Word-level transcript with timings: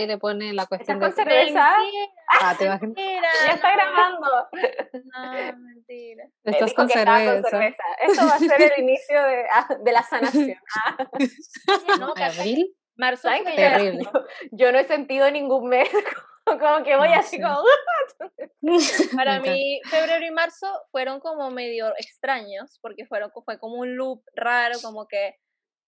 y 0.00 0.06
le 0.06 0.18
pone 0.18 0.52
la 0.52 0.66
cuestión 0.66 0.98
de... 0.98 1.12
cerveza? 1.12 1.76
Ah, 2.40 2.54
te 2.58 2.64
imaginas. 2.64 2.96
Ya 3.46 3.52
está 3.52 3.72
grabando. 3.72 4.28
No, 5.04 5.58
mentira. 5.58 6.24
Estás 6.44 6.72
con 6.74 6.88
cerveza. 6.88 7.66
Eso 8.00 8.26
va 8.26 8.34
a 8.34 8.38
ser 8.38 8.62
el 8.62 8.82
inicio 8.82 9.22
de, 9.22 9.44
ah, 9.52 9.68
de 9.82 9.92
la 9.92 10.02
sanación. 10.02 10.56
Ah. 11.68 11.96
No, 11.98 12.14
¿Abril? 12.16 12.74
Marzo. 12.96 13.28
Terrible. 13.28 14.08
Yo, 14.52 14.72
no 14.72 14.78
he 14.78 14.84
sentido 14.84 15.30
ningún 15.30 15.68
mes. 15.68 15.88
Como 16.44 16.82
que 16.82 16.96
voy 16.96 17.12
así 17.12 17.40
como... 17.40 17.62
Para 19.14 19.38
mí, 19.38 19.80
febrero 19.84 20.26
y 20.26 20.30
marzo 20.32 20.66
fueron 20.90 21.20
como 21.20 21.50
medio 21.50 21.92
extraños, 21.98 22.80
porque 22.82 23.06
fueron, 23.06 23.30
fue 23.44 23.60
como 23.60 23.76
un 23.76 23.96
loop 23.96 24.24
raro, 24.34 24.76
como 24.82 25.06
que 25.06 25.36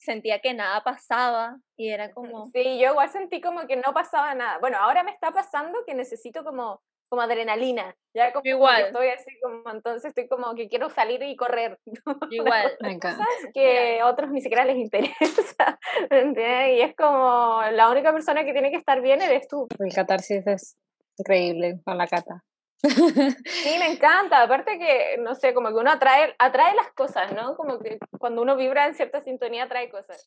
sentía 0.05 0.41
que 0.41 0.55
nada 0.55 0.83
pasaba 0.85 1.59
y 1.77 1.89
era 1.89 2.11
como... 2.13 2.47
Sí, 2.47 2.79
yo 2.79 2.91
igual 2.91 3.09
sentí 3.09 3.41
como 3.41 3.67
que 3.67 3.77
no 3.77 3.93
pasaba 3.93 4.35
nada. 4.35 4.59
Bueno, 4.59 4.79
ahora 4.79 5.03
me 5.03 5.11
está 5.11 5.33
pasando 5.33 5.79
que 5.87 5.95
necesito 5.95 6.45
como, 6.45 6.83
como 7.09 7.23
adrenalina. 7.23 7.97
Ya 8.15 8.33
como 8.33 8.47
igual. 8.47 8.87
estoy 8.87 9.09
así 9.09 9.31
como, 9.43 9.71
entonces 9.71 10.11
estoy 10.11 10.29
como 10.29 10.55
que 10.55 10.69
quiero 10.69 10.91
salir 10.91 11.23
y 11.23 11.37
correr. 11.37 11.79
Igual. 12.31 12.77
Me 12.81 12.93
encanta. 12.93 13.25
Que 13.55 14.01
a 14.01 14.07
otros 14.07 14.31
ni 14.31 14.41
siquiera 14.41 14.65
les 14.65 14.77
interesa. 14.77 15.79
Y 16.71 16.81
es 16.81 16.95
como 16.97 17.63
la 17.73 17.91
única 17.91 18.13
persona 18.13 18.45
que 18.45 18.53
tiene 18.53 18.71
que 18.71 18.77
estar 18.77 19.01
bien 19.01 19.23
eres 19.23 19.49
tú. 19.49 19.67
El 19.79 19.93
catarsis 19.93 20.47
es 20.47 20.77
increíble 21.17 21.81
con 21.85 21.97
la 21.97 22.07
cata. 22.07 22.45
Sí, 22.85 23.77
me 23.79 23.93
encanta. 23.93 24.43
Aparte 24.43 24.79
que, 24.79 25.17
no 25.19 25.35
sé, 25.35 25.55
como 25.55 25.69
que 25.69 25.77
uno 25.77 25.91
atrae, 25.91 26.35
atrae 26.39 26.75
las 26.75 26.93
cosas, 26.93 27.33
¿no? 27.33 27.57
Como 27.57 27.79
que 27.79 27.99
cuando 28.19 28.43
uno 28.43 28.57
vibra 28.57 28.87
en 28.87 28.95
cierta 28.95 29.23
sintonía, 29.23 29.65
atrae 29.65 29.89
cosas. 29.89 30.25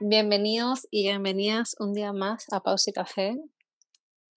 Bienvenidos 0.00 0.88
y 0.90 1.02
bienvenidas 1.04 1.76
un 1.78 1.94
día 1.94 2.12
más 2.12 2.46
a 2.52 2.60
Pausa 2.60 2.90
y 2.90 2.92
Café. 2.92 3.36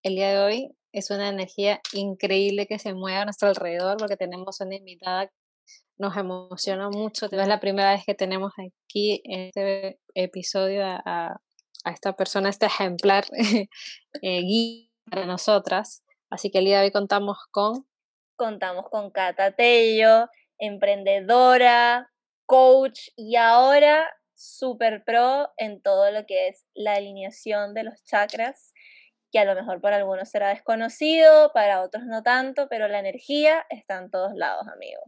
El 0.04 0.16
día 0.16 0.30
de 0.30 0.40
hoy 0.40 0.76
es 0.92 1.10
una 1.10 1.30
energía 1.30 1.82
increíble 1.94 2.68
que 2.68 2.78
se 2.78 2.94
mueve 2.94 3.18
a 3.18 3.26
nuestro 3.26 3.50
alrededor 3.50 3.98
porque 3.98 4.18
tenemos 4.18 4.62
una 4.62 4.76
invitada 4.76 5.32
nos 5.98 6.16
emociona 6.16 6.90
mucho. 6.90 7.26
Es 7.26 7.48
la 7.48 7.60
primera 7.60 7.94
vez 7.94 8.04
que 8.06 8.14
tenemos 8.14 8.54
aquí 8.58 9.20
en 9.24 9.48
este 9.48 10.00
episodio 10.14 10.86
a, 10.86 11.02
a 11.04 11.42
esta 11.92 12.14
persona, 12.14 12.50
este 12.50 12.66
ejemplar 12.66 13.26
eh, 14.22 14.42
guía 14.42 14.90
para 15.10 15.26
nosotras. 15.26 16.04
Así 16.30 16.52
que 16.52 16.60
el 16.60 16.66
día 16.66 16.80
de 16.80 16.86
hoy 16.86 16.92
contamos 16.92 17.38
con... 17.52 17.88
Contamos 18.36 18.86
con 18.90 19.10
Cata 19.10 19.52
Tello, 19.52 20.28
emprendedora, 20.60 22.12
coach 22.46 23.10
y 23.16 23.36
ahora 23.36 24.10
super 24.36 25.04
pro 25.04 25.50
en 25.58 25.82
todo 25.82 26.12
lo 26.12 26.26
que 26.26 26.50
es 26.50 26.66
la 26.76 26.94
alineación 26.94 27.74
de 27.74 27.84
los 27.84 28.04
chakras, 28.06 28.74
que 29.32 29.40
a 29.40 29.46
lo 29.46 29.56
mejor 29.56 29.82
para 29.82 29.98
algunos 29.98 30.30
será 30.30 30.50
desconocido, 30.50 31.52
para 31.54 31.82
otros 31.82 32.04
no 32.06 32.24
tanto, 32.24 32.68
pero 32.70 32.88
la 32.88 33.00
energía 33.00 33.66
está 33.70 33.98
en 33.98 34.12
todos 34.12 34.34
lados, 34.36 34.68
amigos. 34.68 35.04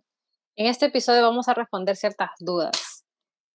En 0.55 0.65
este 0.65 0.87
episodio 0.87 1.21
vamos 1.21 1.47
a 1.47 1.53
responder 1.53 1.95
ciertas 1.95 2.31
dudas. 2.39 3.05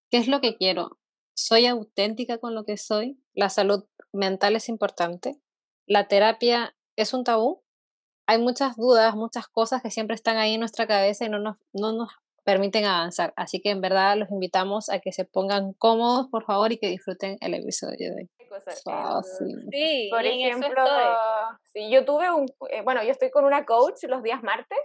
¿Qué 0.09 0.17
es 0.17 0.27
lo 0.27 0.39
que 0.41 0.55
quiero? 0.55 0.97
Soy 1.35 1.67
auténtica 1.67 2.39
con 2.39 2.55
lo 2.55 2.63
que 2.63 2.77
soy, 2.77 3.19
la 3.33 3.49
salud 3.49 3.85
mental 4.11 4.55
es 4.55 4.69
importante, 4.69 5.39
la 5.85 6.07
terapia 6.07 6.75
es 6.95 7.13
un 7.13 7.23
tabú. 7.23 7.63
Hay 8.27 8.39
muchas 8.39 8.75
dudas, 8.75 9.15
muchas 9.15 9.47
cosas 9.47 9.83
que 9.83 9.91
siempre 9.91 10.15
están 10.15 10.37
ahí 10.37 10.55
en 10.55 10.59
nuestra 10.59 10.87
cabeza 10.87 11.25
y 11.25 11.29
no 11.29 11.37
nos, 11.37 11.57
no 11.73 11.91
nos 11.91 12.09
permiten 12.43 12.85
avanzar. 12.85 13.33
Así 13.35 13.61
que 13.61 13.69
en 13.69 13.81
verdad 13.81 14.17
los 14.17 14.31
invitamos 14.31 14.89
a 14.89 14.99
que 14.99 15.11
se 15.11 15.25
pongan 15.25 15.73
cómodos, 15.73 16.27
por 16.31 16.43
favor, 16.43 16.71
y 16.71 16.77
que 16.77 16.87
disfruten 16.87 17.37
el 17.41 17.53
episodio 17.53 18.15
de 18.15 18.21
hoy. 18.21 18.29
Sí, 19.71 20.07
por 20.09 20.25
ejemplo, 20.25 20.85
si 21.63 21.91
yo 21.91 22.05
tuve 22.05 22.31
un, 22.31 22.47
eh, 22.69 22.81
bueno, 22.81 23.03
yo 23.03 23.11
estoy 23.11 23.29
con 23.29 23.45
una 23.45 23.65
coach 23.65 24.03
los 24.07 24.23
días 24.23 24.41
martes. 24.41 24.79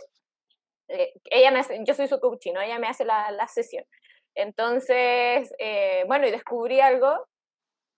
Eh, 0.88 1.12
ella 1.30 1.50
me 1.50 1.60
hace, 1.60 1.78
yo 1.86 1.94
soy 1.94 2.08
su 2.08 2.18
coach, 2.18 2.46
¿no? 2.52 2.60
Ella 2.60 2.78
me 2.78 2.88
hace 2.88 3.04
la, 3.04 3.30
la 3.30 3.46
sesión. 3.46 3.84
Entonces, 4.34 5.52
eh, 5.58 6.04
bueno, 6.06 6.26
y 6.26 6.30
descubrí 6.30 6.80
algo 6.80 7.26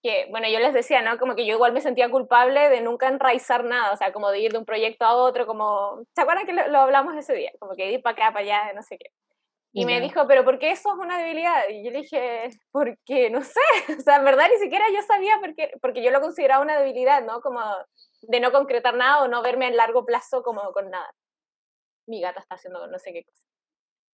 que, 0.03 0.26
bueno, 0.31 0.48
yo 0.48 0.59
les 0.59 0.75
decía, 0.75 1.00
¿no? 1.00 1.19
Como 1.19 1.37
que 1.37 1.47
yo 1.47 1.54
igual 1.54 1.72
me 1.72 1.81
sentía 1.81 2.10
culpable 2.10 2.69
de 2.69 2.81
nunca 2.81 3.09
enraizar 3.09 3.65
nada, 3.65 3.93
o 3.93 3.97
sea, 3.97 4.12
como 4.12 4.31
de 4.31 4.41
ir 4.41 4.53
de 4.53 4.59
un 4.59 4.65
proyecto 4.65 5.04
a 5.04 5.15
otro, 5.15 5.47
como, 5.47 6.04
¿se 6.15 6.22
acuerdan 6.22 6.44
que 6.44 6.53
lo, 6.53 6.78
hablamos 6.78 7.16
ese 7.16 7.34
día? 7.34 7.53
Como 7.60 7.75
que 7.76 7.93
ir 7.93 8.03
para 8.03 8.15
acá, 8.15 8.32
para 8.32 8.44
allá, 8.44 8.72
no 8.75 8.82
sé 8.82 8.98
qué. 8.98 9.10
Y 9.75 9.87
me 9.87 10.00
dijo, 10.03 10.26
pero 10.28 10.44
¿por 10.44 10.59
qué 10.59 10.70
eso 10.70 10.93
es 10.93 10.98
una 10.98 11.16
debilidad? 11.16 11.62
Y 11.70 11.82
yo 11.82 11.91
le 11.93 12.03
dije, 12.03 12.50
porque 12.72 13.31
no 13.31 13.43
sé, 13.43 13.60
o 13.99 14.00
sea, 14.03 14.16
en 14.16 14.25
verdad 14.25 14.49
ni 14.53 14.59
siquiera 14.59 14.84
yo 14.93 15.00
sabía 15.03 15.38
porque, 15.41 15.72
porque 15.81 16.03
yo 16.03 16.10
lo 16.10 16.20
consideraba 16.20 16.62
una 16.62 16.78
debilidad, 16.78 17.25
¿no? 17.25 17.41
Como 17.41 17.62
de 18.22 18.41
no 18.41 18.53
concretar 18.53 18.94
nada 18.94 19.22
o 19.22 19.28
no 19.28 19.41
verme 19.41 19.69
en 19.69 19.76
largo 19.76 20.04
plazo 20.04 20.43
como 20.43 20.72
con 20.72 20.91
nada. 20.91 21.10
Mi 22.06 22.20
gata 22.20 22.41
está 22.41 22.56
haciendo 22.56 22.87
no 22.87 22.99
sé 22.99 23.12
qué 23.14 23.25
cosa. 23.25 23.51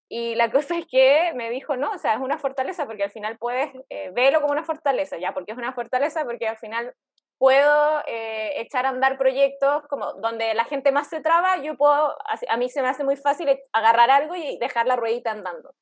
Y 0.08 0.34
la 0.34 0.50
cosa 0.52 0.78
es 0.78 0.86
que 0.86 1.32
me 1.34 1.50
dijo, 1.50 1.76
no, 1.76 1.90
o 1.90 1.98
sea, 1.98 2.14
es 2.14 2.20
una 2.20 2.38
fortaleza 2.38 2.86
porque 2.86 3.04
al 3.04 3.10
final 3.10 3.38
puedes 3.38 3.70
eh, 3.90 4.10
verlo 4.14 4.40
como 4.40 4.52
una 4.52 4.64
fortaleza, 4.64 5.18
ya, 5.18 5.32
porque 5.32 5.52
es 5.52 5.58
una 5.58 5.72
fortaleza 5.72 6.24
porque 6.24 6.48
al 6.48 6.58
final 6.58 6.94
puedo 7.38 8.00
eh, 8.06 8.60
echar 8.60 8.84
a 8.86 8.88
andar 8.88 9.16
proyectos 9.16 9.84
como 9.88 10.14
donde 10.14 10.54
la 10.54 10.64
gente 10.64 10.90
más 10.90 11.08
se 11.08 11.20
traba, 11.20 11.62
yo 11.62 11.76
puedo, 11.76 12.16
a 12.48 12.56
mí 12.56 12.68
se 12.68 12.82
me 12.82 12.88
hace 12.88 13.04
muy 13.04 13.16
fácil 13.16 13.48
agarrar 13.72 14.10
algo 14.10 14.34
y 14.34 14.58
dejar 14.58 14.86
la 14.86 14.96
ruedita 14.96 15.30
andando. 15.30 15.72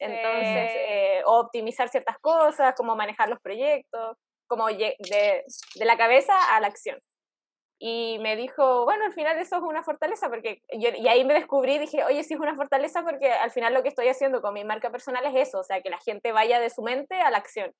Entonces, 0.00 0.70
eh, 0.74 1.22
optimizar 1.24 1.88
ciertas 1.88 2.18
cosas, 2.18 2.74
como 2.76 2.96
manejar 2.96 3.28
los 3.28 3.40
proyectos, 3.40 4.16
como 4.48 4.66
de, 4.66 4.96
de 4.98 5.84
la 5.84 5.96
cabeza 5.96 6.34
a 6.54 6.60
la 6.60 6.66
acción 6.66 6.98
y 7.78 8.18
me 8.20 8.36
dijo, 8.36 8.84
bueno, 8.84 9.04
al 9.04 9.12
final 9.12 9.36
eso 9.38 9.56
es 9.56 9.62
una 9.62 9.82
fortaleza, 9.82 10.28
porque 10.28 10.62
yo, 10.72 10.90
y 10.96 11.08
ahí 11.08 11.24
me 11.24 11.34
descubrí, 11.34 11.78
dije, 11.78 12.04
oye, 12.04 12.22
sí 12.22 12.34
es 12.34 12.40
una 12.40 12.54
fortaleza 12.54 13.02
porque 13.02 13.32
al 13.32 13.50
final 13.50 13.74
lo 13.74 13.82
que 13.82 13.88
estoy 13.88 14.08
haciendo 14.08 14.40
con 14.40 14.54
mi 14.54 14.64
marca 14.64 14.90
personal 14.90 15.24
es 15.26 15.48
eso, 15.48 15.60
o 15.60 15.64
sea, 15.64 15.82
que 15.82 15.90
la 15.90 15.98
gente 15.98 16.32
vaya 16.32 16.60
de 16.60 16.70
su 16.70 16.82
mente 16.82 17.20
a 17.20 17.30
la 17.30 17.38
acción. 17.38 17.72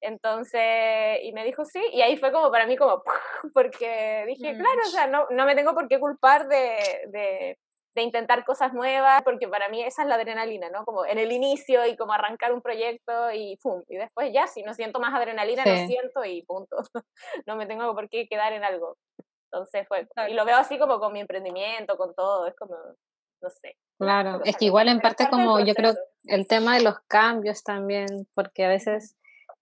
Entonces, 0.00 1.18
y 1.22 1.32
me 1.32 1.44
dijo 1.44 1.64
sí, 1.64 1.82
y 1.92 2.02
ahí 2.02 2.16
fue 2.16 2.32
como 2.32 2.50
para 2.50 2.66
mí 2.66 2.76
como, 2.76 3.02
porque 3.54 4.24
dije, 4.26 4.54
mm. 4.54 4.58
claro, 4.58 4.80
o 4.86 4.90
sea, 4.90 5.06
no, 5.06 5.26
no 5.30 5.44
me 5.44 5.54
tengo 5.54 5.74
por 5.74 5.88
qué 5.88 5.98
culpar 5.98 6.46
de, 6.48 6.78
de, 7.08 7.58
de, 7.96 8.02
intentar 8.02 8.44
cosas 8.44 8.72
nuevas, 8.72 9.22
porque 9.22 9.48
para 9.48 9.68
mí 9.68 9.82
esa 9.82 10.02
es 10.02 10.08
la 10.08 10.14
adrenalina, 10.14 10.70
¿no? 10.70 10.84
Como 10.84 11.04
en 11.04 11.18
el 11.18 11.32
inicio 11.32 11.84
y 11.86 11.96
como 11.96 12.12
arrancar 12.12 12.52
un 12.52 12.62
proyecto 12.62 13.32
y 13.32 13.56
pum, 13.62 13.82
y 13.88 13.96
después 13.96 14.32
ya, 14.32 14.46
si 14.46 14.62
no 14.62 14.72
siento 14.74 15.00
más 15.00 15.14
adrenalina, 15.14 15.64
no 15.64 15.86
siento 15.86 16.24
y 16.24 16.42
punto. 16.42 16.76
no 17.46 17.56
me 17.56 17.66
tengo 17.66 17.92
por 17.94 18.08
qué 18.08 18.28
quedar 18.28 18.52
en 18.52 18.62
algo. 18.62 18.96
Entonces 19.50 19.86
fue, 19.88 20.06
y 20.28 20.34
lo 20.34 20.44
veo 20.44 20.56
así 20.56 20.78
como 20.78 20.98
con 20.98 21.12
mi 21.12 21.20
emprendimiento, 21.20 21.96
con 21.96 22.14
todo, 22.14 22.46
es 22.46 22.54
como, 22.54 22.76
no 23.40 23.50
sé. 23.50 23.76
Claro, 23.98 24.42
es 24.44 24.56
que 24.56 24.66
igual 24.66 24.88
en 24.88 25.00
parte 25.00 25.28
como 25.28 25.58
yo 25.60 25.74
creo 25.74 25.94
el 26.24 26.46
tema 26.46 26.76
de 26.76 26.82
los 26.82 27.00
cambios 27.08 27.64
también, 27.64 28.06
porque 28.34 28.64
a 28.64 28.68
veces 28.68 29.16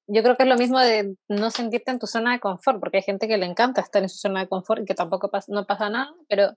yo 0.09 0.23
creo 0.23 0.37
que 0.37 0.43
es 0.43 0.49
lo 0.49 0.57
mismo 0.57 0.81
de 0.81 1.17
no 1.29 1.51
sentirte 1.51 1.91
en 1.91 1.99
tu 1.99 2.07
zona 2.07 2.33
de 2.33 2.41
confort, 2.41 2.81
porque 2.81 2.99
hay 2.99 3.03
gente 3.03 3.29
que 3.29 3.39
le 3.39 3.47
encanta 3.47 3.81
estar 3.81 4.03
en 4.03 4.09
su 4.09 4.19
zona 4.19 4.41
de 4.41 4.49
confort 4.49 4.83
y 4.83 4.85
que 4.85 4.95
tampoco 4.95 5.31
pasa, 5.31 5.53
no 5.53 5.67
pasa 5.67 5.89
nada, 5.89 6.13
pero 6.29 6.51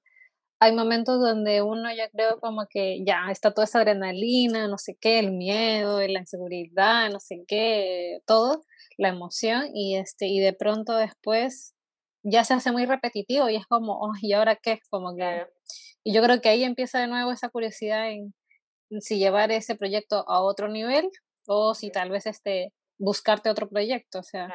hay 0.60 0.76
momentos 0.76 1.20
donde 1.22 1.62
uno 1.62 1.90
ya 1.96 2.10
creo 2.10 2.40
como 2.40 2.68
que 2.68 3.04
ya 3.06 3.32
está 3.32 3.54
toda 3.54 3.66
esa 3.66 3.80
adrenalina, 3.80 4.68
no 4.68 4.78
sé 4.78 4.98
qué, 5.00 5.20
el 5.20 5.32
miedo, 5.32 6.00
la 6.00 6.20
inseguridad, 6.20 7.10
no 7.12 7.20
sé 7.20 7.44
qué, 7.48 8.20
todo, 8.26 8.64
la 8.98 9.10
emoción 9.10 9.68
y 9.74 9.96
este 9.96 10.28
y 10.28 10.40
de 10.40 10.54
pronto 10.54 10.96
después 10.96 11.76
ya 12.24 12.44
se 12.44 12.54
hace 12.54 12.72
muy 12.72 12.86
repetitivo 12.86 13.50
y 13.50 13.56
es 13.56 13.66
como, 13.68 14.00
oh, 14.00 14.14
¿y 14.22 14.34
ahora 14.34 14.56
qué? 14.56 14.80
Como 14.90 15.16
que... 15.16 15.46
Y 16.04 16.14
yo 16.14 16.22
creo 16.24 16.42
que 16.42 16.50
ahí 16.50 16.64
empieza 16.64 17.00
de 17.00 17.08
nuevo 17.08 17.32
esa 17.32 17.50
curiosidad 17.50 18.10
en 18.12 18.34
si 19.02 19.20
llevar 19.20 19.52
ese 19.52 19.76
proyecto 19.76 20.26
a 20.28 20.42
otro 20.42 20.68
nivel 20.68 21.10
o 21.48 21.76
si 21.76 21.92
tal 21.92 22.10
vez 22.10 22.26
este, 22.26 22.74
buscarte 22.98 23.50
otro 23.50 23.70
proyecto, 23.70 24.20
o 24.20 24.24
sea. 24.24 24.50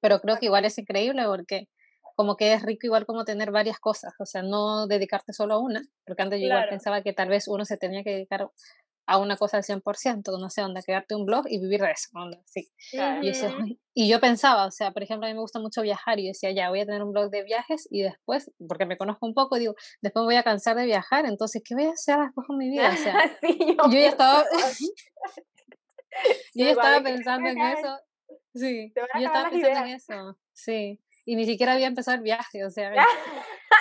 Pero 0.00 0.20
creo 0.20 0.36
que 0.38 0.46
igual 0.46 0.64
es 0.64 0.78
increíble 0.78 1.24
porque 1.26 1.68
como 2.14 2.36
que 2.36 2.52
es 2.52 2.62
rico 2.62 2.86
igual 2.86 3.06
como 3.06 3.24
tener 3.24 3.50
varias 3.50 3.78
cosas, 3.78 4.12
o 4.18 4.26
sea, 4.26 4.42
no 4.42 4.86
dedicarte 4.86 5.32
solo 5.32 5.54
a 5.54 5.58
una, 5.58 5.82
porque 6.04 6.22
antes 6.22 6.38
yo 6.38 6.46
igual 6.46 6.68
pensaba 6.68 7.02
que 7.02 7.14
tal 7.14 7.28
vez 7.28 7.48
uno 7.48 7.64
se 7.64 7.78
tenía 7.78 8.04
que 8.04 8.10
dedicar 8.10 8.50
a 9.06 9.18
una 9.18 9.36
cosa 9.36 9.56
al 9.56 9.64
100%, 9.64 10.38
no 10.38 10.50
sé, 10.50 10.62
onda, 10.62 10.82
crearte 10.82 11.14
un 11.14 11.26
blog 11.26 11.46
y 11.48 11.58
vivir 11.58 11.80
de 11.80 11.90
eso, 11.90 12.10
sí. 12.44 12.70
Y, 13.92 14.08
yo 14.08 14.20
pensaba, 14.20 14.66
o 14.66 14.70
sea, 14.70 14.92
por 14.92 15.02
ejemplo, 15.02 15.26
a 15.26 15.30
mí 15.30 15.34
me 15.34 15.40
gusta 15.40 15.58
mucho 15.58 15.82
viajar 15.82 16.18
y 16.18 16.24
yo 16.24 16.28
decía, 16.28 16.52
ya, 16.52 16.70
voy 16.70 16.80
a 16.80 16.86
tener 16.86 17.02
un 17.02 17.12
blog 17.12 17.30
de 17.30 17.42
viajes 17.42 17.88
y 17.90 18.02
después, 18.02 18.50
porque 18.68 18.86
me 18.86 18.96
conozco 18.96 19.26
un 19.26 19.34
poco, 19.34 19.58
digo, 19.58 19.74
después 20.00 20.22
me 20.22 20.26
voy 20.26 20.36
a 20.36 20.42
cansar 20.42 20.76
de 20.76 20.86
viajar, 20.86 21.26
entonces, 21.26 21.62
¿qué 21.64 21.74
voy 21.74 21.86
a 21.86 21.90
hacer 21.90 22.18
después 22.18 22.46
con 22.46 22.56
mi 22.56 22.70
vida? 22.70 22.92
O 22.92 22.96
sea, 22.96 23.36
yo, 23.42 23.90
ya 23.90 24.08
estaba, 24.08 24.44
yo 26.54 26.64
ya 26.64 26.70
estaba 26.70 27.02
pensando 27.02 27.48
en 27.48 27.58
eso, 27.58 27.98
sí, 28.54 28.92
yo 28.94 29.26
estaba 29.26 29.50
pensando 29.50 29.80
en 29.80 29.94
eso, 29.94 30.38
sí, 30.52 31.00
y 31.24 31.36
ni 31.36 31.46
siquiera 31.46 31.72
había 31.72 31.88
empezado 31.88 32.16
el 32.16 32.22
viaje, 32.22 32.64
o 32.64 32.70
sea, 32.70 32.92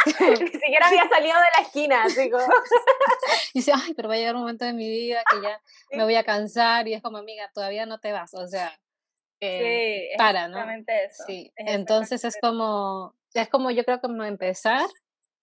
Ni 0.39 0.47
siquiera 0.47 0.87
había 0.87 1.07
salido 1.09 1.35
de 1.35 1.47
la 1.57 1.63
esquina, 1.63 2.03
así 2.03 2.29
como... 2.29 2.43
y 2.43 3.59
dice, 3.59 3.71
ay, 3.73 3.93
pero 3.95 4.07
va 4.07 4.15
a 4.15 4.17
llegar 4.17 4.35
un 4.35 4.41
momento 4.41 4.65
de 4.65 4.73
mi 4.73 4.89
vida 4.89 5.23
que 5.29 5.41
ya 5.41 5.61
me 5.91 6.03
voy 6.03 6.15
a 6.15 6.23
cansar 6.23 6.87
y 6.87 6.93
es 6.93 7.01
como, 7.01 7.17
amiga, 7.17 7.49
todavía 7.53 7.85
no 7.85 7.99
te 7.99 8.11
vas, 8.11 8.33
o 8.33 8.47
sea, 8.47 8.79
eh, 9.41 10.09
para, 10.17 10.47
¿no? 10.47 10.59
Eso, 10.59 11.23
sí, 11.25 11.51
entonces 11.55 12.23
es 12.25 12.37
como, 12.41 13.15
es 13.33 13.49
como 13.49 13.71
yo 13.71 13.85
creo 13.85 14.01
como 14.01 14.23
empezar 14.23 14.85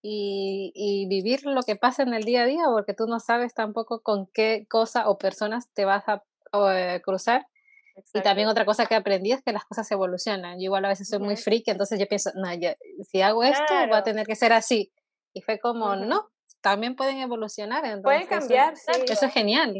y, 0.02 0.72
y, 0.74 1.08
vivir 1.08 1.44
lo 1.46 1.62
que 1.62 1.76
pasa 1.76 2.02
en 2.02 2.14
el 2.14 2.24
día 2.24 2.42
a 2.42 2.46
día, 2.46 2.64
porque 2.70 2.94
tú 2.94 3.06
no 3.06 3.18
sabes 3.20 3.54
tampoco 3.54 4.02
con 4.02 4.26
qué 4.26 4.66
cosa 4.68 5.08
o 5.08 5.18
personas 5.18 5.72
te 5.72 5.84
vas 5.84 6.04
a 6.08 6.22
eh, 6.52 7.00
cruzar. 7.02 7.46
Y 8.12 8.20
también 8.20 8.48
otra 8.48 8.64
cosa 8.64 8.86
que 8.86 8.94
aprendí 8.94 9.32
es 9.32 9.42
que 9.42 9.52
las 9.52 9.64
cosas 9.64 9.90
evolucionan. 9.90 10.58
Yo 10.58 10.64
igual 10.64 10.84
a 10.84 10.88
veces 10.88 11.08
soy 11.08 11.18
muy 11.18 11.36
friki, 11.36 11.70
entonces 11.70 11.98
yo 11.98 12.06
pienso, 12.06 12.30
no, 12.34 12.48
si 13.10 13.22
hago 13.22 13.42
esto 13.42 13.74
va 13.90 13.98
a 13.98 14.02
tener 14.04 14.26
que 14.26 14.34
ser 14.34 14.52
así. 14.52 14.92
Y 15.32 15.40
fue 15.42 15.58
como, 15.58 15.96
no, 15.96 16.30
también 16.60 16.96
pueden 16.96 17.18
evolucionar. 17.18 17.82
pueden 18.02 18.26
cambiar, 18.26 18.74
eso, 18.74 18.92
sí. 18.92 19.00
Eso 19.08 19.26
es 19.26 19.32
genial. 19.32 19.74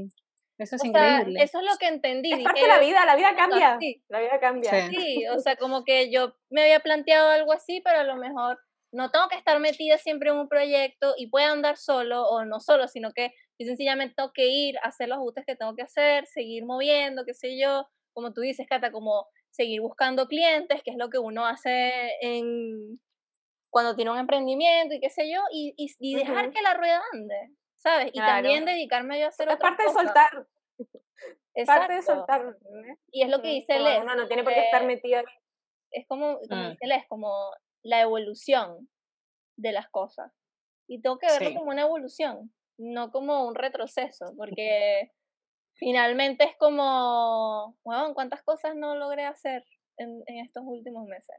Eso 0.59 0.77
es 0.77 0.85
increíble. 0.85 1.43
eso 1.43 1.61
es 1.61 1.67
lo 1.67 1.77
que 1.79 1.89
entendí. 1.89 2.33
Es 2.33 2.43
parte 2.43 2.63
de 2.63 2.69
la 2.69 2.79
vida, 2.79 3.05
la 3.05 3.17
vida 3.17 3.37
cambia. 3.37 3.79
La 4.09 4.21
vida 4.21 4.41
cambia. 4.41 4.89
Sí. 4.89 5.27
o 5.29 5.39
sea, 5.39 5.57
como 5.57 5.85
que 5.85 6.11
yo 6.11 6.35
me 6.49 6.63
había 6.63 6.81
planteado 6.81 7.29
algo 7.29 7.53
así, 7.53 7.83
pero 7.85 7.99
a 7.99 8.05
lo 8.05 8.17
mejor 8.17 8.59
no 8.93 9.11
tengo 9.11 9.29
que 9.29 9.37
estar 9.37 9.59
metida 9.61 9.99
siempre 9.99 10.31
en 10.31 10.37
un 10.37 10.49
proyecto 10.49 11.15
y 11.19 11.29
puedo 11.29 11.47
andar 11.51 11.77
solo 11.77 12.27
o 12.29 12.45
no 12.45 12.61
solo, 12.61 12.89
sino 12.89 13.13
que 13.13 13.33
yo 13.59 13.67
sencillamente 13.67 14.15
tengo 14.17 14.33
que 14.33 14.47
ir 14.47 14.77
hacer 14.83 15.09
los 15.09 15.19
ajustes 15.19 15.45
que 15.47 15.57
tengo 15.57 15.75
que 15.75 15.83
hacer, 15.83 16.27
seguir 16.27 16.65
moviendo, 16.65 17.25
qué 17.27 17.35
sé 17.35 17.59
yo, 17.59 17.87
como 18.17 18.33
tú 18.33 18.41
dices, 18.41 18.67
Cata, 18.67 18.91
como 18.91 19.29
seguir 19.51 19.83
buscando 19.83 20.27
clientes, 20.27 20.81
que 20.83 20.91
es 20.91 20.97
lo 20.97 21.11
que 21.11 21.19
uno 21.19 21.47
hace 21.47 21.93
en 22.23 22.99
cuando 23.69 23.95
tiene 23.95 24.11
un 24.11 24.17
emprendimiento 24.17 24.95
y 24.95 25.01
qué 25.01 25.11
sé 25.11 25.31
yo, 25.31 25.43
y, 25.53 25.75
y, 25.77 26.15
dejar 26.15 26.51
que 26.51 26.63
la 26.63 26.73
rueda 26.73 27.03
ande, 27.13 27.55
¿sabes? 27.75 28.11
Y 28.15 28.19
también 28.19 28.65
dedicarme 28.65 29.21
yo 29.21 29.27
a 29.27 29.29
hacer 29.29 29.51
es 29.51 29.57
parte 29.59 29.83
de 29.83 29.91
soltar. 29.91 30.47
Es 31.55 31.67
parte 31.67 31.93
de 31.93 32.03
soltar. 32.03 32.57
Y 33.11 33.23
es 33.23 33.29
lo 33.29 33.43
que 33.43 33.49
dice 33.49 33.79
Les. 33.79 34.01
Uno 34.01 34.15
no 34.15 34.27
tiene 34.27 34.45
por 34.45 34.55
qué 34.55 34.61
estar 34.61 34.87
metido 34.87 35.23
Es 35.91 36.07
como, 36.07 36.39
como 36.49 36.63
mm. 36.63 36.71
dice 36.71 36.87
Les, 36.87 37.07
como 37.09 37.51
la 37.83 38.01
evolución 38.01 38.89
de 39.59 39.73
las 39.73 39.91
cosas. 39.91 40.33
Y 40.89 41.03
tengo 41.03 41.19
que 41.19 41.27
verlo 41.27 41.59
como 41.59 41.71
una 41.71 41.83
evolución, 41.83 42.51
no 42.79 43.11
como 43.11 43.47
un 43.47 43.55
retroceso, 43.55 44.25
porque 44.39 45.13
finalmente 45.77 46.45
es 46.45 46.57
como, 46.59 47.77
bueno, 47.85 48.15
¿cuántas 48.15 48.43
cosas 48.43 48.75
no 48.75 48.97
logré 48.97 49.25
hacer 49.25 49.65
en, 49.97 50.23
en 50.27 50.45
estos 50.45 50.65
últimos 50.67 51.07
meses? 51.07 51.37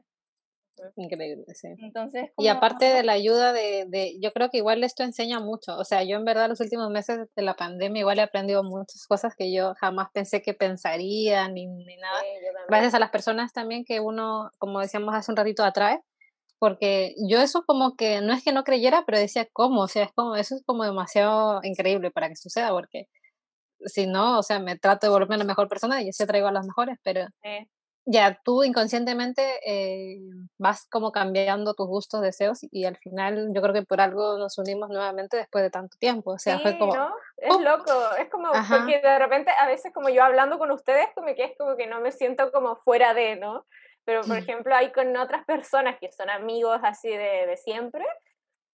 Increíble, 0.94 1.44
sí. 1.54 1.68
Entonces, 1.78 2.30
y 2.36 2.46
aparte 2.46 2.84
de 2.84 3.02
la 3.02 3.12
ayuda 3.12 3.52
de, 3.52 3.86
de, 3.88 4.16
yo 4.20 4.32
creo 4.32 4.48
que 4.48 4.58
igual 4.58 4.84
esto 4.84 5.02
enseña 5.02 5.40
mucho, 5.40 5.76
o 5.76 5.84
sea, 5.84 6.04
yo 6.04 6.16
en 6.16 6.24
verdad 6.24 6.48
los 6.48 6.60
últimos 6.60 6.88
meses 6.90 7.18
de 7.34 7.42
la 7.42 7.54
pandemia 7.54 8.00
igual 8.00 8.20
he 8.20 8.22
aprendido 8.22 8.62
muchas 8.62 9.04
cosas 9.08 9.34
que 9.36 9.52
yo 9.52 9.74
jamás 9.80 10.08
pensé 10.12 10.40
que 10.40 10.54
pensaría 10.54 11.48
ni, 11.48 11.66
ni 11.66 11.96
nada. 11.96 12.22
Gracias 12.68 12.94
a 12.94 13.00
las 13.00 13.10
personas 13.10 13.52
también 13.52 13.84
que 13.84 13.98
uno, 13.98 14.52
como 14.58 14.78
decíamos 14.78 15.16
hace 15.16 15.32
un 15.32 15.36
ratito, 15.36 15.64
atrae 15.64 16.00
porque 16.58 17.14
yo 17.28 17.40
eso 17.40 17.62
como 17.64 17.96
que 17.96 18.20
no 18.20 18.32
es 18.32 18.42
que 18.42 18.52
no 18.52 18.64
creyera, 18.64 19.04
pero 19.06 19.18
decía, 19.18 19.48
¿cómo? 19.52 19.82
O 19.82 19.88
sea, 19.88 20.04
es 20.04 20.12
como, 20.12 20.36
eso 20.36 20.56
es 20.56 20.62
como 20.64 20.84
demasiado 20.84 21.60
increíble 21.62 22.10
para 22.10 22.28
que 22.28 22.36
suceda, 22.36 22.70
porque 22.70 23.08
si 23.84 24.06
no, 24.06 24.38
o 24.38 24.42
sea, 24.42 24.58
me 24.58 24.76
trato 24.78 25.06
de 25.06 25.12
volverme 25.12 25.38
la 25.38 25.44
mejor 25.44 25.68
persona 25.68 26.00
y 26.00 26.06
yo 26.06 26.12
sí 26.12 26.26
traigo 26.26 26.48
a 26.48 26.52
las 26.52 26.66
mejores, 26.66 26.98
pero 27.02 27.26
ya 28.10 28.40
tú 28.42 28.64
inconscientemente 28.64 29.42
eh, 29.66 30.18
vas 30.56 30.86
como 30.90 31.12
cambiando 31.12 31.74
tus 31.74 31.86
gustos, 31.86 32.22
deseos 32.22 32.60
y 32.70 32.86
al 32.86 32.96
final 32.96 33.50
yo 33.54 33.60
creo 33.60 33.74
que 33.74 33.82
por 33.82 34.00
algo 34.00 34.38
nos 34.38 34.56
unimos 34.56 34.88
nuevamente 34.88 35.36
después 35.36 35.62
de 35.62 35.70
tanto 35.70 35.98
tiempo, 35.98 36.32
o 36.32 36.38
sea, 36.38 36.58
fue 36.60 36.78
como... 36.78 36.94
¿no? 36.94 37.14
Es 37.36 37.60
loco, 37.60 37.92
es 38.18 38.30
como, 38.30 38.50
porque 38.68 39.00
de 39.00 39.18
repente 39.18 39.50
a 39.60 39.66
veces 39.66 39.92
como 39.92 40.08
yo 40.08 40.24
hablando 40.24 40.58
con 40.58 40.70
ustedes, 40.70 41.06
como 41.14 41.34
que 41.34 41.44
es 41.44 41.52
como 41.58 41.76
que 41.76 41.86
no 41.86 42.00
me 42.00 42.10
siento 42.10 42.50
como 42.50 42.76
fuera 42.76 43.12
de, 43.12 43.36
¿no? 43.36 43.66
Pero, 44.08 44.22
por 44.22 44.38
ejemplo, 44.38 44.74
hay 44.74 44.90
con 44.90 45.14
otras 45.18 45.44
personas 45.44 45.98
que 46.00 46.10
son 46.10 46.30
amigos 46.30 46.80
así 46.82 47.10
de, 47.10 47.46
de 47.46 47.58
siempre, 47.58 48.06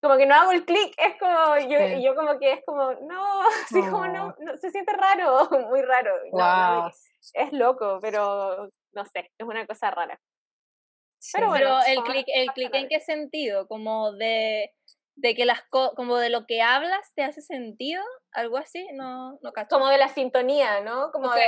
como 0.05 0.19
que 0.19 0.27
no 0.27 0.35
hago 0.35 0.53
el 0.53 0.67
clic, 0.67 0.95
es 0.99 1.19
como, 1.19 1.57
yo, 1.67 1.79
yo 1.99 2.15
como 2.15 2.39
que 2.39 2.53
es 2.53 2.65
como, 2.67 2.93
no, 2.93 3.41
así 3.65 3.81
como 3.81 4.07
no, 4.07 4.35
no, 4.39 4.57
se 4.59 4.71
siente 4.71 4.93
raro, 4.93 5.49
muy 5.71 5.81
raro. 5.81 6.13
es 7.33 7.53
loco, 7.53 7.99
pero 8.03 8.71
no 8.93 9.05
sé, 9.07 9.31
es 9.39 9.47
una 9.47 9.67
cosa 9.67 9.91
rara. 9.91 10.21
Pero, 11.33 11.49
bueno, 11.49 11.79
pero 11.87 11.99
el 11.99 12.05
clic, 12.05 12.27
el 12.35 12.53
clic 12.53 12.75
en 12.75 12.89
qué 12.89 13.01
sentido, 13.01 13.67
como 13.67 14.13
de 14.13 14.75
de 15.17 15.35
que 15.35 15.45
las 15.45 15.63
como 15.71 16.19
de 16.19 16.29
lo 16.29 16.47
que 16.47 16.61
hablas 16.61 17.13
te 17.15 17.23
hace 17.23 17.41
sentido, 17.41 18.03
algo 18.33 18.57
así, 18.57 18.87
no, 18.95 19.39
no 19.43 19.53
Como 19.71 19.89
de 19.89 19.99
la 19.99 20.09
sintonía, 20.09 20.81
¿no? 20.81 21.11
Como 21.13 21.33
de, 21.33 21.47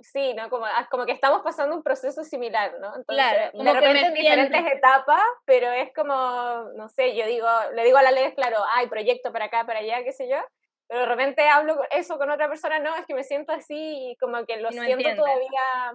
sí, 0.00 0.32
¿no? 0.34 0.48
Como, 0.48 0.64
ah, 0.64 0.86
como 0.90 1.04
que 1.04 1.12
estamos 1.12 1.42
pasando 1.42 1.74
un 1.74 1.82
proceso 1.82 2.22
similar, 2.22 2.72
¿no? 2.80 2.94
Entonces, 2.94 3.04
claro, 3.06 3.50
de 3.52 3.72
repente 3.72 4.06
en 4.06 4.14
diferentes 4.14 4.72
etapas, 4.72 5.24
pero 5.44 5.72
es 5.72 5.92
como, 5.94 6.70
no 6.76 6.88
sé, 6.88 7.16
yo 7.16 7.26
digo, 7.26 7.48
le 7.74 7.84
digo 7.84 7.98
a 7.98 8.02
la 8.02 8.12
ley, 8.12 8.32
claro, 8.34 8.58
hay 8.74 8.86
proyecto 8.86 9.32
para 9.32 9.46
acá, 9.46 9.66
para 9.66 9.80
allá, 9.80 10.04
qué 10.04 10.12
sé 10.12 10.28
yo, 10.28 10.38
pero 10.86 11.00
de 11.00 11.06
repente 11.06 11.48
hablo 11.48 11.82
eso 11.90 12.16
con 12.16 12.30
otra 12.30 12.48
persona, 12.48 12.78
no, 12.78 12.94
es 12.96 13.06
que 13.06 13.14
me 13.14 13.24
siento 13.24 13.52
así 13.52 14.10
y 14.10 14.16
como 14.16 14.44
que 14.46 14.58
lo 14.58 14.70
siento 14.70 15.14
todavía 15.16 15.94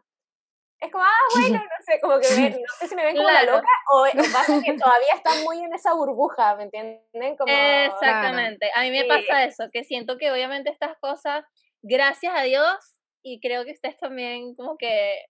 es 0.81 0.91
como, 0.91 1.03
ah, 1.03 1.27
bueno, 1.35 1.57
no 1.57 1.85
sé, 1.85 1.99
como 2.01 2.19
que 2.19 2.49
no 2.51 2.73
sé 2.79 2.87
si 2.87 2.95
me 2.95 3.03
ven 3.03 3.15
como 3.15 3.29
la 3.29 3.43
loca 3.43 3.67
o, 3.91 4.05
pasa 4.31 4.61
que 4.63 4.77
todavía 4.77 5.13
están 5.15 5.43
muy 5.43 5.61
en 5.61 5.73
esa 5.73 5.93
burbuja, 5.93 6.55
¿me 6.55 6.63
entienden? 6.63 7.35
Como, 7.37 7.51
Exactamente, 7.51 8.69
a 8.73 8.81
mí 8.81 8.91
me 8.91 9.05
pasa 9.05 9.43
eso, 9.43 9.65
que 9.71 9.83
siento 9.83 10.17
que 10.17 10.31
obviamente 10.31 10.69
estas 10.69 10.97
cosas, 10.99 11.43
gracias 11.81 12.33
a 12.35 12.43
Dios, 12.43 12.95
y 13.21 13.41
creo 13.41 13.65
que 13.65 13.71
ustedes 13.71 13.97
también 13.97 14.55
como 14.55 14.77
que, 14.77 15.25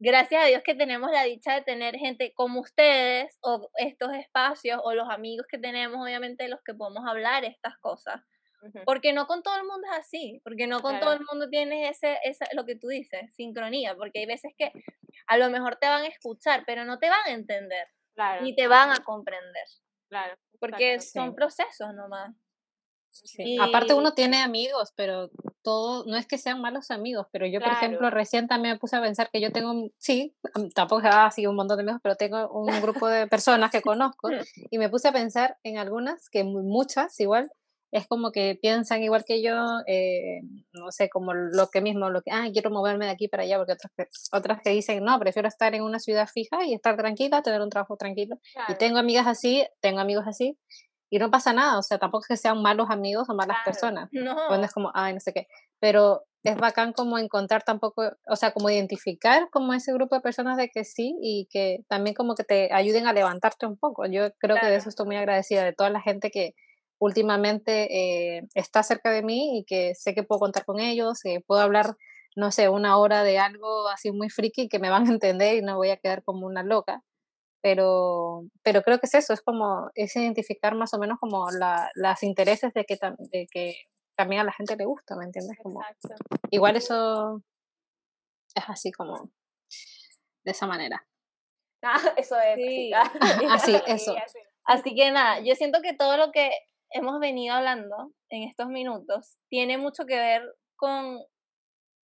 gracias 0.00 0.42
a 0.42 0.46
Dios 0.46 0.62
que 0.64 0.74
tenemos 0.74 1.10
la 1.12 1.22
dicha 1.22 1.54
de 1.54 1.62
tener 1.62 1.96
gente 1.96 2.32
como 2.34 2.60
ustedes, 2.60 3.38
o 3.40 3.70
estos 3.76 4.12
espacios, 4.14 4.80
o 4.82 4.94
los 4.94 5.08
amigos 5.10 5.46
que 5.48 5.58
tenemos, 5.58 6.02
obviamente, 6.02 6.48
los 6.48 6.60
que 6.64 6.74
podemos 6.74 7.04
hablar 7.06 7.44
estas 7.44 7.78
cosas 7.78 8.20
porque 8.84 9.12
no 9.12 9.26
con 9.26 9.42
todo 9.42 9.56
el 9.56 9.64
mundo 9.64 9.86
es 9.92 9.98
así, 9.98 10.40
porque 10.44 10.66
no 10.66 10.80
con 10.80 10.98
todo 11.00 11.12
el 11.12 11.20
mundo 11.30 11.48
tienes 11.48 11.96
ese, 11.96 12.18
esa, 12.24 12.46
lo 12.54 12.64
que 12.64 12.76
tú 12.76 12.88
dices, 12.88 13.32
sincronía, 13.34 13.94
porque 13.96 14.20
hay 14.20 14.26
veces 14.26 14.52
que 14.56 14.72
a 15.26 15.36
lo 15.36 15.50
mejor 15.50 15.76
te 15.76 15.86
van 15.86 16.02
a 16.02 16.08
escuchar, 16.08 16.64
pero 16.66 16.84
no 16.84 16.98
te 16.98 17.08
van 17.08 17.26
a 17.26 17.32
entender, 17.32 17.88
ni 18.42 18.54
te 18.54 18.66
van 18.68 18.90
a 18.90 19.04
comprender. 19.04 19.64
Claro. 20.08 20.34
Porque 20.58 21.00
son 21.00 21.34
procesos 21.34 21.94
nomás. 21.94 22.34
Aparte 23.60 23.94
uno 23.94 24.12
tiene 24.12 24.42
amigos, 24.42 24.92
pero 24.94 25.30
todo, 25.62 26.04
no 26.06 26.16
es 26.16 26.26
que 26.26 26.38
sean 26.38 26.60
malos 26.60 26.90
amigos, 26.90 27.26
pero 27.32 27.46
yo, 27.46 27.60
por 27.60 27.72
ejemplo, 27.72 28.10
recién 28.10 28.48
también 28.48 28.74
me 28.74 28.78
puse 28.78 28.96
a 28.96 29.02
pensar 29.02 29.30
que 29.30 29.40
yo 29.40 29.50
tengo, 29.50 29.90
sí, 29.98 30.36
tampoco 30.74 31.06
así 31.06 31.46
un 31.46 31.56
montón 31.56 31.78
de 31.78 31.82
amigos, 31.82 32.00
pero 32.02 32.16
tengo 32.16 32.48
un 32.50 32.80
grupo 32.80 33.08
de 33.08 33.26
personas 33.26 33.70
que 33.70 33.82
conozco 33.82 34.28
y 34.70 34.78
me 34.78 34.88
puse 34.88 35.08
a 35.08 35.12
pensar 35.12 35.58
en 35.62 35.78
algunas, 35.78 36.28
que 36.28 36.44
muchas 36.44 37.18
igual, 37.20 37.50
es 37.90 38.06
como 38.06 38.32
que 38.32 38.58
piensan 38.60 39.02
igual 39.02 39.24
que 39.26 39.42
yo, 39.42 39.54
eh, 39.86 40.40
no 40.72 40.90
sé, 40.90 41.08
como 41.08 41.32
lo 41.34 41.68
que 41.68 41.80
mismo, 41.80 42.10
lo 42.10 42.22
que, 42.22 42.30
ah, 42.30 42.46
quiero 42.52 42.70
moverme 42.70 43.06
de 43.06 43.12
aquí 43.12 43.28
para 43.28 43.44
allá, 43.44 43.56
porque 43.56 43.72
otras 43.72 43.92
que, 43.96 44.06
otras 44.32 44.60
que 44.62 44.70
dicen, 44.70 45.02
no, 45.04 45.18
prefiero 45.18 45.48
estar 45.48 45.74
en 45.74 45.82
una 45.82 45.98
ciudad 45.98 46.28
fija 46.28 46.64
y 46.66 46.74
estar 46.74 46.96
tranquila, 46.96 47.42
tener 47.42 47.62
un 47.62 47.70
trabajo 47.70 47.96
tranquilo. 47.96 48.36
Y 48.68 48.74
tengo 48.74 48.98
amigas 48.98 49.26
así, 49.26 49.66
tengo 49.80 50.00
amigos 50.00 50.24
así, 50.26 50.58
y 51.10 51.18
no 51.18 51.30
pasa 51.30 51.52
nada, 51.52 51.78
o 51.78 51.82
sea, 51.82 51.98
tampoco 51.98 52.24
es 52.24 52.28
que 52.28 52.36
sean 52.36 52.60
malos 52.60 52.90
amigos 52.90 53.28
o 53.30 53.34
malas 53.34 53.58
personas. 53.64 54.08
No. 54.12 54.36
Cuando 54.48 54.66
es 54.66 54.72
como, 54.72 54.90
ay, 54.94 55.14
no 55.14 55.20
sé 55.20 55.32
qué. 55.32 55.46
Pero 55.80 56.24
es 56.42 56.56
bacán 56.56 56.92
como 56.92 57.18
encontrar 57.18 57.62
tampoco, 57.62 58.12
o 58.26 58.36
sea, 58.36 58.52
como 58.52 58.70
identificar 58.70 59.48
como 59.50 59.72
ese 59.72 59.92
grupo 59.92 60.14
de 60.14 60.20
personas 60.20 60.56
de 60.56 60.68
que 60.68 60.84
sí 60.84 61.16
y 61.22 61.48
que 61.50 61.84
también 61.88 62.14
como 62.14 62.34
que 62.34 62.44
te 62.44 62.72
ayuden 62.72 63.06
a 63.06 63.12
levantarte 63.12 63.66
un 63.66 63.78
poco. 63.78 64.06
Yo 64.06 64.32
creo 64.38 64.56
que 64.60 64.66
de 64.66 64.76
eso 64.76 64.88
estoy 64.88 65.06
muy 65.06 65.16
agradecida, 65.16 65.64
de 65.64 65.72
toda 65.72 65.90
la 65.90 66.02
gente 66.02 66.30
que, 66.30 66.54
últimamente 66.98 68.36
eh, 68.36 68.48
está 68.54 68.82
cerca 68.82 69.10
de 69.10 69.22
mí 69.22 69.58
y 69.58 69.64
que 69.64 69.94
sé 69.94 70.14
que 70.14 70.22
puedo 70.22 70.40
contar 70.40 70.64
con 70.64 70.80
ellos, 70.80 71.24
eh, 71.24 71.42
puedo 71.46 71.60
hablar, 71.60 71.96
no 72.36 72.50
sé, 72.50 72.68
una 72.68 72.96
hora 72.98 73.22
de 73.22 73.38
algo 73.38 73.88
así 73.88 74.10
muy 74.12 74.30
friki 74.30 74.68
que 74.68 74.78
me 74.78 74.90
van 74.90 75.06
a 75.06 75.12
entender 75.12 75.56
y 75.56 75.62
no 75.62 75.76
voy 75.76 75.90
a 75.90 75.96
quedar 75.96 76.22
como 76.24 76.46
una 76.46 76.62
loca. 76.62 77.02
Pero, 77.60 78.42
pero 78.62 78.82
creo 78.82 79.00
que 79.00 79.06
es 79.06 79.14
eso, 79.14 79.32
es 79.32 79.40
como, 79.42 79.90
es 79.94 80.14
identificar 80.14 80.76
más 80.76 80.94
o 80.94 80.98
menos 80.98 81.18
como 81.18 81.50
la, 81.50 81.90
las 81.94 82.22
intereses 82.22 82.72
de 82.72 82.84
que, 82.84 82.98
de 83.32 83.48
que 83.50 83.76
también 84.16 84.42
a 84.42 84.44
la 84.44 84.52
gente 84.52 84.76
le 84.76 84.84
gusta, 84.84 85.16
¿me 85.16 85.24
entiendes? 85.24 85.58
Como, 85.60 85.80
igual 86.50 86.76
eso 86.76 87.42
es 88.54 88.64
así 88.68 88.92
como, 88.92 89.30
de 90.44 90.52
esa 90.52 90.66
manera. 90.66 91.04
Ah, 91.82 92.00
eso 92.16 92.36
es. 92.38 92.56
Sí. 92.56 92.92
así, 93.50 93.76
eso. 93.86 94.14
Así 94.64 94.94
que 94.94 95.10
nada, 95.10 95.40
yo 95.40 95.54
siento 95.54 95.80
que 95.82 95.94
todo 95.94 96.16
lo 96.16 96.30
que 96.30 96.50
hemos 96.90 97.20
venido 97.20 97.54
hablando 97.54 98.12
en 98.30 98.44
estos 98.44 98.68
minutos 98.68 99.38
tiene 99.48 99.78
mucho 99.78 100.06
que 100.06 100.16
ver 100.16 100.42
con, 100.76 101.20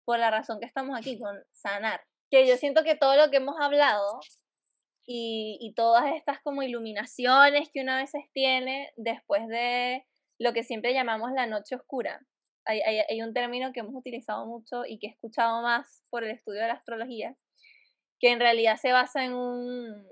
por 0.05 0.19
la 0.19 0.31
razón 0.31 0.59
que 0.59 0.65
estamos 0.65 0.97
aquí, 0.97 1.19
con 1.19 1.35
sanar. 1.51 2.01
Que 2.29 2.47
yo 2.47 2.57
siento 2.57 2.83
que 2.83 2.95
todo 2.95 3.15
lo 3.15 3.29
que 3.29 3.37
hemos 3.37 3.55
hablado 3.59 4.19
y, 5.05 5.57
y 5.61 5.73
todas 5.73 6.15
estas 6.15 6.41
como 6.41 6.63
iluminaciones 6.63 7.69
que 7.71 7.81
una 7.81 7.97
veces 7.97 8.23
tiene 8.33 8.91
después 8.95 9.47
de 9.47 10.05
lo 10.39 10.53
que 10.53 10.63
siempre 10.63 10.93
llamamos 10.93 11.31
la 11.33 11.45
noche 11.45 11.75
oscura. 11.75 12.19
Hay, 12.65 12.81
hay, 12.81 12.99
hay, 13.09 13.21
un 13.21 13.33
término 13.33 13.73
que 13.73 13.81
hemos 13.81 13.93
utilizado 13.93 14.45
mucho 14.45 14.85
y 14.85 14.97
que 14.97 15.07
he 15.07 15.09
escuchado 15.09 15.61
más 15.61 16.03
por 16.09 16.23
el 16.23 16.31
estudio 16.31 16.61
de 16.61 16.67
la 16.67 16.75
astrología, 16.75 17.35
que 18.19 18.31
en 18.31 18.39
realidad 18.39 18.77
se 18.77 18.93
basa 18.93 19.25
en 19.25 19.33
un, 19.33 20.07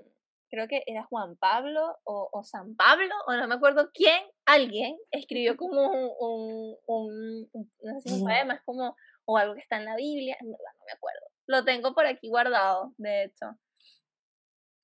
creo 0.50 0.68
que 0.68 0.82
era 0.86 1.04
Juan 1.04 1.36
Pablo 1.36 1.98
o, 2.04 2.28
o 2.30 2.44
San 2.44 2.76
Pablo, 2.76 3.14
o 3.26 3.32
no 3.32 3.48
me 3.48 3.54
acuerdo 3.54 3.90
quién, 3.94 4.22
alguien 4.46 4.96
escribió 5.10 5.56
como 5.56 5.88
un, 5.90 6.76
un, 6.86 7.48
un, 7.52 7.72
no 7.82 8.00
sé 8.00 8.08
si 8.08 8.14
un 8.14 8.24
poema, 8.24 8.54
es 8.54 8.62
como, 8.64 8.96
o 9.24 9.36
algo 9.36 9.54
que 9.54 9.60
está 9.60 9.76
en 9.76 9.84
la 9.84 9.96
Biblia, 9.96 10.36
en 10.40 10.50
verdad 10.50 10.72
no 10.78 10.84
me 10.86 10.92
acuerdo. 10.92 11.26
Lo 11.46 11.64
tengo 11.64 11.94
por 11.94 12.06
aquí 12.06 12.28
guardado, 12.28 12.92
de 12.98 13.24
hecho. 13.24 13.46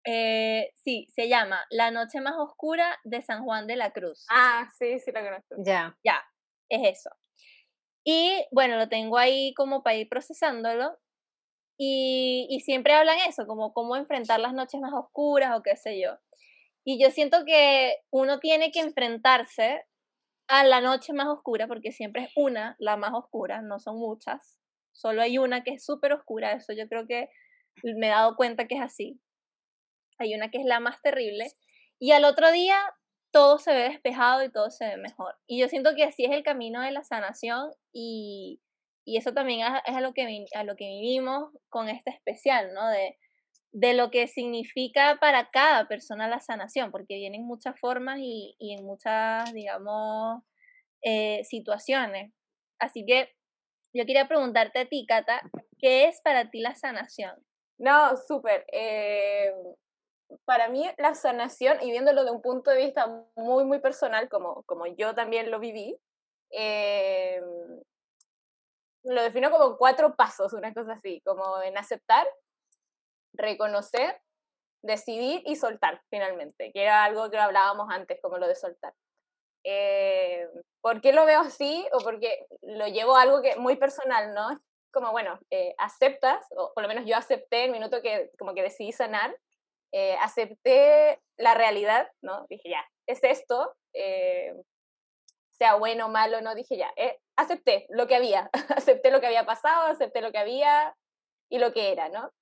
Eh, 0.05 0.73
sí, 0.75 1.07
se 1.15 1.29
llama 1.29 1.65
La 1.71 1.91
Noche 1.91 2.21
Más 2.21 2.35
Oscura 2.38 2.99
de 3.05 3.21
San 3.23 3.45
Juan 3.45 3.67
de 3.67 3.77
la 3.77 3.93
Cruz. 3.93 4.27
Ah, 4.31 4.69
sí, 4.79 4.99
sí 5.00 5.11
lo 5.12 5.21
conozco. 5.21 5.57
Ya. 5.59 5.97
Ya, 6.05 6.23
es 6.69 6.99
eso. 6.99 7.11
Y 8.05 8.47
bueno, 8.50 8.77
lo 8.77 8.88
tengo 8.88 9.19
ahí 9.19 9.53
como 9.55 9.83
para 9.83 9.97
ir 9.97 10.09
procesándolo. 10.09 10.97
Y, 11.81 12.49
y 12.50 12.61
siempre 12.61 12.93
hablan 12.95 13.19
eso, 13.29 13.47
como 13.47 13.73
cómo 13.73 13.95
enfrentar 13.97 14.41
las 14.41 14.53
noches 14.53 14.81
más 14.81 14.93
oscuras 14.93 15.57
o 15.57 15.62
qué 15.62 15.77
sé 15.77 16.00
yo. 16.00 16.19
Y 16.85 17.02
yo 17.02 17.11
siento 17.11 17.44
que 17.44 17.97
uno 18.11 18.38
tiene 18.38 18.70
que 18.70 18.80
enfrentarse 18.80 19.85
a 20.49 20.64
la 20.64 20.80
noche 20.80 21.12
más 21.12 21.28
oscura, 21.28 21.66
porque 21.66 21.92
siempre 21.92 22.25
es 22.25 22.30
una, 22.37 22.75
la 22.78 22.97
más 22.97 23.12
oscura, 23.12 23.61
no 23.61 23.78
son 23.78 23.99
muchas. 23.99 24.58
Solo 24.92 25.23
hay 25.23 25.38
una 25.38 25.62
que 25.62 25.75
es 25.75 25.85
súper 25.85 26.12
oscura, 26.12 26.52
eso 26.52 26.73
yo 26.73 26.88
creo 26.88 27.06
que 27.06 27.28
me 27.85 28.06
he 28.06 28.11
dado 28.11 28.35
cuenta 28.37 28.66
que 28.66 28.76
es 28.76 28.80
así. 28.80 29.20
Hay 30.18 30.35
una 30.35 30.50
que 30.50 30.58
es 30.58 30.64
la 30.64 30.80
más 30.80 31.00
terrible. 31.02 31.47
Y 31.99 32.12
al 32.12 32.25
otro 32.25 32.50
día 32.50 32.78
todo 33.30 33.58
se 33.58 33.73
ve 33.73 33.82
despejado 33.90 34.42
y 34.42 34.50
todo 34.50 34.70
se 34.70 34.87
ve 34.87 34.97
mejor. 34.97 35.37
Y 35.47 35.61
yo 35.61 35.68
siento 35.68 35.94
que 35.94 36.04
así 36.04 36.25
es 36.25 36.32
el 36.32 36.42
camino 36.42 36.80
de 36.80 36.92
la 36.92 37.04
sanación 37.04 37.70
y, 37.92 38.61
y 39.04 39.18
eso 39.18 39.32
también 39.32 39.61
es 39.87 39.94
a 39.94 40.00
lo, 40.00 40.12
que, 40.12 40.47
a 40.54 40.64
lo 40.64 40.76
que 40.76 40.87
vivimos 40.87 41.50
con 41.68 41.88
este 41.88 42.11
especial, 42.11 42.73
¿no? 42.75 42.88
De, 42.88 43.18
de 43.72 43.94
lo 43.94 44.10
que 44.10 44.26
significa 44.28 45.18
para 45.20 45.50
cada 45.50 45.87
persona 45.88 46.28
la 46.28 46.40
sanación, 46.40 46.90
porque 46.90 47.16
viene 47.16 47.37
en 47.37 47.46
muchas 47.46 47.78
formas 47.78 48.18
y, 48.20 48.56
y 48.58 48.75
en 48.75 48.84
muchas, 48.84 49.52
digamos, 49.52 50.42
eh, 51.02 51.44
situaciones. 51.44 52.32
Así 52.78 53.04
que 53.04 53.34
yo 53.92 54.04
quería 54.06 54.28
preguntarte 54.28 54.80
a 54.80 54.88
ti, 54.88 55.06
Cata, 55.06 55.42
¿qué 55.78 56.06
es 56.06 56.20
para 56.22 56.50
ti 56.50 56.60
la 56.60 56.75
sanación? 56.75 57.34
No, 57.78 58.16
súper. 58.16 58.66
Eh, 58.72 59.52
para 60.44 60.68
mí 60.68 60.88
la 60.98 61.14
sanación, 61.14 61.82
y 61.82 61.90
viéndolo 61.90 62.25
de 62.25 62.30
un 62.30 62.42
punto 62.42 62.70
de 62.70 62.78
vista 62.78 63.06
muy, 63.37 63.64
muy 63.64 63.80
personal, 63.80 64.28
como, 64.28 64.62
como 64.64 64.87
yo 64.87 65.14
también 65.14 65.50
lo 65.50 65.58
viví, 65.58 65.98
eh, 66.50 67.40
lo 69.04 69.22
defino 69.22 69.50
como 69.50 69.76
cuatro 69.76 70.16
pasos, 70.16 70.52
una 70.52 70.75
cosa 70.75 70.94
así, 70.94 71.22
como 71.25 71.62
en 71.62 71.78
aceptar, 71.78 72.26
reconocer, 73.38 74.21
decidir 74.83 75.42
y 75.47 75.57
soltar 75.57 76.02
finalmente, 76.11 76.71
que 76.73 76.83
era 76.83 77.04
algo 77.04 77.30
que 77.30 77.38
hablábamos 77.38 77.88
antes, 77.90 78.21
como 78.21 78.38
lo 78.38 78.47
de 78.47 78.54
soltar. 78.54 78.92
Eh, 79.64 80.49
¿Por 80.80 81.00
qué 81.00 81.12
lo 81.12 81.25
veo 81.25 81.40
así? 81.40 81.87
O 81.92 81.99
porque 81.99 82.47
lo 82.62 82.87
llevo 82.87 83.16
a 83.16 83.23
algo 83.23 83.42
que 83.42 83.57
muy 83.57 83.76
personal, 83.76 84.35
¿no? 84.35 84.49
Como, 84.92 85.12
bueno, 85.12 85.38
eh, 85.50 85.75
aceptas, 85.78 86.47
o 86.57 86.73
por 86.75 86.83
lo 86.83 86.88
menos 86.88 87.04
yo 87.07 87.16
acepté 87.16 87.64
el 87.64 87.73
minuto 87.73 88.00
que 88.02 88.30
como 88.38 88.54
que 88.54 88.62
decidí 88.62 88.92
sanar, 88.92 89.37
eh, 89.92 90.16
acepté 90.21 91.21
la 91.37 91.54
realidad, 91.54 92.11
¿no? 92.23 92.47
Dije, 92.49 92.71
ya, 92.71 92.85
es 93.07 93.23
esto, 93.23 93.75
eh, 93.95 94.54
sea 95.50 95.75
bueno 95.75 96.07
o 96.07 96.09
malo, 96.09 96.40
no, 96.40 96.54
dije, 96.54 96.76
ya, 96.76 96.92
acepté 97.37 97.87
lo 97.90 98.07
que 98.07 98.16
había, 98.16 98.50
acepté 98.76 99.11
lo 99.11 99.21
que 99.21 99.26
había 99.26 99.45
pasado, 99.45 99.88
acepté 99.88 100.21
lo 100.21 100.33
que 100.33 100.38
había 100.38 100.97
y 101.50 101.59
lo 101.59 101.73
que 101.73 101.92
era, 101.92 102.09
¿no? 102.09 102.33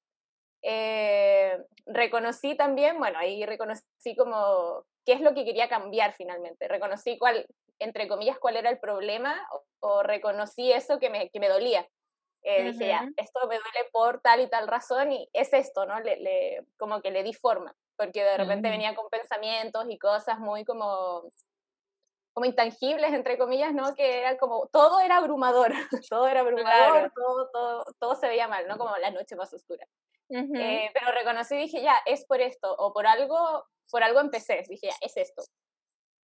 Reconocí 1.86 2.56
también, 2.56 2.98
bueno, 2.98 3.18
ahí 3.18 3.44
reconocí 3.46 4.16
como 4.16 4.84
qué 5.04 5.12
es 5.12 5.20
lo 5.20 5.34
que 5.34 5.44
quería 5.44 5.68
cambiar 5.68 6.12
finalmente, 6.14 6.68
reconocí 6.68 7.16
cuál, 7.18 7.46
entre 7.78 8.08
comillas, 8.08 8.38
cuál 8.38 8.56
era 8.56 8.70
el 8.70 8.78
problema 8.78 9.48
o, 9.52 9.64
o 9.80 10.02
reconocí 10.02 10.72
eso 10.72 10.98
que 10.98 11.10
me, 11.10 11.30
que 11.30 11.40
me 11.40 11.48
dolía. 11.48 11.88
Eh, 12.42 12.70
Dije, 12.70 12.88
ya, 12.88 13.08
esto 13.16 13.40
me 13.48 13.56
duele 13.56 13.90
por 13.92 14.20
tal 14.20 14.40
y 14.40 14.48
tal 14.48 14.68
razón 14.68 15.12
y 15.12 15.28
es 15.32 15.52
esto, 15.52 15.84
¿no? 15.84 15.98
Le, 15.98 16.16
le 16.16 16.66
como 16.78 17.00
que 17.00 17.10
le 17.10 17.24
di 17.24 17.32
forma, 17.32 17.74
porque 17.96 18.22
de 18.22 18.36
repente 18.36 18.70
venía 18.70 18.94
con 18.94 19.08
pensamientos 19.10 19.84
y 19.88 19.98
cosas 19.98 20.38
muy 20.38 20.64
como, 20.64 21.24
como 22.32 22.46
intangibles, 22.46 23.12
entre 23.12 23.36
comillas, 23.36 23.74
¿no? 23.74 23.94
Que 23.96 24.20
era 24.20 24.38
como, 24.38 24.68
todo 24.68 25.00
era 25.00 25.16
abrumador, 25.16 25.72
todo 26.08 26.28
era 26.28 26.40
abrumador, 26.40 27.10
todo, 27.16 27.50
todo, 27.52 27.84
todo 27.98 28.14
se 28.14 28.28
veía 28.28 28.46
mal, 28.46 28.68
¿no? 28.68 28.78
Como 28.78 28.96
la 28.96 29.10
noche 29.10 29.34
más 29.34 29.52
oscura. 29.52 29.84
Eh, 30.30 30.90
pero 30.92 31.12
reconocí 31.12 31.56
dije, 31.56 31.82
ya, 31.82 31.96
es 32.06 32.24
por 32.26 32.40
esto, 32.40 32.74
o 32.78 32.92
por 32.92 33.06
algo, 33.06 33.64
por 33.90 34.02
algo 34.02 34.20
empecé, 34.20 34.64
dije, 34.68 34.88
ya, 34.88 34.96
es 35.00 35.16
esto 35.16 35.42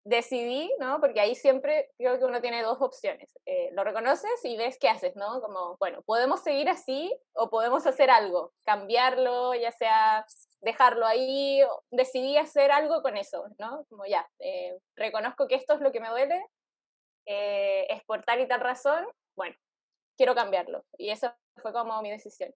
decidí, 0.04 0.73
¿no? 0.80 1.00
Porque 1.00 1.21
ahí 1.21 1.35
siempre 1.35 1.90
creo 1.97 2.18
que 2.18 2.25
uno 2.25 2.40
tiene 2.40 2.62
dos 2.62 2.78
opciones. 2.80 3.38
Eh, 3.47 3.71
lo 3.73 3.85
reconoces 3.85 4.44
y 4.44 4.56
ves 4.56 4.78
qué 4.78 4.88
haces, 4.88 5.14
¿no? 5.16 5.40
Como, 5.40 5.76
bueno, 5.78 6.02
podemos 6.02 6.42
seguir 6.42 6.68
así 6.68 7.16
o 7.35 7.50
podemos 7.50 7.87
hacer 7.87 8.11
algo, 8.11 8.52
cambiarlo, 8.64 9.54
ya 9.54 9.71
sea 9.71 10.26
dejarlo 10.61 11.06
ahí, 11.06 11.61
decidí 11.90 12.37
hacer 12.37 12.71
algo 12.71 13.02
con 13.02 13.16
eso, 13.16 13.47
¿no? 13.59 13.85
Como 13.88 14.06
ya, 14.06 14.28
eh, 14.38 14.78
reconozco 14.97 15.49
que 15.49 15.56
esto 15.56 15.75
es 15.75 15.80
lo 15.80 15.92
que 15.92 16.00
me 16.00 16.09
duele, 16.09 16.40
eh, 17.26 17.87
es 17.88 18.02
por 18.04 18.25
tal 18.25 18.40
y 18.40 18.49
tal 18.49 18.61
razón, 18.61 19.06
bueno, 19.37 19.56
quiero 20.16 20.35
cambiarlo. 20.35 20.85
Y 20.99 21.11
eso 21.11 21.32
fue 21.56 21.73
como 21.73 22.00
mi 22.02 22.11
decisión. 22.11 22.52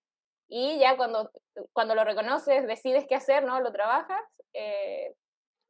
Y 0.49 0.79
ya 0.79 0.97
cuando, 0.97 1.31
cuando 1.73 1.95
lo 1.95 2.05
reconoces, 2.05 2.67
decides 2.67 3.07
qué 3.09 3.17
hacer, 3.17 3.45
¿no? 3.45 3.61
Lo 3.61 3.73
trabajas, 3.73 4.23
eh, 4.53 5.15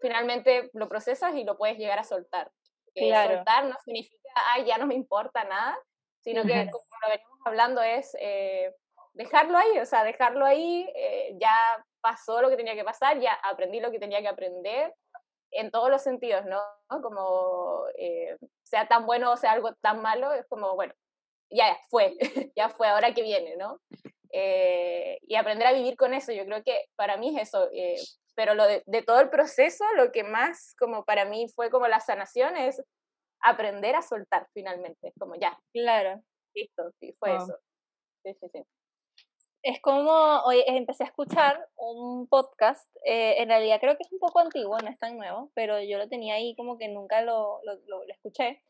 finalmente 0.00 0.71
lo 0.75 0.88
procesas 0.88 1.35
y 1.35 1.45
lo 1.45 1.56
puedes 1.56 1.78
llegar 1.78 1.99
a 1.99 2.04
soltar. 2.04 2.50
Claro. 2.95 3.37
Soltar 3.37 3.64
no 3.66 3.76
significa, 3.85 4.28
ay, 4.52 4.64
ya 4.64 4.78
no 4.78 4.87
me 4.87 4.95
importa 4.95 5.45
nada, 5.45 5.78
sino 6.21 6.42
que 6.42 6.71
como 6.71 6.85
lo 7.02 7.09
venimos 7.09 7.38
hablando 7.45 7.83
es 7.83 8.16
eh, 8.21 8.75
dejarlo 9.14 9.56
ahí, 9.56 9.78
o 9.78 9.87
sea, 9.87 10.04
dejarlo 10.04 10.45
ahí, 10.45 10.90
eh, 10.95 11.37
ya 11.40 11.54
pasó 12.00 12.42
lo 12.42 12.50
que 12.50 12.56
tenía 12.56 12.75
que 12.75 12.85
pasar, 12.85 13.18
ya 13.21 13.33
aprendí 13.42 13.80
lo 13.80 13.90
que 13.90 13.99
tenía 13.99 14.21
que 14.21 14.28
aprender 14.28 14.95
en 15.50 15.71
todos 15.71 15.90
los 15.90 16.02
sentidos, 16.02 16.45
¿no? 16.47 16.61
Como 17.02 17.85
eh, 17.99 18.37
sea 18.62 18.87
tan 18.88 19.06
bueno 19.06 19.33
o 19.33 19.37
sea 19.37 19.52
algo 19.52 19.75
tan 19.75 20.02
malo, 20.02 20.33
es 20.33 20.47
como, 20.49 20.75
bueno, 20.75 20.95
ya 21.50 21.76
fue, 21.90 22.16
ya 22.56 22.68
fue, 22.68 22.88
ahora 22.88 23.14
que 23.14 23.23
viene, 23.23 23.56
¿no? 23.56 23.80
Eh, 24.33 25.18
y 25.23 25.37
aprender 25.37 25.66
a 25.66 25.73
vivir 25.73 25.97
con 25.97 26.14
eso, 26.14 26.33
yo 26.33 26.45
creo 26.45 26.62
que 26.62 26.87
para 26.97 27.16
mí 27.16 27.37
es 27.37 27.49
eso, 27.49 27.68
eh, 27.73 27.97
pero 28.35 28.54
lo 28.54 28.66
de, 28.66 28.83
de, 28.87 29.02
todo 29.02 29.21
el 29.21 29.30
proceso, 29.30 29.85
lo 29.97 30.12
que 30.12 30.25
más 30.25 30.75
como 30.78 31.04
para 31.04 31.25
mí 31.25 31.47
fue 31.54 31.71
como 31.71 31.88
la 31.88 32.00
sanación 32.00 32.56
es 32.56 32.83
aprender 33.40 33.95
a 33.95 34.02
soltar 34.02 34.49
finalmente, 34.52 35.12
como 35.18 35.37
ya. 35.37 35.59
Claro. 35.73 36.23
Listo, 36.54 36.90
sí, 37.00 37.14
fue 37.18 37.33
oh. 37.33 37.37
eso. 37.37 37.59
Sí, 38.25 38.35
sí, 38.40 38.49
sí. 38.52 38.62
Es 39.62 39.80
como, 39.80 40.12
hoy 40.45 40.62
empecé 40.66 41.02
a 41.02 41.06
escuchar 41.06 41.68
un 41.76 42.28
podcast, 42.28 42.88
eh, 43.04 43.42
en 43.42 43.49
realidad 43.49 43.80
creo 43.80 43.97
que 43.97 44.04
es 44.04 44.12
un 44.12 44.21
poco 44.21 44.38
antiguo, 44.38 44.78
no 44.78 44.88
es 44.88 44.99
tan 44.99 45.16
nuevo, 45.16 45.50
pero 45.54 45.83
yo 45.83 45.99
lo 45.99 46.09
tenía 46.09 46.35
ahí 46.35 46.54
como 46.54 46.78
que 46.78 46.88
nunca 46.88 47.23
lo, 47.23 47.61
lo, 47.64 47.75
lo, 47.87 48.04
lo 48.04 48.12
escuché, 48.12 48.62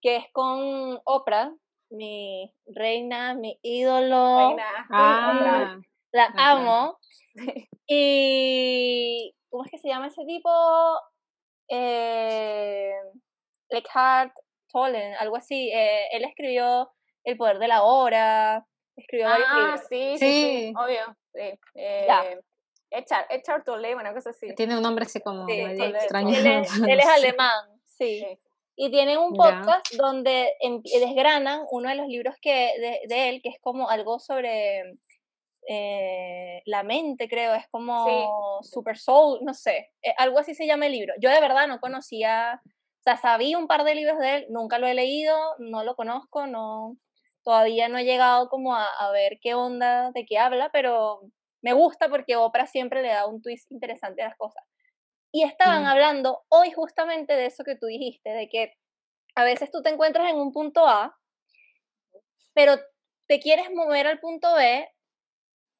que 0.00 0.16
es 0.16 0.24
con 0.32 1.00
Oprah, 1.04 1.52
mi 1.94 2.52
reina, 2.66 3.34
mi 3.34 3.58
ídolo. 3.62 4.48
Reina. 4.48 4.86
Ah, 4.90 5.78
la 6.12 6.32
amo. 6.36 6.98
Y, 7.86 9.34
¿cómo 9.50 9.64
es 9.64 9.70
que 9.70 9.78
se 9.78 9.88
llama 9.88 10.06
ese 10.06 10.24
tipo? 10.24 10.50
Eh, 11.68 12.94
Eckhart 13.68 14.32
Tolle, 14.72 15.14
algo 15.16 15.36
así. 15.36 15.70
Eh, 15.70 16.08
él 16.12 16.24
escribió 16.24 16.90
El 17.24 17.36
poder 17.36 17.58
de 17.58 17.68
la 17.68 17.82
hora, 17.82 18.66
escribió 18.96 19.26
varios 19.26 19.48
ah, 19.50 19.58
libros. 19.58 19.80
Sí, 19.88 20.18
sí, 20.18 20.18
sí, 20.18 20.74
obvio. 20.76 21.16
Sí. 21.32 21.58
Eh, 21.74 22.40
Eckhart 22.90 23.64
Tolle, 23.64 23.94
una 23.94 24.12
cosa 24.12 24.30
así. 24.30 24.54
Tiene 24.54 24.76
un 24.76 24.82
nombre 24.82 25.04
así 25.04 25.20
como 25.20 25.46
Sí, 25.46 25.62
medio 25.62 25.84
Tolle, 25.84 25.98
extraño. 25.98 26.36
Él 26.36 26.46
es, 26.46 26.78
él 26.78 26.98
es 27.00 27.06
alemán, 27.16 27.80
sí. 27.84 28.20
Sí. 28.20 28.38
Y 28.76 28.90
tienen 28.90 29.18
un 29.18 29.34
podcast 29.34 29.94
donde 29.94 30.52
em- 30.60 30.82
desgranan 30.82 31.62
uno 31.70 31.88
de 31.88 31.94
los 31.94 32.08
libros 32.08 32.34
que 32.40 32.72
de, 32.78 33.00
de 33.08 33.28
él, 33.28 33.40
que 33.42 33.50
es 33.50 33.60
como 33.60 33.88
algo 33.88 34.18
sobre 34.18 34.96
eh, 35.66 36.62
la 36.66 36.82
mente, 36.82 37.28
creo, 37.28 37.54
es 37.54 37.66
como 37.70 38.60
Super 38.62 38.98
Soul, 38.98 39.40
no 39.42 39.54
sé, 39.54 39.92
eh, 40.02 40.14
algo 40.18 40.38
así 40.38 40.54
se 40.54 40.66
llama 40.66 40.86
el 40.86 40.92
libro. 40.92 41.14
Yo 41.20 41.30
de 41.30 41.40
verdad 41.40 41.66
no 41.68 41.80
conocía, 41.80 42.60
o 42.64 43.02
sea, 43.02 43.16
sabía 43.16 43.58
un 43.58 43.66
par 43.66 43.84
de 43.84 43.94
libros 43.94 44.18
de 44.18 44.36
él, 44.36 44.46
nunca 44.50 44.78
lo 44.78 44.86
he 44.86 44.94
leído, 44.94 45.36
no 45.58 45.82
lo 45.84 45.94
conozco, 45.94 46.46
no, 46.46 46.96
todavía 47.42 47.88
no 47.88 47.98
he 47.98 48.04
llegado 48.04 48.48
como 48.48 48.74
a, 48.74 48.84
a 48.84 49.10
ver 49.12 49.38
qué 49.40 49.54
onda, 49.54 50.10
de 50.12 50.26
qué 50.26 50.38
habla, 50.38 50.70
pero 50.70 51.20
me 51.62 51.72
gusta 51.72 52.08
porque 52.10 52.36
Oprah 52.36 52.66
siempre 52.66 53.00
le 53.00 53.08
da 53.08 53.26
un 53.26 53.40
twist 53.40 53.72
interesante 53.72 54.22
a 54.22 54.28
las 54.28 54.36
cosas. 54.36 54.62
Y 55.34 55.42
estaban 55.42 55.84
hablando 55.84 56.44
hoy 56.48 56.70
justamente 56.70 57.34
de 57.34 57.46
eso 57.46 57.64
que 57.64 57.74
tú 57.74 57.86
dijiste, 57.86 58.30
de 58.30 58.48
que 58.48 58.74
a 59.34 59.42
veces 59.42 59.68
tú 59.72 59.82
te 59.82 59.90
encuentras 59.90 60.30
en 60.30 60.36
un 60.36 60.52
punto 60.52 60.86
A, 60.86 61.18
pero 62.54 62.76
te 63.26 63.40
quieres 63.40 63.68
mover 63.74 64.06
al 64.06 64.20
punto 64.20 64.54
B, 64.54 64.88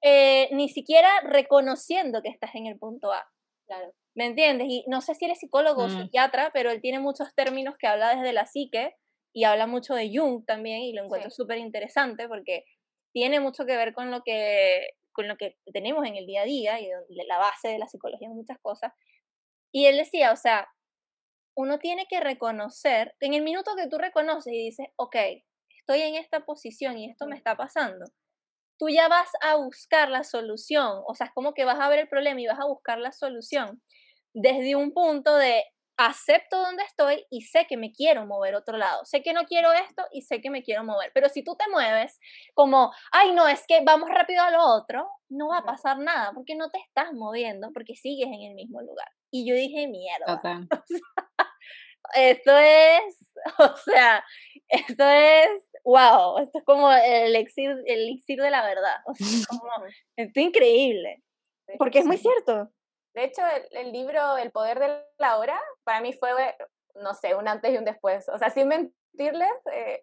eh, 0.03 0.49
ni 0.51 0.69
siquiera 0.69 1.09
reconociendo 1.21 2.21
que 2.21 2.31
estás 2.31 2.53
en 2.57 2.67
el 2.67 2.81
punto 2.81 3.13
A. 3.13 3.25
Claro. 3.69 3.93
¿Me 4.17 4.27
entiendes? 4.27 4.67
Y 4.69 4.85
no 4.89 5.01
sé 5.01 5.15
si 5.15 5.27
eres 5.27 5.39
psicólogo 5.39 5.85
o 5.85 5.87
mm. 5.87 6.03
psiquiatra, 6.03 6.51
pero 6.53 6.73
él 6.73 6.81
tiene 6.81 6.99
muchos 6.99 7.33
términos 7.37 7.77
que 7.79 7.87
habla 7.87 8.17
desde 8.17 8.33
la 8.33 8.47
psique 8.47 8.97
y 9.33 9.45
habla 9.45 9.69
mucho 9.69 9.95
de 9.95 10.11
Jung 10.13 10.45
también 10.45 10.81
y 10.81 10.95
lo 10.95 11.05
encuentro 11.05 11.31
súper 11.31 11.59
interesante 11.59 12.27
porque 12.27 12.65
tiene 13.13 13.39
mucho 13.39 13.67
que 13.67 13.77
ver 13.77 13.95
con 13.95 14.11
lo 14.11 14.23
que, 14.25 14.89
con 15.13 15.29
lo 15.29 15.37
que 15.37 15.59
tenemos 15.73 16.05
en 16.09 16.17
el 16.17 16.27
día 16.27 16.43
a 16.43 16.45
día 16.45 16.81
y 16.81 16.89
la 17.25 17.39
base 17.39 17.69
de 17.69 17.79
la 17.79 17.87
psicología 17.87 18.27
en 18.27 18.35
muchas 18.35 18.59
cosas. 18.61 18.93
Y 19.75 19.87
él 19.87 19.97
decía, 19.97 20.31
o 20.33 20.37
sea, 20.37 20.69
uno 21.57 21.81
tiene 21.81 22.07
que 22.09 22.21
reconocer, 22.21 23.17
en 23.19 23.35
el 23.35 23.43
minuto 23.43 23.75
que 23.77 23.89
tú 23.89 23.99
reconoces 23.99 24.53
y 24.53 24.67
dices, 24.67 24.87
ok, 24.95 25.17
estoy 25.81 26.03
en 26.03 26.15
esta 26.15 26.45
posición 26.45 26.97
y 26.97 27.11
esto 27.11 27.27
me 27.27 27.35
está 27.37 27.57
pasando, 27.57 28.07
tú 28.79 28.89
ya 28.89 29.09
vas 29.09 29.29
a 29.43 29.57
buscar 29.57 30.11
la 30.11 30.23
solución, 30.23 31.03
o 31.09 31.15
sea, 31.17 31.27
es 31.27 31.33
como 31.35 31.55
que 31.55 31.65
vas 31.65 31.81
a 31.81 31.89
ver 31.89 31.99
el 31.99 32.09
problema 32.09 32.41
y 32.41 32.47
vas 32.47 32.61
a 32.61 32.67
buscar 32.67 32.99
la 32.99 33.11
solución 33.11 33.83
desde 34.33 34.77
un 34.77 34.93
punto 34.93 35.37
de 35.37 35.65
acepto 35.97 36.61
donde 36.61 36.83
estoy 36.83 37.25
y 37.31 37.43
sé 37.43 37.67
que 37.69 37.77
me 37.77 37.93
quiero 37.93 38.27
mover 38.27 38.55
otro 38.55 38.77
lado. 38.77 39.05
Sé 39.05 39.23
que 39.23 39.33
no 39.33 39.45
quiero 39.45 39.73
esto 39.73 40.05
y 40.13 40.23
sé 40.23 40.41
que 40.41 40.51
me 40.51 40.63
quiero 40.63 40.85
mover. 40.85 41.11
Pero 41.15 41.29
si 41.29 41.45
tú 41.45 41.57
te 41.57 41.71
mueves 41.71 42.19
como, 42.55 42.93
ay, 43.13 43.33
no, 43.33 43.47
es 43.49 43.65
que 43.67 43.83
vamos 43.85 44.09
rápido 44.11 44.43
a 44.43 44.51
lo 44.51 44.65
otro, 44.65 45.09
no 45.29 45.49
va 45.49 45.59
a 45.59 45.65
pasar 45.65 45.99
nada 45.99 46.33
porque 46.35 46.55
no 46.55 46.71
te 46.71 46.79
estás 46.79 47.13
moviendo, 47.13 47.71
porque 47.73 47.95
sigues 47.95 48.27
en 48.27 48.43
el 48.43 48.55
mismo 48.55 48.81
lugar. 48.81 49.09
Y 49.31 49.49
yo 49.49 49.55
dije, 49.55 49.87
mierda. 49.87 50.35
esto 52.15 52.57
es, 52.57 53.31
o 53.59 53.77
sea, 53.77 54.25
esto 54.69 55.05
es, 55.09 55.49
wow, 55.85 56.39
esto 56.39 56.59
es 56.59 56.65
como 56.65 56.91
el 56.93 57.35
elixir, 57.35 57.71
el 57.87 58.01
elixir 58.01 58.41
de 58.41 58.51
la 58.51 58.65
verdad. 58.65 58.97
O 59.07 59.15
sea, 59.15 59.27
como, 59.49 59.87
esto 60.17 60.41
es 60.41 60.47
increíble. 60.47 61.23
Porque 61.79 62.01
es 62.01 62.07
muy 62.07 62.19
cierto. 62.19 62.71
De 63.15 63.25
hecho, 63.25 63.43
el, 63.71 63.93
libro 63.93 64.37
El 64.37 64.51
poder 64.51 64.79
de 64.81 65.05
la 65.19 65.39
hora, 65.39 65.61
para 65.85 66.01
mí 66.01 66.13
fue, 66.13 66.31
no 66.97 67.15
sé, 67.15 67.35
un 67.35 67.47
antes 67.47 67.73
y 67.73 67.79
un 67.79 67.85
después. 67.85 68.29
O 68.29 68.39
sea, 68.39 68.51
sin 68.51 68.69
mentirles, 68.69 69.53
eh, 69.73 70.01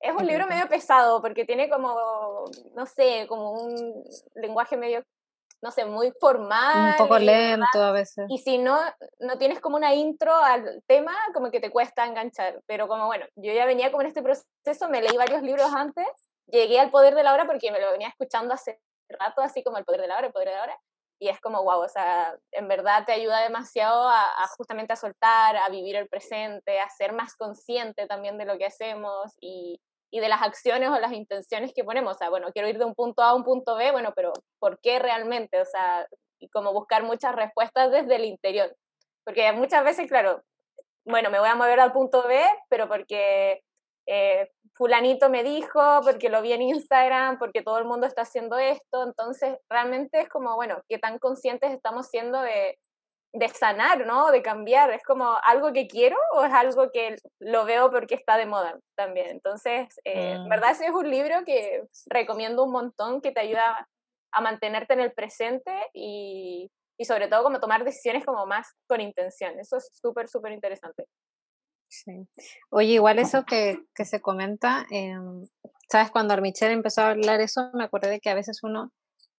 es 0.00 0.14
un 0.14 0.26
libro 0.26 0.46
medio 0.46 0.68
pesado 0.68 1.22
porque 1.22 1.44
tiene 1.44 1.70
como, 1.70 2.44
no 2.74 2.86
sé, 2.86 3.26
como 3.28 3.52
un 3.52 4.04
lenguaje 4.34 4.76
medio, 4.76 5.04
no 5.62 5.70
sé, 5.70 5.84
muy 5.84 6.12
formal. 6.20 6.90
Un 6.90 6.96
poco 6.96 7.18
lento 7.18 7.80
a 7.80 7.92
veces. 7.92 8.26
Y 8.28 8.38
si 8.38 8.58
no, 8.58 8.78
no 9.20 9.38
tienes 9.38 9.60
como 9.60 9.76
una 9.76 9.94
intro 9.94 10.34
al 10.34 10.82
tema, 10.86 11.14
como 11.34 11.52
que 11.52 11.60
te 11.60 11.70
cuesta 11.70 12.06
enganchar. 12.06 12.60
Pero 12.66 12.88
como, 12.88 13.06
bueno, 13.06 13.24
yo 13.36 13.52
ya 13.52 13.66
venía 13.66 13.92
como 13.92 14.02
en 14.02 14.08
este 14.08 14.22
proceso, 14.22 14.88
me 14.88 15.00
leí 15.00 15.16
varios 15.16 15.42
libros 15.42 15.72
antes, 15.72 16.06
llegué 16.46 16.80
al 16.80 16.90
poder 16.90 17.14
de 17.14 17.22
la 17.22 17.34
hora 17.34 17.46
porque 17.46 17.70
me 17.70 17.80
lo 17.80 17.92
venía 17.92 18.08
escuchando 18.08 18.54
hace 18.54 18.80
rato, 19.08 19.42
así 19.42 19.62
como 19.62 19.78
el 19.78 19.84
poder 19.84 20.00
de 20.00 20.08
la 20.08 20.18
hora, 20.18 20.26
el 20.26 20.32
poder 20.32 20.48
de 20.48 20.54
la 20.54 20.62
hora 20.64 20.78
y 21.20 21.28
es 21.28 21.40
como, 21.40 21.62
wow, 21.64 21.80
o 21.80 21.88
sea, 21.88 22.36
en 22.52 22.68
verdad 22.68 23.04
te 23.04 23.12
ayuda 23.12 23.42
demasiado 23.42 24.08
a, 24.08 24.24
justamente 24.56 24.92
a 24.92 24.96
soltar, 24.96 25.56
a 25.56 25.68
vivir 25.68 25.96
el 25.96 26.08
presente, 26.08 26.80
a 26.80 26.88
ser 26.90 27.12
más 27.12 27.34
consciente 27.34 28.06
también 28.06 28.38
de 28.38 28.44
lo 28.44 28.56
que 28.56 28.66
hacemos 28.66 29.32
y, 29.40 29.80
de 30.12 30.28
las 30.28 30.42
acciones 30.42 30.88
o 30.88 30.98
las 30.98 31.12
intenciones 31.12 31.72
que 31.74 31.84
ponemos. 31.84 32.14
O 32.14 32.18
sea, 32.18 32.30
bueno, 32.30 32.50
quiero 32.52 32.68
ir 32.68 32.78
de 32.78 32.84
un 32.84 32.94
punto 32.94 33.22
A 33.22 33.30
a 33.30 33.34
un 33.34 33.44
punto 33.44 33.76
B, 33.76 33.90
bueno, 33.90 34.12
pero 34.14 34.32
¿por 34.58 34.80
qué 34.80 34.98
realmente? 34.98 35.60
O 35.60 35.64
sea, 35.64 36.06
y 36.38 36.48
como 36.48 36.72
buscar 36.72 37.02
muchas 37.02 37.34
respuestas 37.34 37.90
desde 37.90 38.16
el 38.16 38.24
interior. 38.24 38.74
Porque 39.24 39.52
muchas 39.52 39.84
veces, 39.84 40.08
claro, 40.08 40.42
bueno, 41.04 41.30
me 41.30 41.40
voy 41.40 41.48
a 41.48 41.56
mover 41.56 41.80
al 41.80 41.92
punto 41.92 42.26
B, 42.26 42.42
pero 42.68 42.88
porque 42.88 43.62
eh, 44.06 44.50
fulanito 44.78 45.28
me 45.28 45.42
dijo, 45.42 46.00
porque 46.02 46.30
lo 46.30 46.40
vi 46.40 46.52
en 46.52 46.62
Instagram, 46.62 47.38
porque 47.38 47.62
todo 47.62 47.78
el 47.78 47.84
mundo 47.84 48.06
está 48.06 48.22
haciendo 48.22 48.58
esto, 48.58 49.02
entonces 49.02 49.58
realmente 49.68 50.20
es 50.20 50.28
como, 50.28 50.54
bueno, 50.54 50.80
qué 50.88 50.98
tan 50.98 51.18
conscientes 51.18 51.72
estamos 51.72 52.06
siendo 52.06 52.40
de, 52.40 52.78
de 53.32 53.48
sanar, 53.48 54.06
¿no? 54.06 54.30
De 54.30 54.40
cambiar, 54.40 54.90
es 54.92 55.02
como 55.02 55.36
algo 55.44 55.72
que 55.72 55.88
quiero 55.88 56.16
o 56.32 56.44
es 56.44 56.52
algo 56.52 56.90
que 56.92 57.16
lo 57.40 57.64
veo 57.64 57.90
porque 57.90 58.14
está 58.14 58.36
de 58.36 58.46
moda 58.46 58.78
también. 58.96 59.28
Entonces, 59.28 59.88
eh, 60.04 60.38
mm. 60.38 60.48
verdad, 60.48 60.70
ese 60.70 60.86
es 60.86 60.92
un 60.92 61.10
libro 61.10 61.44
que 61.44 61.82
recomiendo 62.06 62.64
un 62.64 62.72
montón, 62.72 63.20
que 63.20 63.32
te 63.32 63.40
ayuda 63.40 63.88
a 64.32 64.40
mantenerte 64.40 64.94
en 64.94 65.00
el 65.00 65.12
presente 65.12 65.72
y, 65.92 66.70
y 66.98 67.04
sobre 67.04 67.28
todo 67.28 67.42
como 67.42 67.60
tomar 67.60 67.84
decisiones 67.84 68.24
como 68.24 68.46
más 68.46 68.68
con 68.86 69.00
intención. 69.00 69.58
Eso 69.58 69.76
es 69.78 69.90
súper, 69.92 70.28
súper 70.28 70.52
interesante. 70.52 71.06
Sí. 71.88 72.28
Oye, 72.70 72.94
igual 72.94 73.18
eso 73.18 73.44
que, 73.44 73.78
que 73.94 74.04
se 74.04 74.20
comenta, 74.20 74.86
em, 74.90 75.46
¿sabes? 75.90 76.10
Cuando 76.10 76.34
Armichel 76.34 76.70
empezó 76.72 77.02
a 77.02 77.10
hablar 77.10 77.40
eso, 77.40 77.70
me 77.74 77.84
acordé 77.84 78.10
de 78.10 78.20
que 78.20 78.30
a 78.30 78.34
veces 78.34 78.62
uno, 78.62 78.92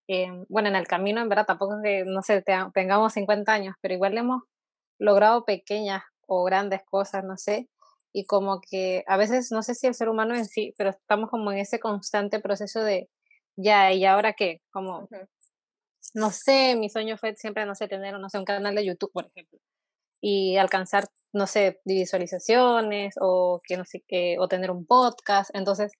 em, 0.07 0.45
bueno, 0.49 0.69
en 0.69 0.75
el 0.75 0.87
camino, 0.87 1.21
en 1.21 1.29
verdad, 1.29 1.45
tampoco 1.45 1.75
es 1.77 1.81
que, 1.83 2.05
no 2.05 2.23
sé, 2.23 2.43
tengamos 2.73 3.13
50 3.13 3.53
años, 3.53 3.75
pero 3.81 3.93
igual 3.93 4.17
hemos 4.17 4.43
logrado 4.99 5.45
pequeñas 5.45 6.03
o 6.27 6.43
grandes 6.43 6.81
cosas, 6.85 7.23
no 7.23 7.37
sé, 7.37 7.69
y 8.13 8.25
como 8.25 8.61
que 8.61 9.03
a 9.07 9.17
veces, 9.17 9.51
no 9.51 9.63
sé 9.63 9.75
si 9.75 9.87
el 9.87 9.95
ser 9.95 10.09
humano 10.09 10.35
en 10.35 10.45
sí, 10.45 10.73
pero 10.77 10.91
estamos 10.91 11.29
como 11.29 11.51
en 11.51 11.59
ese 11.59 11.79
constante 11.79 12.39
proceso 12.39 12.83
de, 12.83 13.09
ya, 13.57 13.93
¿y 13.93 14.05
ahora 14.05 14.33
qué? 14.33 14.61
Como, 14.71 15.07
no 16.13 16.31
sé, 16.31 16.75
mi 16.75 16.89
sueño 16.89 17.17
fue 17.17 17.35
siempre, 17.35 17.65
no 17.65 17.75
sé, 17.75 17.87
tener, 17.87 18.19
no 18.19 18.29
sé, 18.29 18.39
un 18.39 18.45
canal 18.45 18.75
de 18.75 18.85
YouTube, 18.85 19.11
por 19.13 19.25
ejemplo 19.27 19.59
y 20.21 20.57
alcanzar, 20.57 21.05
no 21.33 21.47
sé, 21.47 21.79
visualizaciones 21.85 23.15
o 23.21 23.59
que 23.65 23.77
no 23.77 23.85
sé 23.85 24.03
qué, 24.07 24.37
o 24.39 24.47
tener 24.47 24.71
un 24.71 24.85
podcast. 24.85 25.51
Entonces, 25.53 25.91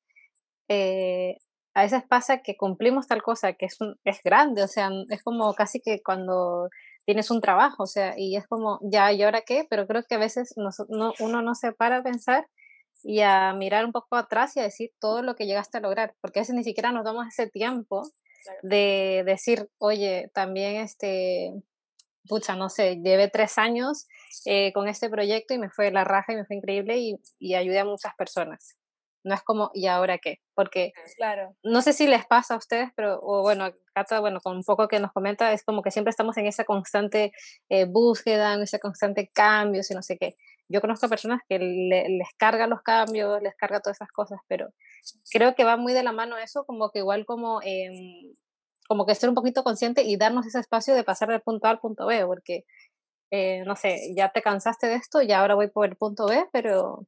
eh, 0.70 1.38
a 1.74 1.84
veces 1.84 2.04
pasa 2.08 2.42
que 2.42 2.58
cumplimos 2.58 3.08
tal 3.08 3.22
cosa 3.22 3.54
que 3.54 3.65
es, 3.68 3.78
es 4.04 4.22
grande, 4.24 4.63
o 4.63 4.68
sea, 4.68 4.89
es 5.10 5.24
como 5.24 5.54
casi 5.54 5.82
que 5.82 6.02
cuando 6.04 6.70
tienes 7.06 7.32
un 7.32 7.42
trabajo, 7.42 7.84
o 7.84 7.88
sea, 7.88 8.13
y 8.18 8.36
es 8.36 8.48
como, 8.48 8.80
ya, 8.84 9.12
¿y 9.12 9.24
ahora 9.24 9.42
qué? 9.42 9.65
Pero 9.70 9.88
creo 9.88 10.04
que 10.08 10.15
a 10.15 10.20
veces 10.20 10.54
no, 10.58 10.70
uno 11.20 11.42
no 11.42 11.56
se 11.56 11.72
para 11.72 11.98
a 11.98 12.04
pensar 12.04 12.48
y 13.04 13.22
a 13.22 13.54
mirar 13.54 13.86
un 13.86 13.92
poco 13.92 14.15
atrás 14.15 14.56
y 14.58 14.60
a 14.60 14.63
decir 14.63 14.92
todo 15.00 15.22
lo 15.22 15.36
que 15.36 15.46
llegaste 15.46 15.78
a 15.78 15.82
lograr, 15.82 16.13
porque 16.22 16.39
a 16.39 16.42
veces 16.42 16.56
ni 16.56 16.63
siquiera 16.63 16.92
nos 16.92 17.06
damos 17.06 17.28
ese 17.28 17.50
tiempo 17.50 18.04
de 18.62 19.24
decir, 19.26 19.70
oye, 19.80 20.30
también 20.34 20.78
este, 20.78 21.54
pucha, 22.27 22.55
no 22.55 22.69
sé, 22.69 22.97
llevé 23.03 23.29
tres 23.29 23.58
años 23.58 24.08
eh, 24.45 24.71
con 24.73 24.88
este 24.88 25.10
proyecto 25.10 25.53
y 25.53 25.60
me 25.60 25.69
fue 25.69 25.91
la 25.91 26.03
raja 26.03 26.34
y 26.34 26.36
me 26.36 26.45
fue 26.45 26.58
increíble 26.58 26.97
y, 26.97 27.15
y, 27.39 27.55
ayudé 27.55 27.79
a 27.79 27.86
muchas 27.86 28.13
personas. 28.15 28.77
No 29.23 29.36
es 29.36 29.43
como, 29.43 29.69
¿y 29.73 29.88
ahora 29.88 30.17
qué? 30.17 30.38
Porque 30.55 30.93
claro. 31.17 31.55
no 31.63 31.82
sé 31.82 31.91
si 31.93 32.08
les 32.08 32.25
pasa 32.25 32.53
a 32.53 32.58
ustedes, 32.58 32.89
pero 32.95 33.19
o 33.21 33.41
bueno, 33.41 33.69
Cata, 33.93 34.21
bueno, 34.21 34.39
con 34.39 34.55
un 34.55 34.63
poco 34.63 34.88
que 34.88 34.99
nos 34.99 35.12
comenta, 35.12 35.51
es 35.51 35.63
como 35.63 35.82
que 35.82 35.91
siempre 35.91 36.12
estamos 36.12 36.38
en 36.38 36.45
esa 36.47 36.63
constante 36.63 37.34
eh, 37.67 37.86
búsqueda, 37.86 38.53
en 38.53 38.62
ese 38.62 38.79
constante 38.79 39.29
cambio, 39.34 39.82
y 39.88 39.93
no 39.93 40.01
sé 40.01 40.17
qué. 40.17 40.36
Yo 40.69 40.82
conozco 40.82 41.10
personas 41.10 41.41
que 41.49 41.58
les 41.60 42.29
carga 42.38 42.67
los 42.67 42.82
cambios, 42.82 43.41
les 43.41 43.55
carga 43.55 43.82
todas 43.82 43.97
esas 43.97 44.12
cosas, 44.12 44.39
pero 44.47 44.69
creo 45.32 45.55
que 45.55 45.63
va 45.63 45.77
muy 45.77 45.93
de 45.93 46.03
la 46.03 46.12
mano 46.12 46.38
eso, 46.38 46.63
como 46.65 46.91
que 46.91 46.99
igual 46.99 47.25
como 47.25 47.60
eh, 47.63 47.89
como 48.89 49.06
que 49.06 49.13
ser 49.13 49.30
un 49.30 49.36
poquito 49.36 49.63
consciente 49.63 50.02
y 50.02 50.17
darnos 50.17 50.47
ese 50.47 50.60
espacio 50.60 50.95
de 50.95 51.04
pasar 51.04 51.30
del 51.30 51.41
punto 51.41 51.67
A 51.67 51.69
al 51.69 51.80
punto 51.80 52.08
B, 52.08 52.25
porque, 52.25 52.65
eh, 53.32 53.63
no 53.63 53.75
sé, 53.75 54.15
ya 54.17 54.30
te 54.30 54.41
cansaste 54.41 54.88
de 54.88 54.95
esto 54.95 55.21
y 55.21 55.32
ahora 55.32 55.54
voy 55.54 55.69
por 55.69 55.88
el 55.88 55.95
punto 55.95 56.25
B, 56.25 56.47
pero, 56.52 57.06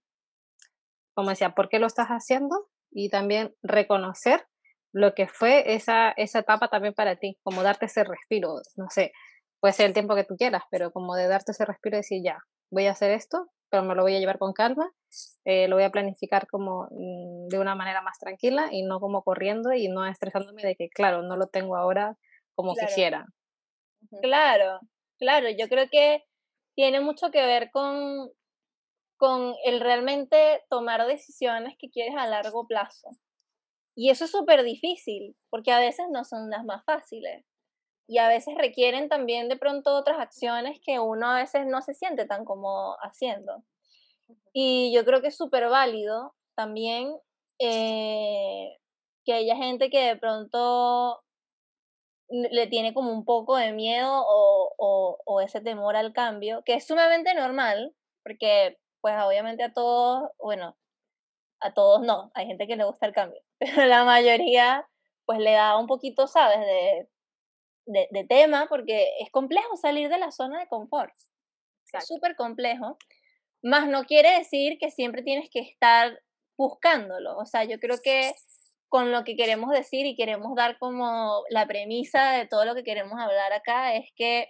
como 1.15 1.31
decía, 1.31 1.55
¿por 1.55 1.69
qué 1.69 1.79
lo 1.79 1.87
estás 1.87 2.09
haciendo? 2.09 2.67
Y 2.91 3.09
también 3.09 3.55
reconocer 3.63 4.45
lo 4.93 5.15
que 5.15 5.27
fue 5.27 5.73
esa, 5.73 6.11
esa 6.11 6.39
etapa 6.39 6.67
también 6.67 6.93
para 6.93 7.15
ti, 7.15 7.39
como 7.41 7.63
darte 7.63 7.87
ese 7.87 8.03
respiro, 8.03 8.61
no 8.75 8.91
sé, 8.91 9.11
puede 9.59 9.73
ser 9.73 9.87
el 9.87 9.93
tiempo 9.93 10.13
que 10.13 10.23
tú 10.23 10.35
quieras, 10.37 10.61
pero 10.69 10.91
como 10.91 11.15
de 11.15 11.27
darte 11.27 11.51
ese 11.51 11.65
respiro 11.65 11.97
y 11.97 12.01
decir, 12.01 12.21
ya, 12.23 12.37
voy 12.69 12.85
a 12.85 12.91
hacer 12.91 13.09
esto, 13.09 13.47
pero 13.71 13.83
me 13.83 13.95
lo 13.95 14.03
voy 14.03 14.15
a 14.15 14.19
llevar 14.19 14.37
con 14.37 14.53
calma, 14.53 14.91
eh, 15.45 15.67
lo 15.67 15.77
voy 15.77 15.85
a 15.85 15.89
planificar 15.89 16.45
como 16.47 16.87
mm, 16.91 17.47
de 17.47 17.57
una 17.57 17.73
manera 17.73 18.01
más 18.01 18.19
tranquila 18.19 18.67
y 18.71 18.83
no 18.83 18.99
como 18.99 19.23
corriendo 19.23 19.73
y 19.73 19.87
no 19.87 20.05
estresándome 20.05 20.61
de 20.61 20.75
que, 20.75 20.89
claro, 20.89 21.23
no 21.23 21.37
lo 21.37 21.47
tengo 21.47 21.77
ahora 21.77 22.17
como 22.53 22.75
quisiera. 22.75 23.25
Claro, 24.21 24.81
claro, 25.17 25.47
yo 25.57 25.69
creo 25.69 25.87
que 25.89 26.23
tiene 26.75 26.99
mucho 26.99 27.31
que 27.31 27.45
ver 27.45 27.71
con, 27.71 28.29
con 29.17 29.55
el 29.63 29.79
realmente 29.79 30.61
tomar 30.69 31.07
decisiones 31.07 31.75
que 31.79 31.89
quieres 31.89 32.15
a 32.17 32.27
largo 32.27 32.67
plazo. 32.67 33.09
Y 33.95 34.09
eso 34.09 34.25
es 34.25 34.31
súper 34.31 34.63
difícil, 34.63 35.35
porque 35.49 35.71
a 35.71 35.79
veces 35.79 36.07
no 36.11 36.23
son 36.25 36.49
las 36.49 36.65
más 36.65 36.83
fáciles. 36.85 37.45
Y 38.07 38.17
a 38.17 38.27
veces 38.27 38.55
requieren 38.57 39.09
también 39.09 39.47
de 39.49 39.57
pronto 39.57 39.95
otras 39.95 40.19
acciones 40.19 40.79
que 40.85 40.99
uno 40.99 41.31
a 41.31 41.37
veces 41.37 41.65
no 41.65 41.81
se 41.81 41.93
siente 41.93 42.25
tan 42.25 42.45
como 42.45 42.97
haciendo. 43.01 43.63
Y 44.53 44.93
yo 44.93 45.05
creo 45.05 45.21
que 45.21 45.27
es 45.27 45.37
súper 45.37 45.69
válido 45.69 46.35
también 46.55 47.15
eh, 47.59 48.77
que 49.25 49.33
haya 49.33 49.55
gente 49.55 49.89
que 49.89 49.99
de 49.99 50.17
pronto 50.17 51.23
le 52.29 52.67
tiene 52.67 52.93
como 52.93 53.11
un 53.11 53.25
poco 53.25 53.57
de 53.57 53.73
miedo 53.73 54.09
o, 54.09 54.73
o, 54.77 55.17
o 55.25 55.41
ese 55.41 55.61
temor 55.61 55.95
al 55.95 56.13
cambio, 56.13 56.63
que 56.65 56.75
es 56.75 56.87
sumamente 56.87 57.33
normal, 57.33 57.93
porque 58.23 58.77
pues 59.01 59.15
obviamente 59.21 59.63
a 59.63 59.73
todos, 59.73 60.29
bueno, 60.39 60.77
a 61.61 61.73
todos 61.73 62.01
no, 62.01 62.31
hay 62.33 62.47
gente 62.47 62.67
que 62.67 62.75
le 62.75 62.85
gusta 62.85 63.05
el 63.05 63.13
cambio, 63.13 63.41
pero 63.59 63.85
la 63.85 64.05
mayoría 64.05 64.87
pues 65.25 65.39
le 65.39 65.53
da 65.53 65.77
un 65.77 65.87
poquito, 65.87 66.27
¿sabes?, 66.27 66.59
de, 66.59 67.09
de, 67.85 68.07
de 68.11 68.23
tema, 68.25 68.67
porque 68.69 69.09
es 69.19 69.29
complejo 69.31 69.75
salir 69.77 70.09
de 70.09 70.17
la 70.17 70.31
zona 70.31 70.59
de 70.59 70.67
confort. 70.67 71.13
Es 71.93 72.07
súper 72.07 72.35
complejo, 72.35 72.97
más 73.61 73.87
no 73.87 74.05
quiere 74.05 74.37
decir 74.37 74.77
que 74.79 74.91
siempre 74.91 75.23
tienes 75.23 75.49
que 75.49 75.59
estar 75.59 76.21
buscándolo. 76.57 77.37
O 77.37 77.45
sea, 77.45 77.63
yo 77.63 77.79
creo 77.79 77.97
que 78.01 78.33
con 78.91 79.11
lo 79.11 79.23
que 79.23 79.35
queremos 79.35 79.71
decir 79.71 80.05
y 80.05 80.15
queremos 80.15 80.53
dar 80.55 80.77
como 80.77 81.43
la 81.49 81.65
premisa 81.65 82.33
de 82.33 82.45
todo 82.45 82.65
lo 82.65 82.75
que 82.75 82.83
queremos 82.83 83.19
hablar 83.19 83.53
acá 83.53 83.95
es 83.95 84.09
que 84.15 84.49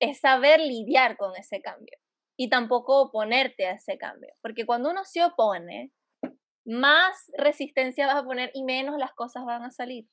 es 0.00 0.18
saber 0.18 0.60
lidiar 0.60 1.16
con 1.16 1.36
ese 1.36 1.60
cambio 1.60 1.96
y 2.36 2.48
tampoco 2.48 3.00
oponerte 3.02 3.66
a 3.66 3.72
ese 3.72 3.98
cambio, 3.98 4.32
porque 4.42 4.66
cuando 4.66 4.90
uno 4.90 5.04
se 5.04 5.22
opone, 5.22 5.92
más 6.64 7.30
resistencia 7.36 8.06
vas 8.06 8.16
a 8.16 8.24
poner 8.24 8.50
y 8.54 8.64
menos 8.64 8.98
las 8.98 9.12
cosas 9.12 9.44
van 9.44 9.62
a 9.62 9.70
salir, 9.70 10.06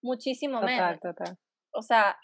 muchísimo 0.00 0.62
menos. 0.62 0.98
O 1.72 1.82
sea, 1.82 2.16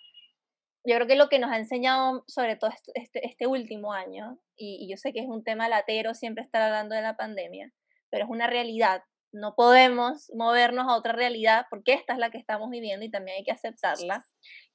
yo 0.85 0.95
creo 0.97 1.07
que 1.07 1.17
lo 1.17 1.29
que 1.29 1.39
nos 1.39 1.51
ha 1.51 1.59
enseñado 1.59 2.25
sobre 2.27 2.57
todo 2.57 2.71
este, 2.95 3.27
este 3.27 3.47
último 3.47 3.93
año, 3.93 4.39
y, 4.57 4.89
yo 4.91 4.97
sé 4.97 5.13
que 5.13 5.21
es 5.21 5.29
un 5.29 5.45
tema 5.45 5.69
latero 5.69 6.15
siempre 6.15 6.45
estar 6.45 6.63
hablando 6.63 6.95
de 6.95 7.03
la 7.03 7.17
pandemia, 7.17 7.73
pero 8.11 8.25
es 8.25 8.31
una 8.31 8.47
realidad 8.47 9.03
no 9.33 9.55
podemos 9.55 10.31
movernos 10.35 10.87
a 10.89 10.97
otra 10.97 11.13
realidad 11.13 11.67
porque 11.71 11.93
esta 11.93 12.15
es 12.15 12.19
la 12.19 12.31
que 12.31 12.39
estamos 12.39 12.71
viviendo 12.71 13.05
y 13.05 13.11
también 13.11 13.39
hay 13.39 13.45
que 13.45 13.53
aceptarla 13.53 14.25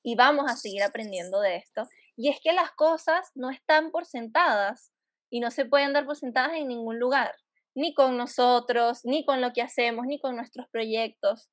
y 0.03 0.15
vamos 0.15 0.51
a 0.51 0.55
seguir 0.55 0.83
aprendiendo 0.83 1.39
de 1.39 1.55
esto. 1.55 1.87
Y 2.15 2.29
es 2.29 2.39
que 2.41 2.53
las 2.53 2.71
cosas 2.71 3.31
no 3.35 3.49
están 3.49 3.91
por 3.91 4.05
sentadas 4.05 4.91
y 5.31 5.39
no 5.39 5.49
se 5.49 5.65
pueden 5.65 5.93
dar 5.93 6.05
por 6.05 6.15
sentadas 6.15 6.53
en 6.53 6.67
ningún 6.67 6.99
lugar, 6.99 7.35
ni 7.73 7.93
con 7.93 8.17
nosotros, 8.17 8.99
ni 9.03 9.25
con 9.25 9.41
lo 9.41 9.53
que 9.53 9.61
hacemos, 9.61 10.05
ni 10.05 10.19
con 10.19 10.35
nuestros 10.35 10.67
proyectos. 10.69 11.49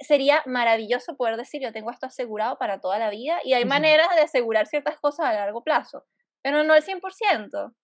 Sería 0.00 0.42
maravilloso 0.46 1.16
poder 1.16 1.36
decir, 1.36 1.62
yo 1.62 1.72
tengo 1.72 1.90
esto 1.90 2.06
asegurado 2.06 2.58
para 2.58 2.80
toda 2.80 2.98
la 2.98 3.10
vida 3.10 3.38
y 3.44 3.54
hay 3.54 3.64
maneras 3.64 4.08
de 4.14 4.22
asegurar 4.22 4.66
ciertas 4.66 4.98
cosas 4.98 5.26
a 5.26 5.32
largo 5.32 5.62
plazo, 5.62 6.04
pero 6.42 6.64
no 6.64 6.74
el 6.74 6.82
100%. 6.82 7.74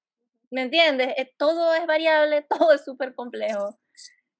¿Me 0.50 0.62
entiendes? 0.62 1.14
Eh, 1.16 1.32
todo 1.38 1.74
es 1.74 1.86
variable, 1.86 2.42
todo 2.48 2.72
es 2.72 2.84
súper 2.84 3.14
complejo. 3.14 3.78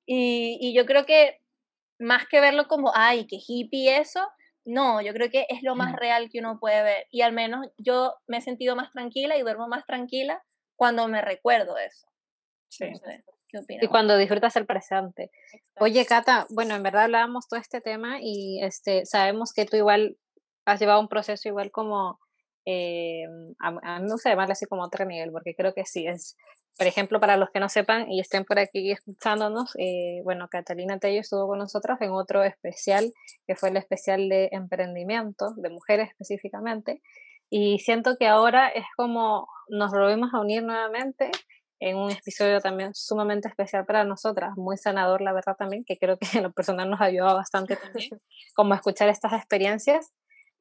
Y, 0.05 0.59
y 0.61 0.75
yo 0.75 0.85
creo 0.87 1.07
que 1.07 1.41
más 1.99 2.27
que 2.27 2.41
verlo 2.41 2.67
como, 2.67 2.93
ay, 2.95 3.27
qué 3.27 3.39
hippie 3.47 3.99
eso, 3.99 4.29
no, 4.65 5.01
yo 5.01 5.13
creo 5.13 5.31
que 5.31 5.47
es 5.49 5.63
lo 5.63 5.75
más 5.75 5.95
real 5.97 6.29
que 6.31 6.39
uno 6.39 6.59
puede 6.61 6.83
ver. 6.83 7.07
Y 7.11 7.23
al 7.23 7.33
menos 7.33 7.67
yo 7.79 8.15
me 8.27 8.39
he 8.39 8.41
sentido 8.41 8.77
más 8.77 8.93
tranquila 8.93 9.37
y 9.37 9.43
duermo 9.43 9.67
más 9.67 9.85
tranquila 9.87 10.43
cuando 10.77 11.09
me 11.09 11.21
recuerdo 11.21 11.77
eso. 11.79 12.07
Sí. 12.69 12.87
Y 13.69 13.87
cuando 13.89 14.17
disfrutas 14.17 14.57
el 14.57 14.67
presente. 14.67 15.31
Oye, 15.79 16.05
Cata, 16.07 16.47
bueno, 16.51 16.75
en 16.75 16.83
verdad 16.83 17.05
hablábamos 17.05 17.49
todo 17.49 17.61
este 17.61 17.81
tema 17.81 18.19
y 18.21 18.63
este, 18.63 19.07
sabemos 19.07 19.53
que 19.53 19.67
tú 19.67 19.77
igual 19.77 20.17
has 20.65 20.81
llevado 20.81 21.01
un 21.01 21.09
proceso 21.09 21.49
igual 21.49 21.71
como 21.71 22.19
eh, 22.65 23.25
a, 23.59 23.71
mí 23.71 24.05
me 24.05 24.13
gusta 24.13 24.31
llamarle 24.31 24.53
así 24.53 24.67
como 24.67 24.83
otro 24.85 25.05
nivel, 25.05 25.33
porque 25.33 25.55
creo 25.55 25.75
que 25.75 25.85
sí, 25.85 26.07
es, 26.07 26.37
por 26.79 26.87
ejemplo, 26.87 27.21
para 27.21 27.37
los 27.37 27.51
que 27.51 27.61
no 27.61 27.69
sepan 27.69 28.11
y 28.11 28.21
estén 28.21 28.45
por 28.45 28.59
aquí 28.59 28.93
escuchándonos, 28.93 29.75
eh, 29.79 30.21
bueno, 30.25 30.49
Catalina 30.49 30.99
Tello 30.99 31.21
estuvo 31.21 31.49
con 31.49 31.59
nosotros 31.59 31.99
en 32.01 32.13
otro 32.13 32.45
especial, 32.45 33.13
que 33.47 33.57
fue 33.57 33.71
el 33.71 33.77
especial 33.77 34.29
de 34.29 34.49
emprendimiento, 34.53 35.55
de 35.57 35.71
mujeres 35.71 36.11
específicamente, 36.11 37.03
y 37.51 37.81
siento 37.81 38.17
que 38.17 38.29
ahora 38.29 38.69
es 38.69 38.85
como 38.97 39.49
nos 39.69 39.91
volvemos 39.91 40.33
a 40.33 40.41
unir 40.41 40.63
nuevamente 40.63 41.31
en 41.83 41.97
un 41.97 42.11
episodio 42.11 42.61
también 42.61 42.95
sumamente 42.95 43.49
especial 43.49 43.85
para 43.85 44.05
nosotras, 44.05 44.53
muy 44.57 44.77
sanador, 44.77 45.21
la 45.21 45.33
verdad 45.33 45.57
también, 45.57 45.85
que 45.85 45.97
creo 45.99 46.19
que 46.19 46.27
en 46.39 46.45
lo 46.45 46.53
personal 46.53 46.89
nos 46.89 47.01
ayudado 47.01 47.37
bastante 47.37 47.77
también, 47.77 48.11
como 48.55 48.75
escuchar 48.75 49.09
estas 49.09 49.33
experiencias 49.33 50.13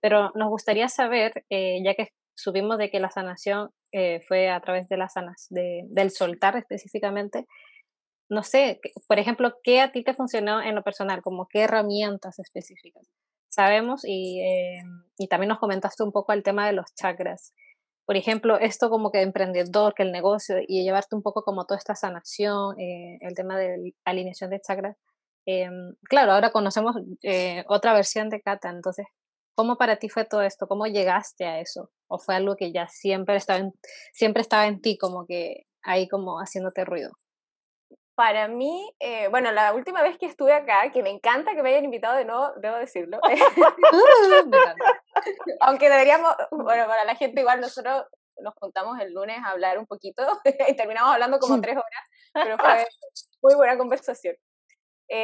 pero 0.01 0.31
nos 0.35 0.49
gustaría 0.49 0.89
saber, 0.89 1.45
eh, 1.49 1.81
ya 1.83 1.93
que 1.93 2.09
subimos 2.35 2.77
de 2.77 2.89
que 2.89 2.99
la 2.99 3.11
sanación 3.11 3.69
eh, 3.91 4.21
fue 4.27 4.49
a 4.49 4.59
través 4.59 4.89
de 4.89 4.97
las 4.97 5.13
sanas, 5.13 5.47
de, 5.49 5.83
del 5.89 6.11
soltar 6.11 6.57
específicamente, 6.57 7.45
no 8.29 8.43
sé, 8.43 8.79
por 9.07 9.19
ejemplo, 9.19 9.53
¿qué 9.63 9.81
a 9.81 9.91
ti 9.91 10.03
te 10.03 10.13
funcionó 10.13 10.61
en 10.61 10.73
lo 10.73 10.83
personal? 10.83 11.21
Como 11.21 11.47
qué 11.47 11.63
herramientas 11.63 12.39
específicas. 12.39 13.05
Sabemos 13.49 14.03
y, 14.05 14.41
eh, 14.41 14.83
y 15.17 15.27
también 15.27 15.49
nos 15.49 15.59
comentaste 15.59 16.03
un 16.03 16.13
poco 16.13 16.31
el 16.31 16.41
tema 16.41 16.65
de 16.65 16.71
los 16.71 16.95
chakras. 16.95 17.53
Por 18.05 18.17
ejemplo, 18.17 18.59
esto 18.59 18.89
como 18.89 19.11
que 19.11 19.21
emprendedor, 19.21 19.93
que 19.93 20.03
el 20.03 20.11
negocio 20.11 20.57
y 20.67 20.83
llevarte 20.83 21.15
un 21.15 21.21
poco 21.21 21.43
como 21.43 21.65
toda 21.65 21.77
esta 21.77 21.95
sanación, 21.95 22.75
el 22.77 23.33
tema 23.35 23.57
de 23.57 23.93
alineación 24.05 24.49
de 24.49 24.59
chakras. 24.59 24.97
claro, 26.09 26.33
ahora 26.33 26.51
conocemos 26.51 26.95
otra 27.67 27.93
versión 27.93 28.29
de 28.29 28.41
Kata, 28.41 28.69
entonces, 28.69 29.05
¿Cómo 29.55 29.77
para 29.77 29.97
ti 29.97 30.09
fue 30.09 30.25
todo 30.25 30.41
esto? 30.41 30.67
¿Cómo 30.67 30.87
llegaste 30.87 31.45
a 31.45 31.59
eso? 31.59 31.91
¿O 32.07 32.17
fue 32.17 32.35
algo 32.35 32.55
que 32.55 32.71
ya 32.71 32.87
siempre 32.87 33.35
estaba 33.35 33.59
en, 33.59 33.73
siempre 34.13 34.41
estaba 34.41 34.67
en 34.67 34.81
ti, 34.81 34.97
como 34.97 35.25
que 35.27 35.65
ahí 35.83 36.07
como 36.07 36.37
haciéndote 36.39 36.85
ruido? 36.85 37.11
Para 38.15 38.47
mí, 38.47 38.93
eh, 38.99 39.27
bueno, 39.29 39.51
la 39.51 39.73
última 39.73 40.01
vez 40.01 40.17
que 40.17 40.25
estuve 40.25 40.53
acá, 40.53 40.91
que 40.91 41.01
me 41.01 41.09
encanta 41.09 41.55
que 41.55 41.63
me 41.63 41.69
hayan 41.69 41.85
invitado 41.85 42.17
de 42.17 42.25
nuevo, 42.25 42.51
debo 42.57 42.75
decirlo. 42.77 43.19
Aunque 45.61 45.89
deberíamos, 45.89 46.35
bueno, 46.51 46.87
para 46.87 47.05
la 47.05 47.15
gente 47.15 47.41
igual 47.41 47.61
nosotros 47.61 48.05
nos 48.41 48.53
juntamos 48.55 48.99
el 48.99 49.13
lunes 49.13 49.37
a 49.43 49.51
hablar 49.51 49.77
un 49.77 49.85
poquito 49.85 50.23
y 50.67 50.75
terminamos 50.75 51.13
hablando 51.13 51.39
como 51.39 51.61
tres 51.61 51.77
horas, 51.77 52.07
pero 52.33 52.57
fue 52.57 52.87
muy 53.41 53.55
buena 53.55 53.77
conversación. 53.77 54.35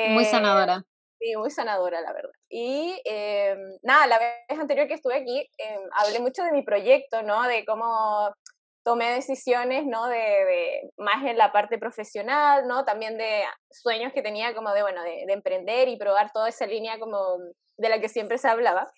muy 0.10 0.26
sanadora. 0.26 0.84
Sí, 1.20 1.36
muy 1.36 1.50
sanadora, 1.50 2.00
la 2.02 2.14
verdad. 2.14 2.32
Y 2.48 3.02
em, 3.04 3.58
nada, 3.82 4.06
la 4.06 4.20
vez 4.20 4.60
anterior 4.60 4.88
que 4.88 4.94
estuve 4.94 5.16
aquí, 5.16 5.50
em, 5.58 5.82
hablé 5.94 6.20
mucho 6.20 6.44
de 6.44 6.52
mi 6.52 6.62
proyecto, 6.62 7.24
¿no? 7.24 7.42
De 7.44 7.66
cómo 7.66 8.32
tomé 8.88 9.12
decisiones, 9.12 9.86
¿no? 9.86 10.08
De, 10.08 10.16
de, 10.16 10.92
más 10.96 11.22
en 11.26 11.38
la 11.38 11.52
parte 11.52 11.78
profesional, 11.78 12.66
¿no? 12.70 12.86
También 12.86 13.18
de 13.18 13.44
sueños 13.70 14.14
que 14.14 14.22
tenía 14.22 14.56
como 14.56 14.72
de, 14.72 14.82
bueno, 14.82 15.04
de, 15.04 15.26
de, 15.28 15.34
emprender 15.34 15.90
y 15.90 15.98
probar 15.98 16.32
toda 16.32 16.48
esa 16.48 16.66
línea 16.66 16.98
como 16.98 17.20
de 17.78 17.90
la 17.90 18.00
que 18.00 18.08
siempre 18.08 18.38
se 18.38 18.48
hablaba. 18.48 18.90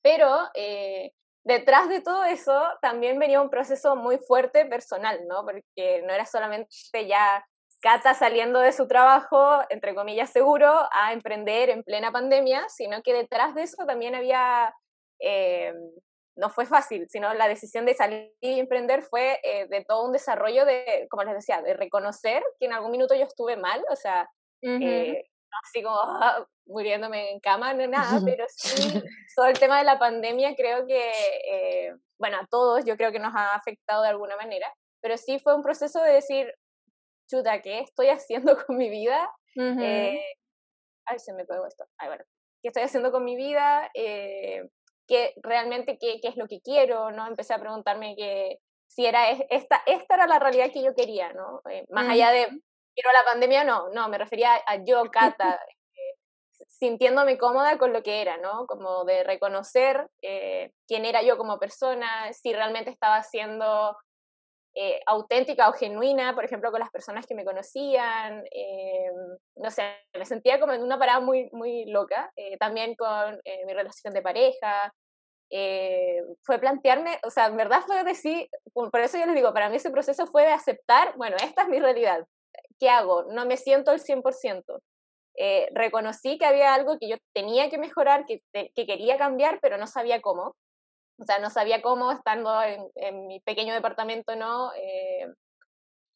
Pero 0.00 0.48
eh, 0.54 1.12
detrás 1.44 1.90
de 1.90 2.00
todo 2.00 2.24
eso 2.24 2.58
también 2.80 3.18
venía 3.18 3.42
un 3.42 3.50
proceso 3.50 3.96
muy 3.96 4.16
fuerte 4.16 4.64
personal, 4.64 5.20
¿no? 5.28 5.44
Porque 5.44 6.00
no 6.06 6.14
era 6.14 6.24
solamente 6.24 7.06
ya 7.06 7.44
Cata 7.82 8.14
saliendo 8.14 8.60
de 8.60 8.72
su 8.72 8.86
trabajo, 8.86 9.60
entre 9.68 9.94
comillas, 9.94 10.30
seguro, 10.30 10.88
a 10.92 11.12
emprender 11.12 11.68
en 11.68 11.82
plena 11.82 12.12
pandemia, 12.12 12.64
sino 12.68 13.02
que 13.02 13.12
detrás 13.12 13.56
de 13.56 13.64
eso 13.64 13.84
también 13.84 14.14
había, 14.14 14.72
eh, 15.18 15.74
no 16.36 16.50
fue 16.50 16.66
fácil, 16.66 17.08
sino 17.08 17.32
la 17.34 17.48
decisión 17.48 17.84
de 17.84 17.94
salir 17.94 18.32
y 18.40 18.58
emprender 18.58 19.02
fue 19.02 19.38
eh, 19.42 19.66
de 19.68 19.84
todo 19.84 20.04
un 20.04 20.12
desarrollo 20.12 20.64
de, 20.64 21.06
como 21.10 21.24
les 21.24 21.34
decía, 21.34 21.60
de 21.62 21.74
reconocer 21.74 22.42
que 22.58 22.66
en 22.66 22.72
algún 22.72 22.90
minuto 22.90 23.14
yo 23.14 23.24
estuve 23.24 23.56
mal, 23.56 23.84
o 23.90 23.96
sea, 23.96 24.28
eh, 24.62 25.24
así 25.64 25.82
como 25.82 25.98
ah, 25.98 26.46
muriéndome 26.66 27.32
en 27.32 27.40
cama, 27.40 27.74
no 27.74 27.86
nada, 27.86 28.20
pero 28.24 28.46
sí, 28.48 29.02
todo 29.36 29.46
el 29.46 29.58
tema 29.58 29.78
de 29.78 29.84
la 29.84 29.98
pandemia 29.98 30.54
creo 30.56 30.86
que, 30.86 31.94
bueno, 32.18 32.38
a 32.38 32.46
todos 32.46 32.84
yo 32.84 32.96
creo 32.96 33.12
que 33.12 33.18
nos 33.18 33.34
ha 33.34 33.54
afectado 33.54 34.02
de 34.02 34.08
alguna 34.08 34.36
manera, 34.36 34.72
pero 35.02 35.18
sí 35.18 35.38
fue 35.38 35.54
un 35.54 35.62
proceso 35.62 36.02
de 36.02 36.12
decir, 36.12 36.54
chuta, 37.28 37.60
¿qué 37.60 37.80
estoy 37.80 38.08
haciendo 38.08 38.56
con 38.64 38.76
mi 38.76 38.88
vida? 38.88 39.30
eh, 39.56 40.24
ay, 41.06 41.18
se 41.18 41.32
me 41.32 41.44
pegó 41.44 41.66
esto. 41.66 41.84
Ay, 41.98 42.08
bueno, 42.08 42.24
¿qué 42.62 42.68
estoy 42.68 42.82
haciendo 42.84 43.10
con 43.10 43.24
mi 43.24 43.36
vida? 43.36 43.90
Eh, 43.94 44.68
¿qué, 45.12 45.34
realmente 45.42 45.98
qué, 45.98 46.20
qué, 46.22 46.28
es 46.28 46.36
lo 46.36 46.46
que 46.46 46.62
quiero? 46.62 47.10
¿no? 47.10 47.26
Empecé 47.26 47.52
a 47.52 47.60
preguntarme 47.60 48.16
que 48.16 48.58
si 48.88 49.04
era 49.04 49.28
esta, 49.30 49.82
esta 49.84 50.14
era 50.14 50.26
la 50.26 50.38
realidad 50.38 50.70
que 50.72 50.82
yo 50.82 50.94
quería, 50.94 51.32
¿no? 51.34 51.60
Eh, 51.70 51.84
más 51.90 52.08
allá 52.08 52.30
de, 52.30 52.46
quiero 52.94 53.12
la 53.12 53.24
pandemia, 53.24 53.64
no, 53.64 53.90
no, 53.90 54.08
me 54.08 54.16
refería 54.16 54.54
a, 54.66 54.76
yo, 54.84 55.04
Cata, 55.10 55.54
eh, 55.94 56.16
sintiéndome 56.66 57.36
cómoda 57.36 57.76
con 57.76 57.92
lo 57.92 58.02
que 58.02 58.22
era, 58.22 58.38
¿no? 58.38 58.66
Como 58.66 59.04
de 59.04 59.22
reconocer 59.22 60.08
eh, 60.22 60.72
quién 60.86 61.04
era 61.04 61.22
yo 61.22 61.36
como 61.36 61.58
persona, 61.58 62.32
si 62.32 62.52
realmente 62.54 62.90
estaba 62.90 63.16
haciendo 63.16 63.96
eh, 64.74 65.02
auténtica 65.06 65.68
o 65.68 65.74
genuina, 65.74 66.34
por 66.34 66.44
ejemplo, 66.44 66.70
con 66.70 66.80
las 66.80 66.90
personas 66.90 67.26
que 67.26 67.34
me 67.34 67.44
conocían. 67.44 68.44
Eh, 68.50 69.10
no 69.56 69.70
sé, 69.70 69.82
me 70.16 70.24
sentía 70.24 70.58
como 70.60 70.72
en 70.72 70.82
una 70.82 70.98
parada 70.98 71.20
muy, 71.20 71.50
muy 71.52 71.84
loca. 71.86 72.32
Eh, 72.36 72.56
también 72.58 72.94
con 72.94 73.40
eh, 73.44 73.64
mi 73.66 73.74
relación 73.74 74.14
de 74.14 74.22
pareja. 74.22 74.92
Eh, 75.54 76.22
fue 76.44 76.58
plantearme, 76.58 77.18
o 77.24 77.30
sea, 77.30 77.46
en 77.46 77.58
verdad 77.58 77.82
fue 77.86 78.02
decir, 78.04 78.48
por 78.72 79.00
eso 79.00 79.18
yo 79.18 79.26
les 79.26 79.34
digo, 79.34 79.52
para 79.52 79.68
mí 79.68 79.76
ese 79.76 79.90
proceso 79.90 80.26
fue 80.26 80.44
de 80.44 80.52
aceptar, 80.52 81.14
bueno, 81.18 81.36
esta 81.44 81.62
es 81.62 81.68
mi 81.68 81.78
realidad. 81.78 82.26
¿Qué 82.80 82.88
hago? 82.88 83.24
No 83.24 83.44
me 83.44 83.58
siento 83.58 83.90
al 83.90 84.00
100%. 84.00 84.80
eh, 85.36 85.68
reconocí 85.74 86.38
que 86.38 86.46
había 86.46 86.74
algo 86.74 86.98
que 86.98 87.08
yo 87.08 87.16
tenía 87.34 87.68
que 87.70 87.78
mejorar, 87.78 88.26
que, 88.26 88.42
que, 88.52 88.86
quería 88.86 89.18
cambiar, 89.18 89.58
pero 89.60 89.76
no 89.78 89.86
sabía 89.86 90.22
cómo. 90.22 90.56
O 91.18 91.24
sea, 91.24 91.38
no 91.38 91.50
sabía 91.50 91.82
cómo, 91.82 92.12
estando 92.12 92.50
en, 92.62 93.26
mi 93.26 93.40
pequeño 93.40 93.74
departamento, 93.74 94.34
¿no? 94.36 94.72
Eh, 94.74 95.26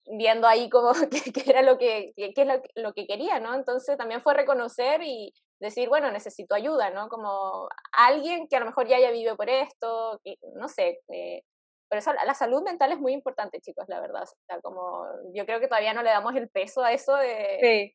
viendo 0.07 0.47
ahí 0.47 0.69
cómo, 0.71 0.93
qué, 1.35 1.51
era 1.51 1.63
lo 1.63 1.79
que, 1.79 2.13
qué, 2.17 2.33
es 2.35 2.47
lo, 2.47 2.63
lo, 2.75 2.93
que 2.95 3.07
quería, 3.07 3.41
¿no? 3.41 3.55
Entonces 3.55 3.97
también 3.97 4.21
fue 4.21 4.35
reconocer 4.35 5.03
y 5.03 5.33
decir, 5.61 5.89
bueno, 5.89 6.11
necesito 6.11 6.55
ayuda, 6.55 6.91
¿no? 6.91 7.09
Como 7.09 7.69
alguien 7.93 8.49
que 8.49 8.57
a 8.57 8.61
lo 8.61 8.67
mejor 8.67 8.87
ya 8.87 8.97
haya 8.97 9.11
vivido 9.11 9.37
por 9.37 9.49
esto, 9.49 10.21
no 10.55 10.69
sé, 10.69 11.01
eh, 11.09 11.43
por 11.89 11.99
eso 11.99 12.13
la 12.13 12.35
salud 12.35 12.63
mental 12.63 12.93
es 12.93 12.99
muy 12.99 13.13
importante, 13.13 13.61
chicos, 13.61 13.85
la 13.89 14.01
verdad. 14.01 14.25
O 14.25 14.47
sea, 14.47 14.61
como 14.61 15.07
yo 15.35 15.47
creo 15.47 15.61
que 15.61 15.69
todavía 15.69 15.95
no 15.95 16.03
le 16.03 16.11
damos 16.11 16.35
el 16.35 16.49
peso 16.49 16.83
a 16.83 16.93
eso 16.93 17.15
de, 17.15 17.95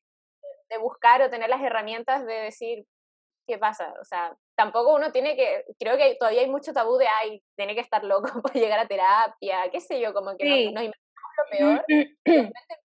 de 0.70 0.78
buscar 0.78 1.22
o 1.22 1.30
tener 1.30 1.50
las 1.50 1.62
herramientas 1.62 2.26
de 2.26 2.34
decir 2.36 2.86
qué 3.46 3.58
pasa. 3.58 3.94
O 4.00 4.06
sea, 4.06 4.36
tampoco 4.56 4.96
uno 4.96 5.12
tiene 5.12 5.36
que, 5.36 5.66
creo 5.78 5.98
que 5.98 6.16
todavía 6.16 6.42
hay 6.42 6.50
mucho 6.50 6.74
tabú 6.74 6.98
de, 6.98 7.08
ay, 7.08 7.42
tiene 7.58 7.76
que 7.76 7.82
estar 7.82 8.04
loco 8.04 8.24
para 8.42 8.60
llegar 8.60 8.80
a 8.80 8.88
terapia, 8.88 9.70
qué 9.72 9.82
sé 9.82 10.00
yo, 10.00 10.14
como 10.14 10.36
que 10.38 10.46
nos, 10.46 10.84
imaginamos 10.84 10.96
lo 11.38 11.58
peor. 11.58 11.86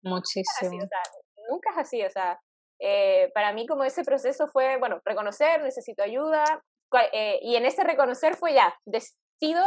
Muchísimo. 0.03 0.79
Nunca 1.49 1.71
es 1.71 1.77
así, 1.77 2.03
o 2.03 2.09
sea, 2.09 2.39
eh, 2.79 3.31
para 3.33 3.53
mí 3.53 3.67
como 3.67 3.83
ese 3.83 4.03
proceso 4.03 4.47
fue, 4.47 4.77
bueno, 4.77 5.01
reconocer, 5.05 5.61
necesito 5.61 6.03
ayuda, 6.03 6.63
eh, 7.11 7.39
y 7.41 7.55
en 7.55 7.65
ese 7.65 7.83
reconocer 7.83 8.35
fue 8.35 8.53
ya, 8.53 8.75
decido 8.85 9.63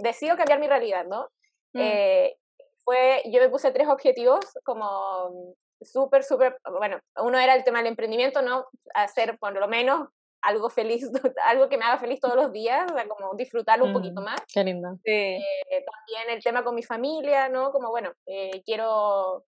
decido 0.00 0.36
cambiar 0.36 0.60
mi 0.60 0.68
realidad, 0.68 1.04
¿no? 1.06 1.28
Mm. 1.72 1.80
Eh, 1.80 2.36
fue, 2.84 3.22
yo 3.26 3.40
me 3.40 3.48
puse 3.48 3.72
tres 3.72 3.88
objetivos 3.88 4.40
como 4.64 5.54
súper, 5.80 6.22
súper, 6.22 6.58
bueno, 6.78 6.98
uno 7.16 7.38
era 7.38 7.54
el 7.54 7.64
tema 7.64 7.78
del 7.78 7.88
emprendimiento, 7.88 8.42
¿no? 8.42 8.66
Hacer 8.94 9.38
por 9.38 9.54
lo 9.54 9.68
menos 9.68 10.08
algo 10.44 10.70
feliz, 10.70 11.10
algo 11.44 11.68
que 11.68 11.78
me 11.78 11.84
haga 11.84 11.98
feliz 11.98 12.20
todos 12.20 12.36
los 12.36 12.52
días, 12.52 12.90
o 12.90 12.94
sea, 12.94 13.08
como 13.08 13.34
disfrutarlo 13.34 13.86
un 13.86 13.92
poquito 13.92 14.20
mm, 14.20 14.24
más. 14.24 14.40
Qué 14.52 14.62
lindo. 14.62 14.98
Eh, 15.04 15.40
también 15.70 16.36
el 16.36 16.42
tema 16.42 16.62
con 16.62 16.74
mi 16.74 16.82
familia, 16.82 17.48
¿no? 17.48 17.72
Como, 17.72 17.90
bueno, 17.90 18.12
eh, 18.26 18.62
quiero 18.64 19.44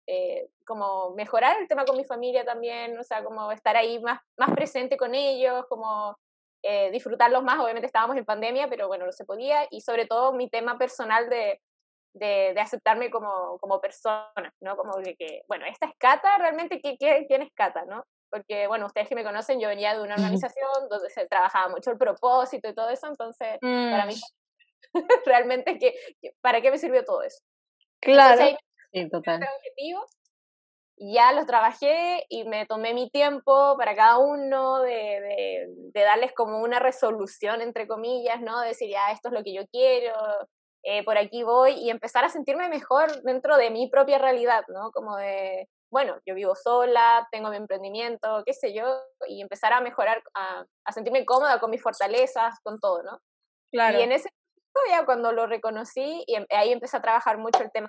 como 0.64 1.10
mejorar 1.10 1.60
el 1.60 1.68
tema 1.68 1.84
con 1.84 1.96
mi 1.96 2.04
familia 2.04 2.44
también, 2.44 2.98
o 2.98 3.02
sea, 3.02 3.22
como 3.22 3.52
estar 3.52 3.76
ahí 3.76 4.00
más, 4.00 4.20
más 4.38 4.50
presente 4.52 4.96
con 4.96 5.14
ellos, 5.14 5.66
como 5.68 6.16
eh, 6.66 6.90
disfrutarlos 6.90 7.42
más. 7.42 7.60
Obviamente 7.60 7.86
estábamos 7.86 8.16
en 8.16 8.24
pandemia, 8.24 8.68
pero 8.68 8.88
bueno, 8.88 9.04
no 9.04 9.12
se 9.12 9.26
podía. 9.26 9.66
Y 9.70 9.82
sobre 9.82 10.06
todo 10.06 10.32
mi 10.32 10.48
tema 10.48 10.78
personal 10.78 11.28
de, 11.28 11.60
de, 12.14 12.58
aceptarme 12.58 13.10
como, 13.10 13.58
como 13.58 13.80
persona, 13.82 14.32
¿no? 14.60 14.74
Como 14.76 14.92
que, 15.18 15.42
bueno, 15.46 15.66
esta 15.66 15.86
es 15.86 15.92
Cata, 15.98 16.38
realmente, 16.38 16.80
¿qué, 16.80 16.96
quién 16.96 17.42
es 17.42 17.52
Cata, 17.54 17.84
no? 17.84 18.04
Porque, 18.34 18.66
bueno, 18.66 18.86
ustedes 18.86 19.08
que 19.08 19.14
me 19.14 19.22
conocen, 19.22 19.60
yo 19.60 19.68
venía 19.68 19.94
de 19.94 20.02
una 20.02 20.16
organización 20.16 20.88
donde 20.90 21.08
se 21.08 21.24
trabajaba 21.28 21.68
mucho 21.68 21.92
el 21.92 21.98
propósito 21.98 22.68
y 22.68 22.74
todo 22.74 22.88
eso, 22.88 23.06
entonces, 23.06 23.58
para 23.60 24.06
mí, 24.06 24.14
mm. 24.14 24.94
realmente, 25.24 25.78
que, 25.78 25.94
¿para 26.40 26.60
qué 26.60 26.72
me 26.72 26.78
sirvió 26.78 27.04
todo 27.04 27.22
eso? 27.22 27.44
Claro. 28.00 28.44
sí, 28.92 29.08
total. 29.08 29.40
Objetivo, 29.56 30.04
ya 30.96 31.30
los 31.30 31.46
trabajé 31.46 32.26
y 32.28 32.42
me 32.42 32.66
tomé 32.66 32.92
mi 32.92 33.08
tiempo 33.08 33.76
para 33.76 33.94
cada 33.94 34.18
uno 34.18 34.80
de, 34.80 35.68
de, 35.92 36.02
darles 36.02 36.32
como 36.32 36.58
una 36.58 36.80
resolución, 36.80 37.60
entre 37.60 37.86
comillas, 37.86 38.40
¿no? 38.40 38.62
De 38.62 38.68
decir, 38.70 38.90
ya, 38.90 39.12
esto 39.12 39.28
es 39.28 39.34
lo 39.34 39.44
que 39.44 39.54
yo 39.54 39.62
quiero, 39.68 40.12
eh, 40.82 41.04
por 41.04 41.18
aquí 41.18 41.44
voy, 41.44 41.74
y 41.74 41.90
empezar 41.90 42.24
a 42.24 42.30
sentirme 42.30 42.68
mejor 42.68 43.22
dentro 43.22 43.56
de 43.56 43.70
mi 43.70 43.88
propia 43.88 44.18
realidad, 44.18 44.64
¿no? 44.66 44.90
Como 44.90 45.16
de, 45.18 45.68
bueno, 45.94 46.18
yo 46.26 46.34
vivo 46.34 46.56
sola, 46.56 47.28
tengo 47.30 47.50
mi 47.50 47.56
emprendimiento, 47.56 48.42
qué 48.44 48.52
sé 48.52 48.74
yo, 48.74 48.84
y 49.28 49.40
empezar 49.40 49.72
a 49.72 49.80
mejorar, 49.80 50.24
a, 50.34 50.64
a 50.84 50.92
sentirme 50.92 51.24
cómoda 51.24 51.60
con 51.60 51.70
mis 51.70 51.80
fortalezas, 51.80 52.58
con 52.64 52.80
todo, 52.80 53.04
¿no? 53.04 53.20
Claro. 53.70 54.00
Y 54.00 54.02
en 54.02 54.10
ese 54.10 54.28
momento 54.28 54.90
ya 54.90 55.06
cuando 55.06 55.30
lo 55.30 55.46
reconocí, 55.46 56.24
y 56.26 56.34
em, 56.34 56.46
ahí 56.50 56.72
empecé 56.72 56.96
a 56.96 57.00
trabajar 57.00 57.38
mucho 57.38 57.62
el 57.62 57.70
tema 57.70 57.88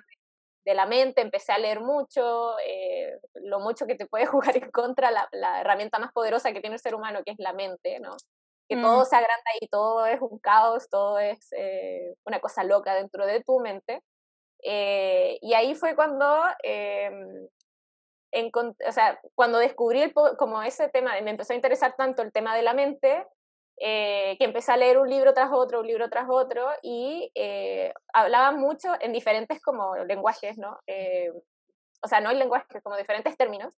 de 0.64 0.74
la 0.74 0.86
mente, 0.86 1.20
empecé 1.20 1.50
a 1.50 1.58
leer 1.58 1.80
mucho, 1.80 2.56
eh, 2.64 3.18
lo 3.34 3.58
mucho 3.58 3.88
que 3.88 3.96
te 3.96 4.06
puede 4.06 4.26
jugar 4.54 4.56
en 4.56 4.70
contra 4.70 5.10
la, 5.10 5.28
la, 5.32 5.60
herramienta 5.62 5.98
más 5.98 6.12
poderosa 6.12 6.52
que 6.52 6.60
tiene 6.60 6.76
el 6.76 6.80
ser 6.80 6.94
humano, 6.94 7.22
que 7.24 7.32
es 7.32 7.38
la 7.40 7.54
mente, 7.54 7.98
¿no? 7.98 8.16
Que 8.68 8.76
todo 8.76 9.02
mm. 9.02 9.04
se 9.04 9.16
agranda 9.16 9.50
y 9.60 9.66
todo 9.66 10.06
es 10.06 10.20
un 10.20 10.38
caos, 10.38 10.88
todo 10.88 11.18
es 11.18 11.48
eh, 11.56 12.14
una 12.24 12.38
cosa 12.38 12.62
loca 12.62 12.94
dentro 12.94 13.26
de 13.26 13.42
tu 13.42 13.58
mente. 13.58 14.00
Eh, 14.62 15.38
y 15.42 15.54
ahí 15.54 15.74
fue 15.74 15.94
cuando, 15.94 16.42
em, 18.38 18.50
o 18.54 18.92
sea, 18.92 19.18
cuando 19.34 19.58
descubrí 19.58 20.02
el, 20.02 20.12
como 20.12 20.62
ese 20.62 20.88
tema, 20.88 21.12
me 21.22 21.30
empezó 21.30 21.52
a 21.52 21.56
interesar 21.56 21.94
tanto 21.96 22.22
el 22.22 22.32
tema 22.32 22.54
de 22.54 22.62
la 22.62 22.74
mente, 22.74 23.26
eh, 23.78 24.36
que 24.38 24.44
empecé 24.44 24.72
a 24.72 24.76
leer 24.76 24.98
un 24.98 25.08
libro 25.08 25.34
tras 25.34 25.50
otro, 25.52 25.80
un 25.80 25.86
libro 25.86 26.08
tras 26.08 26.26
otro, 26.28 26.66
y 26.82 27.30
eh, 27.34 27.92
hablaba 28.12 28.52
mucho 28.52 28.94
en 29.00 29.12
diferentes 29.12 29.60
como 29.60 29.96
lenguajes, 29.96 30.56
¿no? 30.56 30.78
Eh, 30.86 31.30
o 32.02 32.08
sea, 32.08 32.20
no 32.20 32.30
en 32.30 32.38
lenguajes, 32.38 32.82
como 32.82 32.96
diferentes 32.96 33.36
términos, 33.36 33.72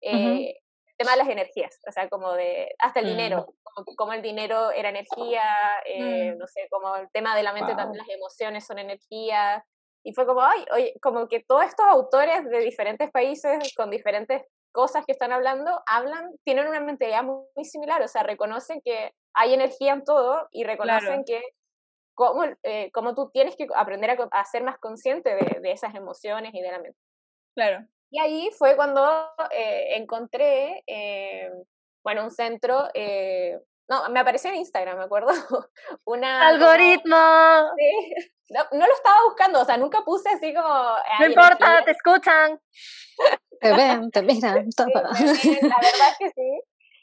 el 0.00 0.54
tema 0.96 1.12
de 1.12 1.18
las 1.18 1.28
energías, 1.28 1.78
o 1.86 1.92
sea, 1.92 2.08
como 2.08 2.32
de, 2.32 2.74
hasta 2.78 3.00
el 3.00 3.06
dinero, 3.06 3.46
mm. 3.76 3.94
como, 3.96 4.12
el 4.12 4.22
dinero 4.22 4.70
era 4.70 4.88
energía, 4.88 5.42
mm. 5.98 6.38
no 6.38 6.46
sé, 6.46 6.68
como 6.70 6.96
el 6.96 7.10
tema 7.12 7.36
de 7.36 7.42
la 7.42 7.52
mente 7.52 7.74
también, 7.74 7.98
las 7.98 8.14
emociones 8.14 8.66
son 8.66 8.78
energía, 8.78 9.64
y 10.04 10.12
fue 10.14 10.26
como, 10.26 10.42
ay, 10.42 10.64
oye, 10.72 10.94
como 11.00 11.28
que 11.28 11.40
todos 11.40 11.64
estos 11.64 11.86
autores 11.86 12.44
de 12.44 12.58
diferentes 12.58 13.10
países, 13.10 13.74
con 13.76 13.90
diferentes 13.90 14.42
cosas 14.72 15.04
que 15.06 15.12
están 15.12 15.32
hablando, 15.32 15.82
hablan, 15.86 16.30
tienen 16.44 16.66
una 16.66 16.80
mentalidad 16.80 17.22
muy, 17.22 17.64
similar, 17.64 18.02
o 18.02 18.08
sea, 18.08 18.22
reconocen 18.22 18.80
que 18.82 19.12
hay 19.34 19.54
energía 19.54 19.92
en 19.92 20.04
todo 20.04 20.48
y 20.50 20.64
reconocen 20.64 21.24
que 21.24 21.42
cómo, 22.14 22.44
eh, 22.62 22.90
tú 23.14 23.30
tienes 23.32 23.56
que 23.56 23.66
aprender 23.74 24.10
a, 24.30 24.44
ser 24.44 24.62
más 24.62 24.78
consciente 24.78 25.34
de, 25.34 25.72
esas 25.72 25.94
emociones 25.94 26.52
y 26.54 26.60
de 26.60 26.70
la 26.70 26.78
mente. 26.78 26.98
Claro. 27.54 27.86
Y 28.10 28.20
ahí 28.20 28.50
fue 28.58 28.76
cuando 28.76 29.04
eh, 29.50 29.96
encontré, 29.96 30.82
eh, 30.86 31.50
bueno, 32.04 32.24
un 32.24 32.30
centro, 32.30 32.88
no, 33.92 34.08
me 34.08 34.20
apareció 34.20 34.50
en 34.50 34.56
Instagram, 34.56 34.96
me 34.96 35.04
acuerdo, 35.04 35.28
una... 36.04 36.48
¡Algoritmo! 36.48 37.16
no, 37.16 38.60
no, 38.72 38.86
lo 38.86 38.94
estaba 38.94 39.24
buscando, 39.26 39.60
o 39.60 39.64
sea, 39.64 39.76
nunca 39.76 40.00
puse 40.02 40.30
así 40.30 40.54
como... 40.54 40.94
No 41.20 41.26
importa, 41.26 41.84
te 41.84 41.90
escuchan. 41.90 42.58
Te 43.60 43.72
ven, 43.72 44.10
te 44.10 44.22
miran, 44.22 44.68
todo. 44.76 44.88
la 44.88 45.02
verdad 45.12 46.08
es 46.10 46.18
que 46.18 46.30
sí. 46.30 46.60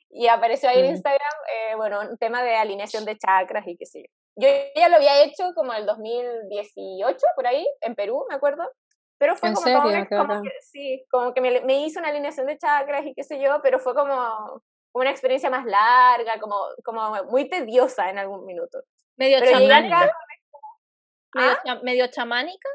Y 0.10 0.28
apareció 0.28 0.68
ahí 0.68 0.80
en 0.80 0.88
Instagram, 0.88 1.32
eh, 1.48 1.76
bueno, 1.78 2.02
un 2.02 2.18
tema 2.18 2.44
de 2.44 2.54
alineación 2.58 3.06
de 3.06 3.18
chakras 3.18 3.66
y 3.66 3.78
qué 3.78 3.86
sé 3.86 4.02
yo. 4.02 4.10
Yo 4.36 4.50
ya 4.76 4.90
lo 4.90 4.98
había 4.98 5.24
hecho 5.24 5.54
como 5.56 5.72
el 5.72 5.86
2018, 5.86 7.18
por 7.34 7.48
ahí, 7.48 7.66
en 7.80 7.96
Perú, 7.96 8.26
me 8.28 8.36
acuerdo. 8.36 8.70
Pero 9.18 9.38
fue 9.38 9.54
como, 9.54 9.72
como, 10.10 10.42
que, 10.42 10.52
sí, 10.60 11.06
como 11.10 11.34
que 11.34 11.40
me, 11.40 11.62
me, 11.62 11.86
hizo 11.86 12.02
una 12.02 12.10
alineación 12.10 12.48
de 12.48 12.58
chakras 12.58 13.06
y 13.06 13.14
qué 13.14 13.24
sé 13.24 13.42
yo, 13.42 13.62
pero 13.64 13.80
fue 13.80 13.96
como 13.96 14.62
una 15.00 15.12
experiencia 15.12 15.50
más 15.50 15.66
larga, 15.66 16.40
como, 16.40 16.56
como 16.84 17.24
muy 17.26 17.50
tediosa 17.50 18.10
en 18.10 18.18
algún 18.18 18.46
minuto. 18.46 18.80
¿Medio 19.18 19.40
chamánica? 19.40 20.12
¿Medio, 21.34 21.84
¿Medio 21.84 22.08
chamánica? 22.08 22.70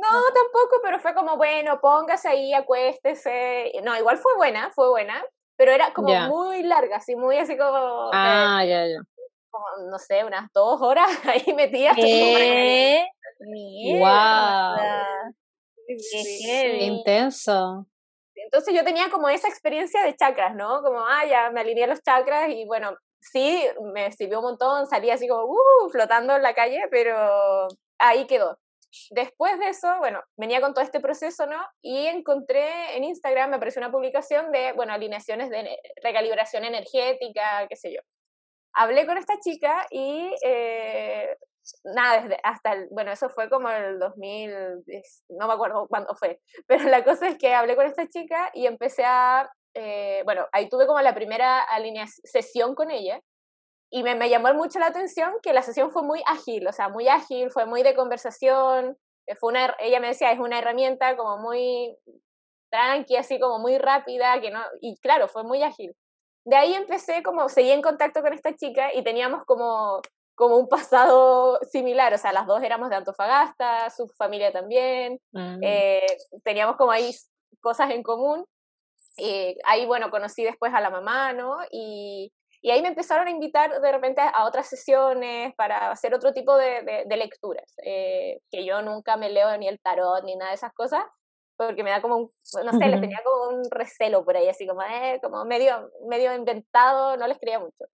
No, 0.00 0.22
tampoco, 0.32 0.80
pero 0.82 0.98
fue 0.98 1.14
como, 1.14 1.36
bueno, 1.36 1.80
póngase 1.80 2.28
ahí, 2.28 2.52
acuéstese. 2.52 3.72
No, 3.82 3.96
igual 3.96 4.18
fue 4.18 4.34
buena, 4.36 4.70
fue 4.70 4.88
buena, 4.88 5.24
pero 5.56 5.72
era 5.72 5.92
como 5.92 6.14
muy 6.28 6.62
larga, 6.62 6.96
así, 6.96 7.16
muy 7.16 7.36
así 7.36 7.56
como... 7.56 8.10
Ah, 8.12 8.64
ya, 8.64 8.86
ya. 8.86 9.00
Como, 9.50 9.90
no 9.90 9.98
sé, 9.98 10.24
unas 10.24 10.52
dos 10.52 10.80
horas 10.82 11.08
ahí 11.24 11.52
metidas. 11.54 11.96
¿Qué? 11.96 13.06
¡Wow! 13.98 14.76
Qué 15.86 16.78
intenso. 16.82 17.86
Entonces 18.50 18.74
yo 18.74 18.82
tenía 18.82 19.10
como 19.10 19.28
esa 19.28 19.46
experiencia 19.46 20.02
de 20.02 20.16
chakras, 20.16 20.54
¿no? 20.54 20.82
Como, 20.82 21.00
ah, 21.00 21.26
ya 21.26 21.50
me 21.50 21.60
alineé 21.60 21.86
los 21.86 22.02
chakras 22.02 22.48
y 22.48 22.64
bueno, 22.64 22.96
sí, 23.20 23.62
me 23.92 24.10
sirvió 24.12 24.38
un 24.38 24.46
montón, 24.46 24.86
salí 24.86 25.10
así 25.10 25.28
como, 25.28 25.44
uh, 25.44 25.90
flotando 25.90 26.34
en 26.34 26.42
la 26.42 26.54
calle, 26.54 26.80
pero 26.90 27.68
ahí 27.98 28.26
quedó. 28.26 28.58
Después 29.10 29.58
de 29.58 29.68
eso, 29.68 29.98
bueno, 29.98 30.22
venía 30.38 30.62
con 30.62 30.72
todo 30.72 30.82
este 30.82 31.00
proceso, 31.00 31.46
¿no? 31.46 31.62
Y 31.82 32.06
encontré 32.06 32.96
en 32.96 33.04
Instagram, 33.04 33.50
me 33.50 33.56
apareció 33.56 33.80
una 33.80 33.92
publicación 33.92 34.50
de, 34.50 34.72
bueno, 34.72 34.94
alineaciones 34.94 35.50
de 35.50 35.78
recalibración 36.02 36.64
energética, 36.64 37.66
qué 37.68 37.76
sé 37.76 37.92
yo. 37.92 38.00
Hablé 38.72 39.04
con 39.04 39.18
esta 39.18 39.38
chica 39.40 39.86
y 39.90 40.32
eh, 40.42 41.36
nada, 41.84 42.22
desde 42.22 42.38
hasta 42.42 42.72
el, 42.72 42.88
bueno, 42.90 43.12
eso 43.12 43.28
fue 43.28 43.48
como 43.48 43.68
el 43.68 43.98
2000, 43.98 44.52
no 45.30 45.46
me 45.46 45.52
acuerdo 45.52 45.86
cuándo 45.88 46.14
fue, 46.14 46.40
pero 46.66 46.84
la 46.84 47.04
cosa 47.04 47.28
es 47.28 47.38
que 47.38 47.54
hablé 47.54 47.76
con 47.76 47.86
esta 47.86 48.06
chica 48.08 48.50
y 48.54 48.66
empecé 48.66 49.04
a, 49.04 49.50
eh, 49.74 50.22
bueno, 50.24 50.46
ahí 50.52 50.68
tuve 50.68 50.86
como 50.86 51.00
la 51.00 51.14
primera 51.14 51.66
sesión 52.24 52.74
con 52.74 52.90
ella 52.90 53.20
y 53.90 54.02
me, 54.02 54.14
me, 54.14 54.28
llamó 54.28 54.52
mucho 54.54 54.78
la 54.78 54.86
atención 54.86 55.32
que 55.42 55.52
la 55.52 55.62
sesión 55.62 55.90
fue 55.90 56.02
muy 56.02 56.22
ágil, 56.26 56.66
o 56.68 56.72
sea, 56.72 56.88
muy 56.88 57.08
ágil, 57.08 57.50
fue 57.50 57.66
muy 57.66 57.82
de 57.82 57.94
conversación, 57.94 58.98
eh, 59.26 59.34
fue 59.36 59.50
una, 59.50 59.74
ella 59.78 60.00
me 60.00 60.08
decía, 60.08 60.32
es 60.32 60.38
una 60.38 60.58
herramienta 60.58 61.16
como 61.16 61.38
muy, 61.38 61.96
tranqui, 62.70 63.16
así 63.16 63.38
como 63.38 63.58
muy 63.58 63.78
rápida, 63.78 64.40
que 64.40 64.50
no, 64.50 64.60
y 64.80 64.96
claro, 64.98 65.28
fue 65.28 65.44
muy 65.44 65.62
ágil. 65.62 65.94
De 66.44 66.56
ahí 66.56 66.74
empecé 66.74 67.22
como, 67.22 67.48
seguí 67.48 67.70
en 67.70 67.82
contacto 67.82 68.22
con 68.22 68.32
esta 68.32 68.54
chica 68.54 68.92
y 68.94 69.02
teníamos 69.02 69.44
como, 69.44 70.00
como 70.38 70.56
un 70.56 70.68
pasado 70.68 71.58
similar, 71.70 72.14
o 72.14 72.18
sea, 72.18 72.32
las 72.32 72.46
dos 72.46 72.62
éramos 72.62 72.88
de 72.90 72.96
Antofagasta, 72.96 73.90
su 73.90 74.06
familia 74.16 74.52
también, 74.52 75.18
Mm. 75.32 75.58
eh, 75.62 76.06
teníamos 76.44 76.76
como 76.76 76.92
ahí 76.92 77.10
cosas 77.60 77.90
en 77.90 78.02
común. 78.04 78.44
Eh, 79.16 79.56
ahí, 79.64 79.84
bueno, 79.84 80.10
conocí 80.10 80.44
después 80.44 80.72
a 80.72 80.80
la 80.80 80.90
mamá, 80.90 81.32
¿no? 81.32 81.58
Y, 81.72 82.32
y 82.62 82.70
ahí 82.70 82.82
me 82.82 82.88
empezaron 82.88 83.26
a 83.26 83.30
invitar 83.32 83.80
de 83.80 83.92
repente 83.92 84.20
a 84.22 84.44
otras 84.44 84.68
sesiones 84.68 85.54
para 85.56 85.90
hacer 85.90 86.14
otro 86.14 86.32
tipo 86.32 86.56
de, 86.56 86.82
de, 86.82 87.04
de 87.06 87.16
lecturas, 87.16 87.74
eh, 87.84 88.38
que 88.50 88.64
yo 88.64 88.80
nunca 88.82 89.16
me 89.16 89.30
leo 89.30 89.56
ni 89.58 89.66
el 89.66 89.80
tarot 89.80 90.22
ni 90.24 90.36
nada 90.36 90.50
de 90.52 90.54
esas 90.56 90.72
cosas, 90.72 91.02
porque 91.56 91.82
me 91.82 91.90
da 91.90 92.00
como 92.00 92.16
un, 92.16 92.30
no 92.64 92.72
sé, 92.78 92.86
les 92.86 93.00
tenía 93.00 93.20
como 93.24 93.56
un 93.58 93.68
recelo 93.70 94.24
por 94.24 94.36
ahí, 94.36 94.48
así 94.48 94.64
como, 94.68 94.82
eh, 94.82 95.18
como 95.20 95.44
medio, 95.44 95.90
medio 96.08 96.32
inventado, 96.32 97.16
no 97.16 97.26
les 97.26 97.38
creía 97.38 97.58
mucho. 97.58 97.86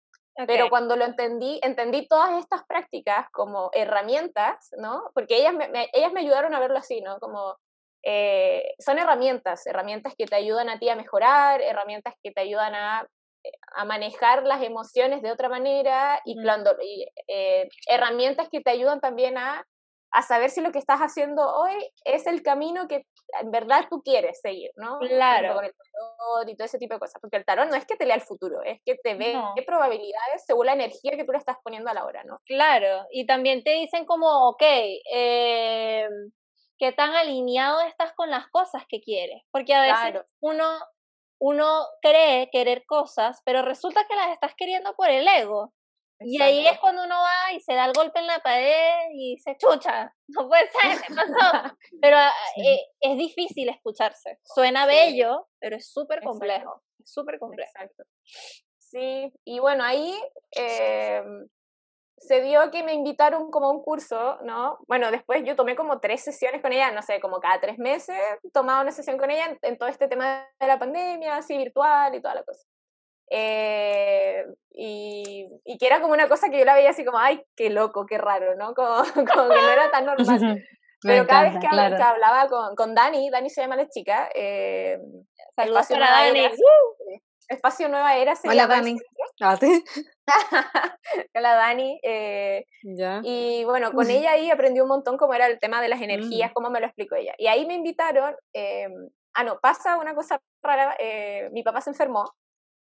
Pero 0.46 0.68
cuando 0.68 0.96
lo 0.96 1.04
entendí, 1.04 1.60
entendí 1.62 2.06
todas 2.08 2.38
estas 2.38 2.64
prácticas 2.66 3.28
como 3.32 3.70
herramientas, 3.72 4.70
¿no? 4.78 5.10
Porque 5.14 5.36
ellas 5.38 5.54
me, 5.54 5.68
me- 5.68 5.88
ellas 5.92 6.12
me 6.12 6.20
ayudaron 6.20 6.54
a 6.54 6.60
verlo 6.60 6.78
así, 6.78 7.00
¿no? 7.00 7.18
Como 7.20 7.56
eh, 8.02 8.74
son 8.78 8.98
herramientas, 8.98 9.66
herramientas 9.66 10.14
que 10.16 10.26
te 10.26 10.36
ayudan 10.36 10.68
a 10.68 10.78
ti 10.78 10.88
a 10.90 10.96
mejorar, 10.96 11.62
herramientas 11.62 12.14
que 12.22 12.32
te 12.32 12.42
ayudan 12.42 12.74
a, 12.74 13.06
eh, 13.44 13.50
a 13.76 13.84
manejar 13.86 14.42
las 14.44 14.62
emociones 14.62 15.22
de 15.22 15.32
otra 15.32 15.48
manera 15.48 16.20
y, 16.24 16.36
Mm. 16.36 16.42
cuando, 16.42 16.76
y, 16.82 17.06
eh, 17.28 17.68
herramientas 17.88 18.48
que 18.50 18.60
te 18.60 18.70
ayudan 18.70 19.00
también 19.00 19.38
a, 19.38 19.64
a 20.14 20.22
saber 20.22 20.48
si 20.50 20.60
lo 20.60 20.70
que 20.70 20.78
estás 20.78 21.00
haciendo 21.00 21.42
hoy 21.56 21.74
es 22.04 22.26
el 22.28 22.42
camino 22.44 22.86
que 22.86 23.04
en 23.40 23.50
verdad 23.50 23.86
tú 23.90 24.00
quieres 24.00 24.40
seguir, 24.40 24.70
¿no? 24.76 25.00
Claro. 25.00 25.54
Con 25.54 25.64
el 25.64 25.72
tarot 25.72 26.48
y 26.48 26.56
todo 26.56 26.66
ese 26.66 26.78
tipo 26.78 26.94
de 26.94 27.00
cosas, 27.00 27.20
porque 27.20 27.36
el 27.36 27.44
tarot 27.44 27.68
no 27.68 27.74
es 27.74 27.84
que 27.84 27.96
te 27.96 28.06
lea 28.06 28.14
el 28.14 28.22
futuro, 28.22 28.62
es 28.62 28.80
que 28.84 28.94
te 29.02 29.16
ve 29.16 29.34
No. 29.34 29.54
probabilidades 29.66 30.44
según 30.46 30.66
la 30.66 30.74
energía 30.74 31.16
que 31.16 31.24
tú 31.24 31.32
le 31.32 31.38
estás 31.38 31.56
poniendo 31.64 31.90
a 31.90 31.94
la 31.94 32.04
hora, 32.04 32.22
¿no? 32.22 32.38
Claro, 32.46 33.04
y 33.10 33.26
también 33.26 33.64
te 33.64 33.70
dicen 33.72 34.06
como, 34.06 34.48
ok, 34.50 34.62
eh, 35.12 36.08
¿qué 36.78 36.92
tan 36.92 37.12
alineado 37.14 37.80
estás 37.80 38.12
con 38.14 38.30
las 38.30 38.46
cosas 38.50 38.84
que 38.88 39.00
quieres? 39.00 39.42
Porque 39.50 39.74
a 39.74 39.82
veces 39.82 39.98
Claro. 39.98 40.26
uno, 40.40 40.78
uno 41.40 41.86
cree 42.02 42.50
querer 42.52 42.84
cosas, 42.86 43.42
pero 43.44 43.62
resulta 43.62 44.06
que 44.08 44.14
las 44.14 44.28
estás 44.30 44.54
queriendo 44.56 44.94
por 44.94 45.10
el 45.10 45.26
ego. 45.26 45.72
Y 46.24 46.40
ahí 46.40 46.66
es 46.66 46.78
cuando 46.80 47.04
uno 47.04 47.14
va 47.14 47.52
y 47.52 47.60
se 47.60 47.74
da 47.74 47.84
el 47.86 47.92
golpe 47.92 48.18
en 48.18 48.26
la 48.26 48.38
pared 48.40 49.10
y 49.12 49.34
dice, 49.36 49.56
chucha, 49.58 50.14
no 50.28 50.48
puede 50.48 50.68
ser, 50.70 51.02
¿qué 51.06 51.14
pasó? 51.14 51.76
Pero 52.00 52.16
ah, 52.16 52.32
eh, 52.56 52.80
es 53.00 53.16
difícil 53.16 53.68
escucharse. 53.68 54.38
Suena 54.42 54.86
Sí. 54.86 54.88
bello, 54.88 55.48
pero 55.60 55.76
es 55.76 55.90
súper 55.90 56.22
complejo. 56.22 56.82
Es 56.98 57.12
súper 57.12 57.38
complejo. 57.38 57.70
Exacto. 57.74 58.04
Sí, 58.78 59.32
y 59.44 59.58
bueno, 59.58 59.82
ahí 59.84 60.14
eh, 60.56 61.22
se 62.16 62.40
dio 62.42 62.70
que 62.70 62.82
me 62.82 62.94
invitaron 62.94 63.50
como 63.50 63.66
a 63.66 63.70
un 63.72 63.82
curso, 63.82 64.38
¿no? 64.42 64.78
Bueno, 64.86 65.10
después 65.10 65.42
yo 65.44 65.56
tomé 65.56 65.74
como 65.76 66.00
tres 66.00 66.22
sesiones 66.22 66.62
con 66.62 66.72
ella, 66.72 66.90
no 66.92 67.02
sé, 67.02 67.20
como 67.20 67.40
cada 67.40 67.60
tres 67.60 67.78
meses 67.78 68.16
tomaba 68.52 68.82
una 68.82 68.92
sesión 68.92 69.18
con 69.18 69.30
ella 69.30 69.46
en, 69.46 69.58
en 69.62 69.78
todo 69.78 69.88
este 69.88 70.08
tema 70.08 70.46
de 70.60 70.66
la 70.66 70.78
pandemia, 70.78 71.36
así 71.36 71.56
virtual 71.56 72.14
y 72.14 72.22
toda 72.22 72.36
la 72.36 72.44
cosa. 72.44 72.66
Eh, 73.30 74.44
y, 74.70 75.48
y 75.64 75.78
que 75.78 75.86
era 75.86 76.00
como 76.00 76.12
una 76.12 76.28
cosa 76.28 76.48
que 76.50 76.58
yo 76.58 76.64
la 76.64 76.74
veía 76.74 76.90
así 76.90 77.04
como, 77.04 77.18
ay, 77.18 77.44
qué 77.56 77.70
loco, 77.70 78.06
qué 78.06 78.18
raro, 78.18 78.54
¿no? 78.56 78.74
Como, 78.74 78.96
como 79.14 79.48
que 79.48 79.60
no 79.60 79.68
era 79.70 79.90
tan 79.90 80.04
normal. 80.06 80.64
Pero 81.02 81.26
cada 81.26 81.42
vez 81.42 81.50
encanta, 81.56 81.68
que, 81.68 81.74
claro. 81.76 81.96
que 81.96 82.02
hablaba 82.02 82.48
con, 82.48 82.74
con 82.76 82.94
Dani, 82.94 83.28
Dani 83.30 83.50
se 83.50 83.60
llama 83.60 83.76
la 83.76 83.88
chica, 83.88 84.30
eh, 84.34 84.98
Saludos 85.54 85.82
Espacio 85.90 85.96
para 85.96 86.10
Nueva 86.10 86.26
Dani. 86.26 86.38
Era, 86.40 86.54
Espacio 87.48 87.88
Nueva 87.90 88.16
Era 88.16 88.34
se 88.36 88.48
Hola, 88.48 88.66
Dani. 88.66 88.96
Ah. 89.42 89.58
Hola 91.34 91.54
Dani. 91.54 92.00
eh, 92.02 92.64
Ya. 92.82 93.20
y 93.22 93.64
bueno, 93.64 93.92
con 93.92 94.08
ella 94.10 94.32
ahí 94.32 94.50
aprendí 94.50 94.80
un 94.80 94.88
montón 94.88 95.16
cómo 95.18 95.34
era 95.34 95.46
el 95.46 95.58
tema 95.60 95.82
de 95.82 95.88
las 95.88 96.00
Mm. 96.00 96.04
energías, 96.04 96.52
cómo 96.54 96.70
me 96.70 96.80
lo 96.80 96.86
explicó 96.86 97.16
ella. 97.16 97.34
Y 97.38 97.46
ahí 97.48 97.66
me 97.66 97.74
invitaron, 97.74 98.34
eh, 98.54 98.88
ah, 99.34 99.44
no, 99.44 99.58
pasa 99.60 99.98
una 99.98 100.14
cosa 100.14 100.40
rara, 100.62 100.96
eh, 100.98 101.48
mi 101.52 101.62
papá 101.62 101.80
se 101.82 101.90
enfermó, 101.90 102.24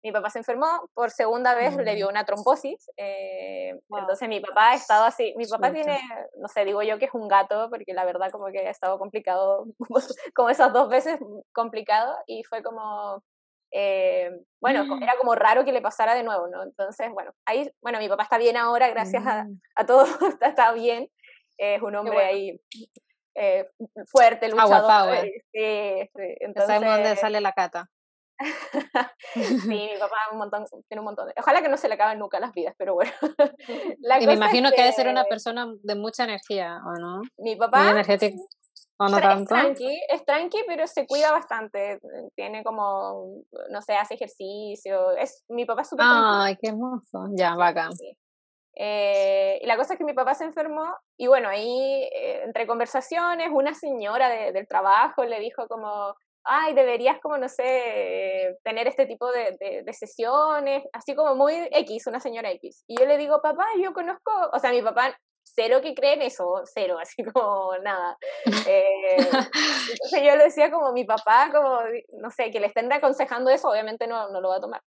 mi 0.03 0.11
papá 0.11 0.29
se 0.29 0.39
enfermó, 0.39 0.89
por 0.93 1.11
segunda 1.11 1.53
vez 1.55 1.75
le 1.75 1.95
dio 1.95 2.07
Mm. 2.07 2.09
una 2.09 2.25
trombosis, 2.25 2.89
eh, 2.97 3.73
Wow. 3.89 3.99
entonces 3.99 4.29
mi 4.29 4.39
papá 4.39 4.71
ha 4.71 4.75
estado 4.75 5.03
así, 5.05 5.33
mi 5.37 5.45
papá 5.45 5.67
Chuta. 5.69 5.73
tiene, 5.83 5.99
no 6.37 6.47
sé, 6.47 6.63
digo 6.65 6.81
yo 6.83 6.97
que 6.99 7.05
es 7.05 7.13
un 7.13 7.27
gato, 7.27 7.69
porque 7.69 7.93
la 7.93 8.05
verdad 8.05 8.31
como 8.31 8.47
que 8.47 8.59
ha 8.67 8.69
estado 8.71 8.97
complicado, 8.97 9.65
como 10.35 10.49
esas 10.49 10.71
dos 10.73 10.89
veces 10.89 11.19
complicado, 11.53 12.15
y 12.27 12.43
fue 12.45 12.63
como, 12.63 13.23
eh, 13.71 14.31
bueno, 14.61 14.85
Mm. 14.85 15.03
era 15.03 15.15
como 15.17 15.35
raro 15.35 15.63
que 15.65 15.71
le 15.73 15.81
pasara 15.81 16.15
de 16.15 16.23
nuevo, 16.23 16.47
¿no? 16.47 16.63
Entonces, 16.63 17.11
bueno, 17.11 17.31
ahí, 17.45 17.69
bueno, 17.81 17.99
mi 17.99 18.07
papá 18.09 18.23
está 18.23 18.37
bien 18.37 18.57
ahora, 18.57 18.87
gracias 18.89 19.25
a, 19.27 19.43
Mm. 19.43 19.61
a 19.75 19.85
todo, 19.85 20.03
está, 20.39 20.47
está 20.47 20.71
bien, 20.71 21.09
es 21.57 21.81
un 21.81 21.93
hombre 21.95 22.13
bueno. 22.15 22.29
ahí 22.29 22.61
eh, 23.35 23.69
fuerte, 24.07 24.47
Agua 24.47 24.63
luchador. 24.79 24.87
power. 25.07 25.25
eh, 25.25 25.43
Sí, 25.53 26.11
sí, 26.15 26.35
Ya 26.55 26.61
sabemos 26.65 26.89
dónde 26.93 27.09
entonces, 27.09 27.19
sale 27.19 27.41
la 27.41 27.51
cata. 27.53 27.89
sí, 29.33 29.67
mi 29.67 29.97
papá 29.99 30.15
un 30.31 30.37
montón, 30.37 30.65
tiene 30.87 30.99
un 31.01 31.05
montón. 31.05 31.27
de- 31.27 31.33
Ojalá 31.37 31.61
que 31.61 31.69
no 31.69 31.77
se 31.77 31.87
le 31.87 31.95
acaben 31.95 32.19
nunca 32.19 32.39
las 32.39 32.53
vidas, 32.53 32.73
pero 32.77 32.93
bueno. 32.95 33.11
La 33.99 34.17
Y 34.17 34.21
me 34.21 34.25
cosa 34.27 34.31
es 34.31 34.37
imagino 34.37 34.69
que 34.71 34.81
debe 34.81 34.93
ser 34.93 35.07
una 35.07 35.23
que 35.23 35.29
persona 35.29 35.67
de 35.83 35.95
mucha 35.95 36.23
energía, 36.23 36.79
¿o 36.85 36.93
no? 36.99 37.21
Mi 37.37 37.55
Muy 37.55 37.57
papá 37.57 37.91
energético. 37.91 38.41
¿O 39.01 39.07
no 39.07 39.17
tra- 39.17 39.21
es 39.41 39.47
tanto? 39.47 39.55
tranqui, 39.55 40.01
es 40.09 40.25
tranqui, 40.25 40.57
pero 40.67 40.85
se 40.85 41.07
cuida 41.07 41.31
bastante. 41.31 41.99
Tiene 42.35 42.63
como, 42.65 43.43
no 43.69 43.81
sé, 43.81 43.93
hace 43.95 44.15
ejercicio. 44.15 45.11
Es, 45.11 45.45
mi 45.47 45.65
papá 45.65 45.83
es 45.83 45.89
súper 45.89 46.05
tranquilo. 46.05 46.41
Ay, 46.41 46.57
qué 46.61 46.67
hermoso. 46.69 47.27
Ya, 47.31 47.55
bacán. 47.55 47.93
Sí. 47.95 48.17
Eh, 48.75 49.59
y 49.61 49.65
la 49.67 49.77
cosa 49.77 49.93
es 49.93 49.97
que 49.97 50.05
mi 50.05 50.13
papá 50.13 50.35
se 50.35 50.45
enfermó 50.45 50.95
y 51.17 51.27
bueno, 51.27 51.49
ahí 51.49 52.09
eh, 52.13 52.43
entre 52.43 52.65
conversaciones 52.67 53.49
una 53.51 53.73
señora 53.73 54.29
de- 54.29 54.51
del 54.53 54.67
trabajo 54.67 55.23
le 55.25 55.39
dijo 55.39 55.67
como, 55.67 56.15
ay, 56.43 56.73
deberías 56.73 57.19
como, 57.21 57.37
no 57.37 57.47
sé, 57.49 58.57
tener 58.63 58.87
este 58.87 59.05
tipo 59.05 59.31
de, 59.31 59.55
de- 59.59 59.83
de 59.83 59.93
sesiones, 59.93 60.83
así 60.93 61.15
como 61.15 61.35
muy 61.35 61.53
X, 61.71 62.07
una 62.07 62.19
señora 62.19 62.51
X. 62.51 62.83
Y 62.87 62.97
yo 62.99 63.05
le 63.05 63.17
digo, 63.17 63.41
papá, 63.41 63.65
yo 63.81 63.93
conozco, 63.93 64.31
o 64.53 64.59
sea, 64.59 64.71
mi 64.71 64.81
papá 64.81 65.15
cero 65.43 65.79
que 65.81 65.95
cree 65.95 66.13
en 66.13 66.21
eso, 66.23 66.61
cero, 66.73 66.97
así 67.01 67.23
como 67.23 67.75
nada. 67.83 68.17
Eh, 68.67 69.17
entonces 69.91 70.21
yo 70.23 70.35
le 70.35 70.43
decía 70.45 70.71
como 70.71 70.91
mi 70.93 71.05
papá, 71.05 71.49
como, 71.53 71.79
no 72.21 72.29
sé, 72.31 72.51
que 72.51 72.59
le 72.59 72.67
estén 72.67 72.91
aconsejando 72.91 73.49
eso, 73.49 73.69
obviamente 73.69 74.07
no, 74.07 74.29
no 74.29 74.41
lo 74.41 74.49
va 74.49 74.57
a 74.57 74.61
tomar. 74.61 74.81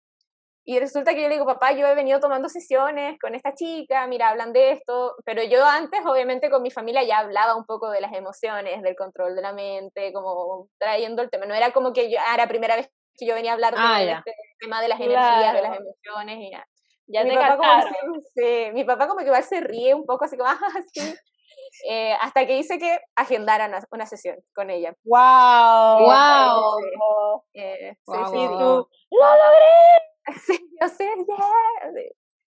Y 0.69 0.79
resulta 0.79 1.15
que 1.15 1.23
yo 1.23 1.29
le 1.29 1.33
digo, 1.33 1.47
papá, 1.47 1.71
yo 1.71 1.87
he 1.87 1.95
venido 1.95 2.19
tomando 2.19 2.47
sesiones 2.47 3.17
con 3.19 3.33
esta 3.33 3.55
chica, 3.55 4.05
mira, 4.05 4.29
hablan 4.29 4.53
de 4.53 4.73
esto, 4.73 5.15
pero 5.25 5.41
yo 5.41 5.65
antes, 5.65 5.99
obviamente, 6.05 6.51
con 6.51 6.61
mi 6.61 6.69
familia 6.69 7.01
ya 7.01 7.17
hablaba 7.17 7.55
un 7.55 7.65
poco 7.65 7.89
de 7.89 8.01
las 8.01 8.13
emociones, 8.13 8.83
del 8.83 8.95
control 8.95 9.35
de 9.35 9.41
la 9.41 9.51
mente, 9.51 10.13
como 10.13 10.67
trayendo 10.77 11.23
el 11.23 11.31
tema. 11.31 11.47
No 11.47 11.55
era 11.55 11.71
como 11.71 11.91
que 11.91 12.11
yo, 12.11 12.19
ah, 12.19 12.35
era 12.35 12.43
la 12.43 12.49
primera 12.49 12.75
vez 12.75 12.87
que 13.17 13.25
yo 13.25 13.33
venía 13.33 13.49
a 13.49 13.53
hablar 13.55 13.73
de, 13.73 13.79
Ah, 13.81 14.03
este 14.03 14.31
tema 14.59 14.79
de 14.79 14.89
las 14.89 14.99
energías, 14.99 15.53
de 15.55 15.61
las 15.63 15.75
emociones 15.79 16.37
y 16.37 16.51
ya. 16.51 16.63
Ya 17.07 17.23
mi 17.23 17.35
papá 17.35 17.57
como 17.57 18.19
sí, 18.35 18.69
mi 18.71 18.83
papá 18.83 19.07
como 19.07 19.21
que 19.21 19.25
igual 19.25 19.43
se 19.43 19.61
ríe 19.61 19.95
un 19.95 20.05
poco, 20.05 20.25
así 20.25 20.37
como, 20.37 20.49
ah, 20.53 20.81
sí. 20.93 21.15
Eh, 21.89 22.13
hasta 22.21 22.45
que 22.45 22.59
hice 22.59 22.77
que 22.77 22.99
agendaran 23.15 23.71
una, 23.71 23.79
una 23.91 24.05
sesión 24.05 24.37
con 24.53 24.69
ella. 24.69 24.93
¡Wow! 25.03 26.05
¡Wow! 26.05 27.43
Eh, 27.55 27.95
sí, 27.95 28.01
Guau, 28.05 28.25
sí, 28.31 28.37
sí. 28.37 28.47
tú, 28.47 28.87
¡lo 29.09 29.25
logré! 29.25 30.08
Sí, 30.45 30.59
yo 30.79 30.87
sé, 30.87 31.05
yeah. 31.05 32.03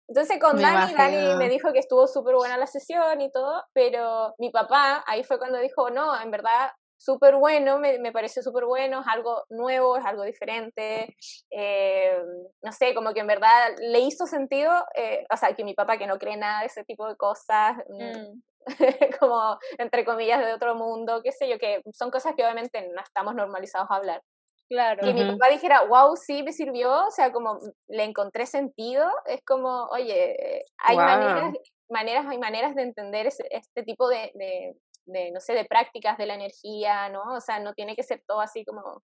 Entonces 0.08 0.40
con 0.40 0.56
Me 0.56 0.62
Dani, 0.62 0.94
Dani 0.94 1.36
me 1.36 1.50
dijo 1.50 1.74
que 1.74 1.80
estuvo 1.80 2.08
súper 2.08 2.36
buena 2.36 2.58
la 2.58 2.68
sesión 2.68 3.20
y 3.20 3.32
todo, 3.32 3.64
pero 3.74 4.34
mi 4.38 4.52
papá 4.52 5.04
ahí 5.06 5.24
fue 5.24 5.38
cuando 5.38 5.60
dijo, 5.60 5.90
no, 5.90 6.20
en 6.20 6.32
verdad, 6.32 6.72
súper 6.98 7.36
bueno, 7.36 7.78
me, 7.78 8.00
me 8.00 8.14
pareció 8.14 8.42
súper 8.42 8.66
bueno, 8.66 9.02
es 9.02 9.08
algo 9.08 9.44
nuevo, 9.50 9.98
es 9.98 10.06
algo 10.06 10.24
diferente, 10.24 11.16
eh, 11.52 12.22
no 12.64 12.72
sé, 12.72 12.96
como 12.96 13.14
que 13.14 13.20
en 13.20 13.28
verdad 13.28 13.76
le 13.80 14.00
hizo 14.00 14.26
sentido, 14.26 14.72
eh, 14.96 15.26
o 15.30 15.36
sea, 15.36 15.54
que 15.56 15.66
mi 15.66 15.74
papá 15.74 15.98
que 15.98 16.08
no 16.08 16.18
cree 16.18 16.38
nada 16.38 16.62
de 16.62 16.68
ese 16.68 16.86
tipo 16.86 17.06
de 17.08 17.18
cosas, 17.18 17.76
mm, 17.90 18.40
Mm, 18.68 18.68
como 19.20 19.58
entre 19.78 20.06
comillas 20.06 20.40
de 20.46 20.54
otro 20.54 20.76
mundo, 20.76 21.22
qué 21.24 21.32
sé 21.32 21.50
yo, 21.50 21.58
que 21.58 21.82
son 21.94 22.12
cosas 22.12 22.34
que 22.36 22.44
obviamente 22.44 22.90
no 22.94 23.02
estamos 23.02 23.36
normalizados 23.36 23.90
a 23.90 23.96
hablar 23.96 24.22
claro. 24.70 25.04
que 25.04 25.14
mi 25.14 25.26
papá 25.26 25.50
dijera, 25.50 25.84
wow, 25.86 26.16
sí 26.16 26.44
me 26.44 26.54
sirvió, 26.54 27.06
o 27.08 27.12
sea, 27.12 27.32
como 27.32 27.60
le 27.88 28.04
encontré 28.04 28.46
sentido, 28.46 29.10
es 29.26 29.42
como, 29.46 29.86
oye, 29.86 30.64
hay 30.78 30.98
maneras, 30.98 31.54
maneras, 31.90 32.26
hay 32.28 32.38
maneras 32.38 32.76
de 32.76 32.84
entender 32.84 33.28
ese- 33.28 33.48
este 33.52 33.84
tipo 33.84 34.08
de, 34.10 34.32
de, 34.36 34.76
de, 35.06 35.32
no 35.32 35.40
sé, 35.40 35.54
de 35.54 35.66
prácticas 35.66 36.18
de 36.18 36.26
la 36.26 36.36
energía, 36.36 37.10
¿no? 37.10 37.24
O 37.36 37.42
sea, 37.42 37.60
no 37.60 37.74
tiene 37.74 37.96
que 37.96 38.04
ser 38.04 38.22
todo 38.28 38.42
así 38.42 38.66
como, 38.66 39.02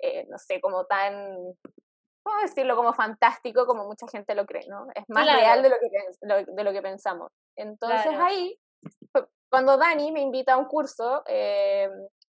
eh, 0.00 0.26
no 0.28 0.38
sé, 0.38 0.60
como 0.60 0.84
tan, 0.86 1.36
¿cómo 2.22 2.40
decirlo? 2.42 2.76
Como 2.76 2.92
fantástico 2.94 3.66
como 3.66 3.84
mucha 3.86 4.06
gente 4.08 4.34
lo 4.34 4.46
cree, 4.46 4.66
¿no? 4.68 4.86
Es 4.94 5.04
más 5.08 5.24
Claro. 5.24 5.38
real 5.40 5.62
de 5.62 5.68
lo 5.70 5.76
que, 5.80 6.52
de 6.52 6.64
lo 6.64 6.72
que 6.72 6.82
pensamos. 6.82 7.30
Entonces 7.56 8.06
Claro. 8.06 8.24
ahí, 8.24 8.58
cuando 9.50 9.76
Dani 9.76 10.12
me 10.12 10.20
invita 10.20 10.54
a 10.54 10.56
un 10.58 10.66
curso, 10.66 11.22
eh, 11.26 11.88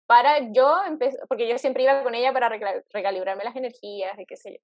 para 0.07 0.53
yo 0.53 0.83
empezar, 0.87 1.21
porque 1.29 1.49
yo 1.49 1.59
siempre 1.59 1.85
iba 1.85 2.03
con 2.03 2.15
ella 2.15 2.33
para 2.33 2.49
recalibrarme 2.49 3.45
las 3.45 3.57
energías 3.57 4.19
y 4.19 4.27
qué 4.27 4.37
sé 4.37 4.53
yo. 4.53 4.59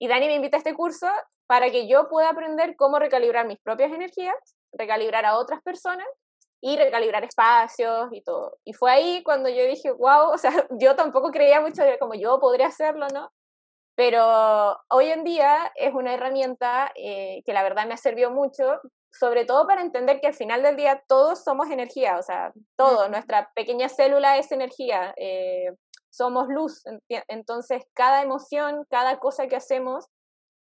Y 0.00 0.08
Dani 0.08 0.26
me 0.26 0.34
invita 0.34 0.56
a 0.56 0.58
este 0.58 0.74
curso 0.74 1.06
para 1.46 1.70
que 1.70 1.88
yo 1.88 2.08
pueda 2.08 2.30
aprender 2.30 2.76
cómo 2.76 2.98
recalibrar 2.98 3.46
mis 3.46 3.58
propias 3.58 3.92
energías, 3.92 4.36
recalibrar 4.72 5.24
a 5.24 5.38
otras 5.38 5.62
personas 5.62 6.06
y 6.60 6.76
recalibrar 6.76 7.24
espacios 7.24 8.08
y 8.12 8.22
todo. 8.22 8.58
Y 8.64 8.72
fue 8.72 8.90
ahí 8.90 9.22
cuando 9.22 9.48
yo 9.48 9.64
dije, 9.64 9.90
wow, 9.90 10.30
o 10.32 10.38
sea, 10.38 10.50
yo 10.78 10.96
tampoco 10.96 11.30
creía 11.30 11.60
mucho 11.60 11.82
de 11.82 11.98
como 11.98 12.14
yo 12.14 12.38
podría 12.40 12.66
hacerlo, 12.66 13.06
¿no? 13.12 13.32
Pero 13.96 14.78
hoy 14.90 15.06
en 15.06 15.24
día 15.24 15.72
es 15.74 15.92
una 15.92 16.14
herramienta 16.14 16.92
eh, 16.94 17.42
que 17.44 17.52
la 17.52 17.64
verdad 17.64 17.86
me 17.86 17.94
ha 17.94 17.96
servido 17.96 18.30
mucho, 18.30 18.80
sobre 19.10 19.44
todo 19.44 19.66
para 19.66 19.82
entender 19.82 20.20
que 20.20 20.28
al 20.28 20.34
final 20.34 20.62
del 20.62 20.76
día 20.76 21.02
todos 21.08 21.42
somos 21.42 21.70
energía, 21.70 22.18
o 22.18 22.22
sea, 22.22 22.52
todo, 22.76 23.08
nuestra 23.08 23.50
pequeña 23.54 23.88
célula 23.88 24.38
es 24.38 24.52
energía, 24.52 25.14
eh, 25.16 25.72
somos 26.10 26.48
luz, 26.48 26.82
entonces 27.28 27.82
cada 27.94 28.22
emoción, 28.22 28.84
cada 28.90 29.18
cosa 29.18 29.46
que 29.46 29.56
hacemos 29.56 30.06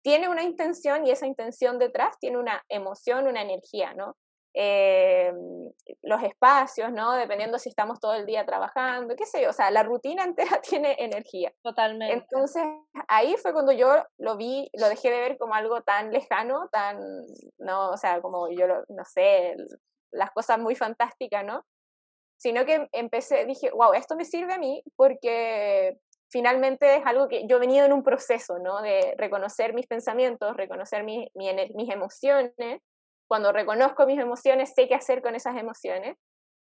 tiene 0.02 0.28
una 0.28 0.42
intención 0.42 1.06
y 1.06 1.10
esa 1.10 1.26
intención 1.26 1.78
detrás 1.78 2.18
tiene 2.20 2.38
una 2.38 2.64
emoción, 2.68 3.26
una 3.26 3.42
energía, 3.42 3.94
¿no? 3.94 4.16
Eh, 4.58 5.34
los 6.00 6.22
espacios, 6.22 6.90
¿no? 6.90 7.12
Dependiendo 7.12 7.58
si 7.58 7.68
estamos 7.68 8.00
todo 8.00 8.14
el 8.14 8.24
día 8.24 8.46
trabajando, 8.46 9.14
qué 9.14 9.26
sé 9.26 9.42
yo, 9.42 9.50
o 9.50 9.52
sea, 9.52 9.70
la 9.70 9.82
rutina 9.82 10.24
entera 10.24 10.60
tiene 10.62 10.96
energía. 10.98 11.52
Totalmente. 11.62 12.14
Entonces, 12.14 12.62
ahí 13.06 13.36
fue 13.36 13.52
cuando 13.52 13.72
yo 13.72 14.02
lo 14.16 14.38
vi, 14.38 14.70
lo 14.72 14.88
dejé 14.88 15.10
de 15.10 15.20
ver 15.20 15.36
como 15.36 15.52
algo 15.52 15.82
tan 15.82 16.10
lejano, 16.10 16.70
tan, 16.72 16.98
no, 17.58 17.90
o 17.90 17.98
sea, 17.98 18.22
como 18.22 18.48
yo, 18.48 18.66
no 18.88 19.04
sé, 19.04 19.56
las 20.10 20.30
cosas 20.30 20.58
muy 20.58 20.74
fantásticas, 20.74 21.44
¿no? 21.44 21.66
Sino 22.38 22.64
que 22.64 22.88
empecé, 22.92 23.44
dije, 23.44 23.70
wow, 23.72 23.92
esto 23.92 24.16
me 24.16 24.24
sirve 24.24 24.54
a 24.54 24.58
mí 24.58 24.82
porque 24.96 25.98
finalmente 26.30 26.96
es 26.96 27.04
algo 27.04 27.28
que 27.28 27.46
yo 27.46 27.56
he 27.56 27.60
venido 27.60 27.84
en 27.84 27.92
un 27.92 28.02
proceso, 28.02 28.58
¿no? 28.58 28.80
De 28.80 29.14
reconocer 29.18 29.74
mis 29.74 29.86
pensamientos, 29.86 30.56
reconocer 30.56 31.04
mi, 31.04 31.28
mis 31.34 31.90
emociones 31.90 32.80
cuando 33.28 33.52
reconozco 33.52 34.06
mis 34.06 34.18
emociones, 34.18 34.72
sé 34.74 34.88
qué 34.88 34.94
hacer 34.94 35.22
con 35.22 35.34
esas 35.34 35.56
emociones. 35.56 36.16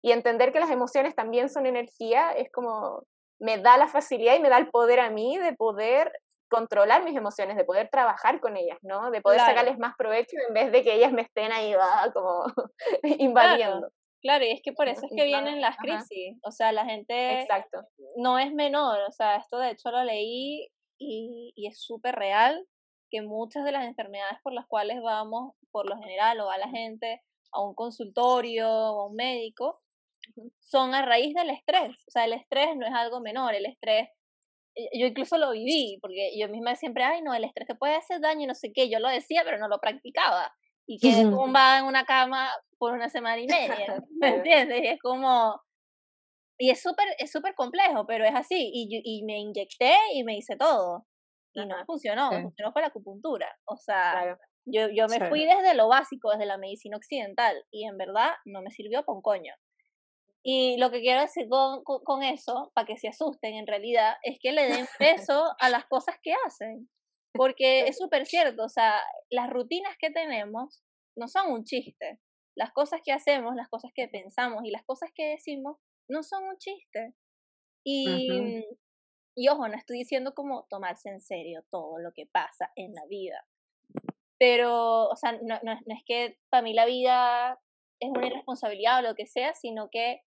Y 0.03 0.11
entender 0.11 0.53
que 0.53 0.59
las 0.59 0.69
emociones 0.69 1.15
también 1.15 1.49
son 1.49 1.65
energía 1.65 2.31
es 2.31 2.51
como 2.51 3.03
me 3.39 3.57
da 3.57 3.77
la 3.77 3.87
facilidad 3.87 4.35
y 4.35 4.39
me 4.39 4.49
da 4.49 4.57
el 4.57 4.69
poder 4.69 4.99
a 4.99 5.09
mí 5.09 5.37
de 5.37 5.53
poder 5.53 6.11
controlar 6.49 7.03
mis 7.03 7.15
emociones, 7.15 7.57
de 7.57 7.65
poder 7.65 7.89
trabajar 7.89 8.39
con 8.39 8.55
ellas, 8.57 8.77
¿no? 8.81 9.11
De 9.11 9.21
poder 9.21 9.39
sacarles 9.41 9.77
más 9.77 9.95
provecho 9.97 10.37
en 10.47 10.53
vez 10.53 10.71
de 10.71 10.83
que 10.83 10.93
ellas 10.93 11.11
me 11.11 11.23
estén 11.23 11.51
ahí 11.51 11.73
va, 11.73 12.11
como 12.13 12.45
invadiendo. 13.03 13.89
Claro, 14.21 14.45
y 14.45 14.51
es 14.51 14.61
que 14.63 14.73
por 14.73 14.87
eso 14.87 15.05
es 15.05 15.11
que 15.15 15.25
vienen 15.25 15.61
las 15.61 15.77
crisis. 15.77 16.37
O 16.43 16.51
sea, 16.51 16.71
la 16.71 16.85
gente 16.85 17.41
Exacto. 17.41 17.81
no 18.15 18.39
es 18.39 18.51
menor. 18.53 18.99
O 19.07 19.11
sea, 19.11 19.35
esto 19.35 19.57
de 19.59 19.71
hecho 19.71 19.91
lo 19.91 20.03
leí 20.03 20.69
y, 20.97 21.53
y 21.55 21.67
es 21.67 21.79
súper 21.79 22.15
real 22.15 22.65
que 23.09 23.21
muchas 23.21 23.63
de 23.63 23.71
las 23.71 23.85
enfermedades 23.85 24.39
por 24.43 24.53
las 24.53 24.65
cuales 24.67 25.01
vamos, 25.01 25.53
por 25.71 25.89
lo 25.89 25.97
general, 25.97 26.39
o 26.39 26.47
va 26.47 26.57
la 26.57 26.69
gente 26.69 27.21
a 27.51 27.61
un 27.61 27.73
consultorio 27.75 28.69
o 28.69 29.01
a 29.01 29.07
un 29.07 29.15
médico, 29.15 29.81
son 30.59 30.93
a 30.93 31.05
raíz 31.05 31.33
del 31.33 31.49
estrés. 31.49 31.95
O 32.07 32.11
sea, 32.11 32.25
el 32.25 32.33
estrés 32.33 32.75
no 32.75 32.85
es 32.85 32.93
algo 32.93 33.21
menor, 33.21 33.53
el 33.55 33.65
estrés, 33.65 34.09
eh, 34.75 34.89
yo 34.99 35.07
incluso 35.07 35.37
lo 35.37 35.51
viví, 35.51 35.97
porque 36.01 36.31
yo 36.37 36.49
misma 36.49 36.75
siempre, 36.75 37.03
ay, 37.03 37.21
no, 37.21 37.33
el 37.33 37.43
estrés 37.43 37.67
te 37.67 37.75
puede 37.75 37.95
hacer 37.95 38.19
daño 38.19 38.43
y 38.43 38.47
no 38.47 38.55
sé 38.55 38.71
qué, 38.73 38.89
yo 38.89 38.99
lo 38.99 39.09
decía, 39.09 39.41
pero 39.45 39.57
no 39.57 39.67
lo 39.67 39.79
practicaba. 39.79 40.53
Y 40.89 40.99
quedé 40.99 41.23
tumbada 41.23 41.79
en 41.79 41.85
una 41.85 42.05
cama 42.05 42.49
por 42.77 42.93
una 42.93 43.09
semana 43.09 43.41
y 43.41 43.47
media, 43.47 44.03
¿me 44.21 44.35
entiendes? 44.35 44.83
Y 44.83 44.87
es 44.87 44.99
como, 45.01 45.59
y 46.57 46.69
es 46.69 46.81
súper 46.81 47.07
es 47.19 47.31
súper 47.31 47.55
complejo, 47.55 48.05
pero 48.07 48.23
es 48.25 48.33
así. 48.33 48.71
Y, 48.73 49.01
y 49.03 49.23
me 49.23 49.37
inyecté 49.39 49.93
y 50.13 50.23
me 50.23 50.37
hice 50.37 50.55
todo 50.55 51.05
y 51.63 51.67
no 51.67 51.75
funcionó, 51.85 52.29
funcionó 52.29 52.73
con 52.73 52.81
la 52.81 52.87
acupuntura. 52.87 53.47
O 53.65 53.77
sea, 53.77 54.37
yo, 54.65 54.89
yo 54.89 55.07
me 55.07 55.29
fui 55.29 55.45
desde 55.45 55.73
lo 55.73 55.87
básico, 55.87 56.31
desde 56.31 56.45
la 56.45 56.57
medicina 56.57 56.97
occidental, 56.97 57.55
y 57.71 57.87
en 57.87 57.97
verdad 57.97 58.31
no 58.45 58.61
me 58.61 58.71
sirvió 58.71 59.03
con 59.05 59.21
coño. 59.21 59.53
Y 60.43 60.77
lo 60.77 60.91
que 60.91 61.01
quiero 61.01 61.21
decir 61.21 61.47
con, 61.49 61.83
con, 61.83 62.23
eso, 62.23 62.71
para 62.73 62.87
que 62.87 62.97
se 62.97 63.09
asusten 63.09 63.55
en 63.55 63.67
realidad, 63.67 64.15
es 64.23 64.37
que 64.41 64.51
le 64.51 64.67
den 64.67 64.85
peso 64.99 65.53
a 65.59 65.69
las 65.69 65.85
cosas 65.85 66.15
que 66.21 66.33
hacen. 66.45 66.89
Porque 67.33 67.81
es 67.87 67.97
súper 67.97 68.25
cierto, 68.25 68.63
o 68.63 68.69
sea, 68.69 68.99
las 69.29 69.49
rutinas 69.49 69.95
que 69.99 70.09
tenemos 70.09 70.81
no 71.17 71.27
son 71.27 71.51
un 71.51 71.65
chiste. 71.65 72.19
Las 72.55 72.71
cosas 72.71 73.01
que 73.03 73.11
hacemos, 73.11 73.55
las 73.55 73.67
cosas 73.69 73.91
que 73.93 74.07
pensamos 74.07 74.63
y 74.63 74.71
las 74.71 74.83
cosas 74.85 75.11
que 75.13 75.25
decimos 75.31 75.77
no 76.09 76.23
son 76.23 76.45
un 76.45 76.57
chiste. 76.57 77.13
Y, 77.85 78.63
y 79.37 79.49
ojo, 79.49 79.67
no 79.67 79.77
estoy 79.77 79.99
diciendo 79.99 80.33
como 80.33 80.65
tomarse 80.67 81.09
en 81.09 81.21
serio 81.21 81.63
todo 81.69 81.99
lo 81.99 82.11
que 82.11 82.25
pasa 82.25 82.71
en 82.75 82.95
la 82.95 83.05
vida. 83.05 83.45
Pero, 84.39 85.09
o 85.09 85.15
sea, 85.15 85.33
no, 85.33 85.59
no, 85.61 85.73
es 85.73 86.03
que 86.07 86.39
para 86.49 86.63
mí 86.63 86.73
la 86.73 86.87
vida 86.87 87.59
es 87.99 88.09
una 88.09 88.25
irresponsabilidad 88.25 88.99
o 88.99 89.01
lo 89.03 89.13
que 89.13 89.27
sea, 89.27 89.53
sino 89.53 89.89
que 89.91 90.21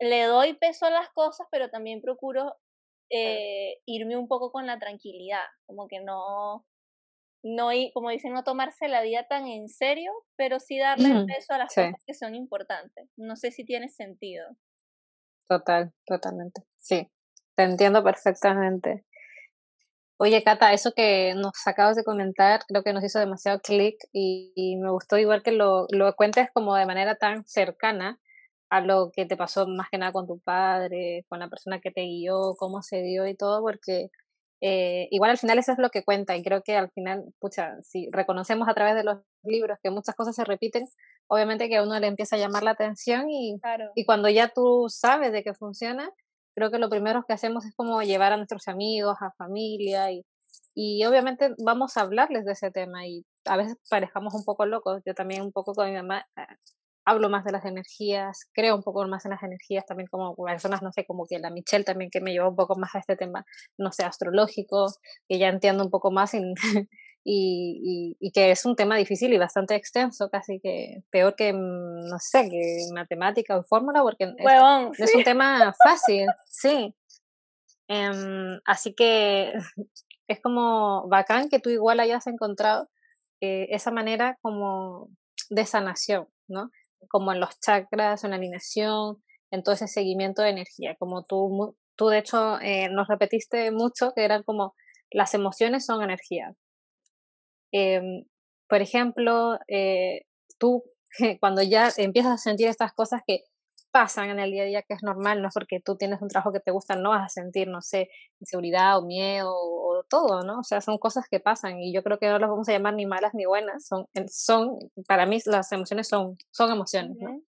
le 0.00 0.24
doy 0.24 0.54
peso 0.54 0.86
a 0.86 0.90
las 0.90 1.10
cosas, 1.10 1.46
pero 1.50 1.68
también 1.68 2.00
procuro 2.00 2.56
eh, 3.10 3.82
irme 3.84 4.16
un 4.16 4.26
poco 4.26 4.50
con 4.50 4.66
la 4.66 4.78
tranquilidad, 4.78 5.44
como 5.66 5.86
que 5.86 6.00
no, 6.00 6.64
no, 7.42 7.68
como 7.92 8.08
dicen, 8.08 8.32
no 8.32 8.42
tomarse 8.42 8.88
la 8.88 9.02
vida 9.02 9.26
tan 9.28 9.46
en 9.46 9.68
serio, 9.68 10.10
pero 10.36 10.60
sí 10.60 10.78
darle 10.78 11.26
peso 11.26 11.52
a 11.52 11.58
las 11.58 11.74
cosas 11.74 12.02
que 12.06 12.14
son 12.14 12.34
importantes. 12.34 13.10
No 13.18 13.36
sé 13.36 13.50
si 13.50 13.66
tiene 13.66 13.90
sentido. 13.90 14.46
Total, 15.46 15.92
totalmente. 16.06 16.62
Sí, 16.78 17.06
te 17.56 17.64
entiendo 17.64 18.02
perfectamente. 18.02 19.04
Oye, 20.16 20.42
Cata, 20.44 20.72
eso 20.72 20.92
que 20.94 21.34
nos 21.34 21.54
acabas 21.66 21.96
de 21.96 22.04
comentar 22.04 22.60
creo 22.68 22.84
que 22.84 22.92
nos 22.92 23.02
hizo 23.04 23.18
demasiado 23.18 23.60
clic 23.60 23.96
y, 24.12 24.76
me 24.80 24.90
gustó 24.90 25.18
igual 25.18 25.42
que 25.42 25.52
lo, 25.52 25.86
lo 25.90 26.14
cuentes 26.14 26.48
como 26.54 26.76
de 26.76 26.86
manera 26.86 27.16
tan 27.16 27.44
cercana 27.46 28.18
a 28.70 28.80
lo 28.80 29.10
que 29.12 29.26
te 29.26 29.36
pasó 29.36 29.66
más 29.66 29.88
que 29.90 29.98
nada 29.98 30.12
con 30.12 30.26
tu 30.26 30.38
padre, 30.40 31.24
con 31.28 31.40
la 31.40 31.48
persona 31.48 31.80
que 31.80 31.90
te 31.90 32.02
guió, 32.02 32.54
cómo 32.58 32.82
se 32.82 33.02
dio 33.02 33.26
y 33.26 33.36
todo, 33.36 33.60
porque 33.60 34.10
eh, 34.60 35.08
igual 35.10 35.32
al 35.32 35.38
final 35.38 35.58
eso 35.58 35.72
es 35.72 35.78
lo 35.78 35.90
que 35.90 36.04
cuenta 36.04 36.36
y 36.36 36.42
creo 36.42 36.62
que 36.62 36.76
al 36.76 36.90
final, 36.92 37.24
pucha, 37.40 37.74
si 37.82 38.08
reconocemos 38.10 38.68
a 38.68 38.74
través 38.74 38.94
de 38.94 39.04
los 39.04 39.18
libros 39.42 39.78
que 39.82 39.90
muchas 39.90 40.14
cosas 40.14 40.34
se 40.36 40.44
repiten, 40.44 40.86
obviamente 41.28 41.68
que 41.68 41.76
a 41.76 41.82
uno 41.82 41.98
le 42.00 42.06
empieza 42.06 42.36
a 42.36 42.38
llamar 42.38 42.62
la 42.62 42.70
atención 42.70 43.28
y, 43.28 43.56
y 43.94 44.04
cuando 44.04 44.28
ya 44.28 44.48
tú 44.48 44.86
sabes 44.88 45.32
de 45.32 45.42
que 45.42 45.54
funciona, 45.54 46.10
creo 46.54 46.70
que 46.70 46.78
lo 46.78 46.88
primero 46.90 47.24
que 47.26 47.34
hacemos 47.34 47.64
es 47.66 47.74
como 47.74 48.02
llevar 48.02 48.32
a 48.32 48.36
nuestros 48.36 48.68
amigos, 48.68 49.16
a 49.20 49.32
familia 49.32 50.12
y, 50.12 50.24
y 50.74 51.04
obviamente 51.04 51.54
vamos 51.64 51.96
a 51.96 52.02
hablarles 52.02 52.44
de 52.44 52.52
ese 52.52 52.70
tema 52.70 53.06
y 53.06 53.24
a 53.44 53.56
veces 53.56 53.76
parejamos 53.90 54.34
un 54.34 54.44
poco 54.44 54.66
locos. 54.66 55.02
Yo 55.06 55.14
también 55.14 55.42
un 55.42 55.52
poco 55.52 55.74
con 55.74 55.88
mi 55.88 55.96
mamá 55.96 56.26
eh, 56.36 56.42
hablo 57.04 57.28
más 57.28 57.44
de 57.44 57.52
las 57.52 57.64
energías, 57.64 58.48
creo 58.52 58.76
un 58.76 58.82
poco 58.82 59.06
más 59.06 59.24
en 59.24 59.32
las 59.32 59.42
energías 59.42 59.84
también 59.86 60.08
como 60.10 60.34
personas, 60.34 60.82
no 60.82 60.92
sé, 60.92 61.04
como 61.06 61.26
que 61.26 61.38
la 61.38 61.50
Michelle 61.50 61.84
también 61.84 62.10
que 62.10 62.20
me 62.20 62.32
llevó 62.32 62.48
un 62.50 62.56
poco 62.56 62.76
más 62.76 62.94
a 62.94 62.98
este 62.98 63.16
tema, 63.16 63.44
no 63.78 63.92
sé, 63.92 64.04
astrológico, 64.04 64.86
que 65.28 65.38
ya 65.38 65.48
entiendo 65.48 65.84
un 65.84 65.90
poco 65.90 66.10
más 66.10 66.32
y, 67.24 68.16
y, 68.20 68.30
que 68.32 68.50
es 68.50 68.66
un 68.66 68.76
tema 68.76 68.96
difícil 68.96 69.32
y 69.32 69.38
bastante 69.38 69.74
extenso, 69.74 70.28
casi 70.28 70.60
que 70.60 71.02
peor 71.10 71.34
que, 71.34 71.54
mm, 71.54 72.08
no 72.08 72.18
sé, 72.18 72.50
que 72.50 72.86
matemática 72.92 73.56
o 73.56 73.64
fórmula, 73.64 74.02
porque 74.02 74.34
es, 74.98 75.14
un 75.14 75.24
tema 75.24 75.74
fácil, 75.84 76.26
sí. 76.46 76.94
Em, 77.88 78.60
así 78.66 78.94
que 78.94 79.52
es 80.28 80.40
como 80.42 81.08
bacán 81.08 81.48
que 81.48 81.60
tú 81.60 81.70
igual 81.70 82.00
hayas 82.00 82.26
encontrado 82.26 82.88
eh, 83.40 83.68
esa 83.70 83.90
manera 83.90 84.38
como 84.42 85.08
de 85.48 85.64
sanación, 85.64 86.28
¿no? 86.46 86.70
Como 87.08 87.32
en 87.32 87.40
los 87.40 87.58
chakras, 87.60 88.24
en 88.24 88.30
la 88.30 88.36
alineación, 88.36 89.22
en 89.50 89.62
todo 89.62 89.74
ese 89.74 89.88
seguimiento 89.88 90.42
de 90.42 90.50
energía, 90.50 90.94
como 90.98 91.22
tú, 91.24 91.76
tú 91.96 92.08
de 92.08 92.18
hecho 92.18 92.60
eh, 92.60 92.88
nos 92.90 93.08
repetiste 93.08 93.70
mucho 93.70 94.12
que 94.14 94.24
eran 94.24 94.42
como 94.42 94.74
las 95.10 95.32
emociones 95.34 95.86
son 95.86 96.02
energía, 96.02 96.54
Em, 97.76 98.24
por 98.68 98.82
ejemplo, 98.82 99.58
eh, 99.66 100.26
tú 100.58 100.84
cuando 101.40 101.60
ya 101.60 101.90
empiezas 101.96 102.32
a 102.32 102.38
sentir 102.38 102.68
estas 102.68 102.92
cosas 102.92 103.22
que 103.26 103.42
pasan 103.90 104.30
en 104.30 104.38
el 104.38 104.52
día 104.52 104.62
a 104.62 104.66
día, 104.66 104.82
que 104.82 104.94
es 104.94 105.02
normal, 105.02 105.42
no 105.42 105.48
es 105.48 105.54
porque 105.54 105.80
tú 105.80 105.96
tienes 105.96 106.22
un 106.22 106.28
trabajo 106.28 106.52
que 106.52 106.60
te 106.60 106.70
gusta, 106.70 106.94
no 106.94 107.10
vas 107.10 107.26
a 107.26 107.28
sentir, 107.28 107.66
no 107.66 107.82
sé, 107.82 108.10
inseguridad 108.40 108.98
o 108.98 109.02
miedo 109.02 109.52
o, 109.52 110.04
todo, 110.08 110.42
¿no? 110.42 110.60
O 110.60 110.62
sea, 110.64 110.80
son 110.80 110.98
cosas 110.98 111.26
que 111.28 111.40
pasan 111.40 111.80
y 111.80 111.92
yo 111.92 112.02
creo 112.02 112.18
que 112.18 112.28
no 112.28 112.38
las 112.38 112.50
vamos 112.50 112.68
a 112.68 112.72
llamar 112.72 112.94
ni 112.94 113.06
malas 113.06 113.34
ni 113.34 113.44
buenas, 113.44 113.86
son, 113.86 114.06
son 114.28 114.78
para 115.08 115.26
mí 115.26 115.38
las 115.46 115.70
emociones 115.72 116.08
son, 116.08 116.36
son 116.50 116.70
emociones, 116.70 117.16
¿no? 117.18 117.40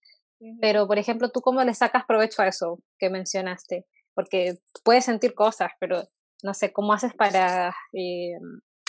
Pero, 0.61 0.87
por 0.87 0.97
ejemplo, 0.97 1.29
¿tú 1.29 1.41
cómo 1.41 1.63
le 1.63 1.73
sacas 1.73 2.05
provecho 2.05 2.41
a 2.41 2.47
eso 2.47 2.79
que 2.99 3.09
mencionaste? 3.09 3.85
Porque 4.13 4.57
puedes 4.83 5.05
sentir 5.05 5.33
cosas, 5.33 5.71
pero 5.79 6.03
no 6.43 6.53
sé, 6.53 6.71
¿cómo 6.73 6.93
haces 6.93 7.13
para 7.13 7.75
eh, 7.93 8.37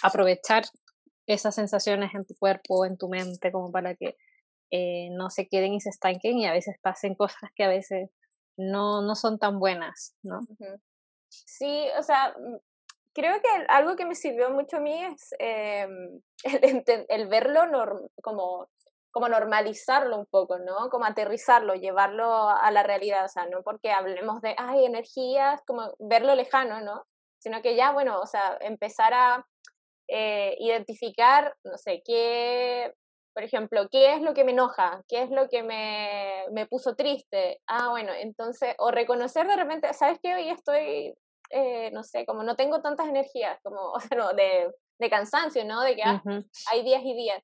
aprovechar 0.03 0.65
esas 1.29 1.55
sensaciones 1.55 2.15
en 2.15 2.25
tu 2.25 2.35
cuerpo, 2.35 2.85
en 2.85 2.97
tu 2.97 3.09
mente, 3.09 3.53
como 3.53 3.71
para 3.71 3.95
que 3.95 4.17
eh, 4.71 5.11
no 5.13 5.31
se 5.31 5.47
queden 5.47 5.75
y 5.75 5.81
se 5.81 5.91
estanquen 5.91 6.39
y 6.39 6.47
a 6.47 6.53
veces 6.53 6.77
pasen 6.83 7.15
cosas 7.17 7.51
que 7.55 7.65
a 7.65 7.69
veces 7.69 8.11
no, 8.57 9.03
no 9.03 9.15
son 9.15 9.39
tan 9.39 9.59
buenas, 9.59 10.17
¿no? 10.23 10.41
Sí, 11.29 11.87
o 11.99 12.03
sea, 12.03 12.35
mm, 12.39 12.57
creo 13.15 13.41
que 13.41 13.49
algo 13.69 13.95
que 13.97 14.07
me 14.07 14.15
sirvió 14.15 14.51
mucho 14.51 14.79
a 14.79 14.81
mí 14.81 15.05
es 15.05 15.35
em, 15.39 16.21
el, 17.09 17.29
verlo 17.29 17.63
como, 18.23 18.69
como 19.11 19.29
normalizarlo 19.29 20.19
un 20.19 20.27
poco, 20.27 20.59
¿no? 20.59 20.89
Como 20.89 21.05
aterrizarlo, 21.05 21.75
llevarlo 21.75 22.49
a 22.49 22.71
la 22.71 22.83
realidad, 22.83 23.25
o 23.25 23.29
sea, 23.29 23.47
no 23.47 23.63
porque 23.63 23.93
hablemos 23.93 24.41
de, 24.41 24.55
ay, 24.59 24.85
energías, 24.87 25.61
como 25.67 25.95
verlo 25.99 26.35
lejano, 26.35 26.81
¿no? 26.81 27.05
Sino 27.39 27.63
que 27.63 27.77
ya, 27.77 27.93
bueno, 27.93 28.21
o 28.21 28.27
sea, 28.27 28.59
empezar 28.61 29.15
a 29.15 29.47
eh, 30.09 30.57
identificar, 30.59 31.55
no 31.65 31.77
sé, 31.77 32.03
qué, 32.05 32.95
por 33.35 33.45
ejemplo, 33.45 33.89
qué 33.91 34.15
es 34.15 34.23
lo 34.23 34.35
que 34.35 34.43
me 34.43 34.53
enoja, 34.53 35.03
qué 35.07 35.23
es 35.23 35.31
lo 35.31 35.49
que 35.49 35.63
me, 35.63 36.45
me 36.51 36.67
puso 36.67 36.97
triste. 36.97 37.61
Ah, 37.67 37.91
bueno, 37.91 38.13
entonces, 38.13 38.75
o 38.79 38.91
reconocer 38.91 39.47
de 39.47 39.57
repente, 39.57 39.93
¿sabes 39.95 40.19
qué? 40.23 40.35
Hoy 40.35 40.49
estoy, 40.49 41.15
eh, 41.51 41.91
no 41.93 42.03
sé, 42.03 42.27
como 42.27 42.43
no 42.43 42.57
tengo 42.57 42.81
tantas 42.81 43.07
energías, 43.07 43.59
como, 43.63 43.81
o 43.93 44.01
sea, 44.01 44.17
no, 44.17 44.33
de, 44.33 44.73
de 44.99 45.11
cansancio, 45.11 45.65
¿no? 45.65 45.83
De 45.83 45.95
que 45.95 46.03
ah, 46.03 46.23
hay 46.73 46.83
días 46.83 47.03
y 47.05 47.15
días. 47.15 47.43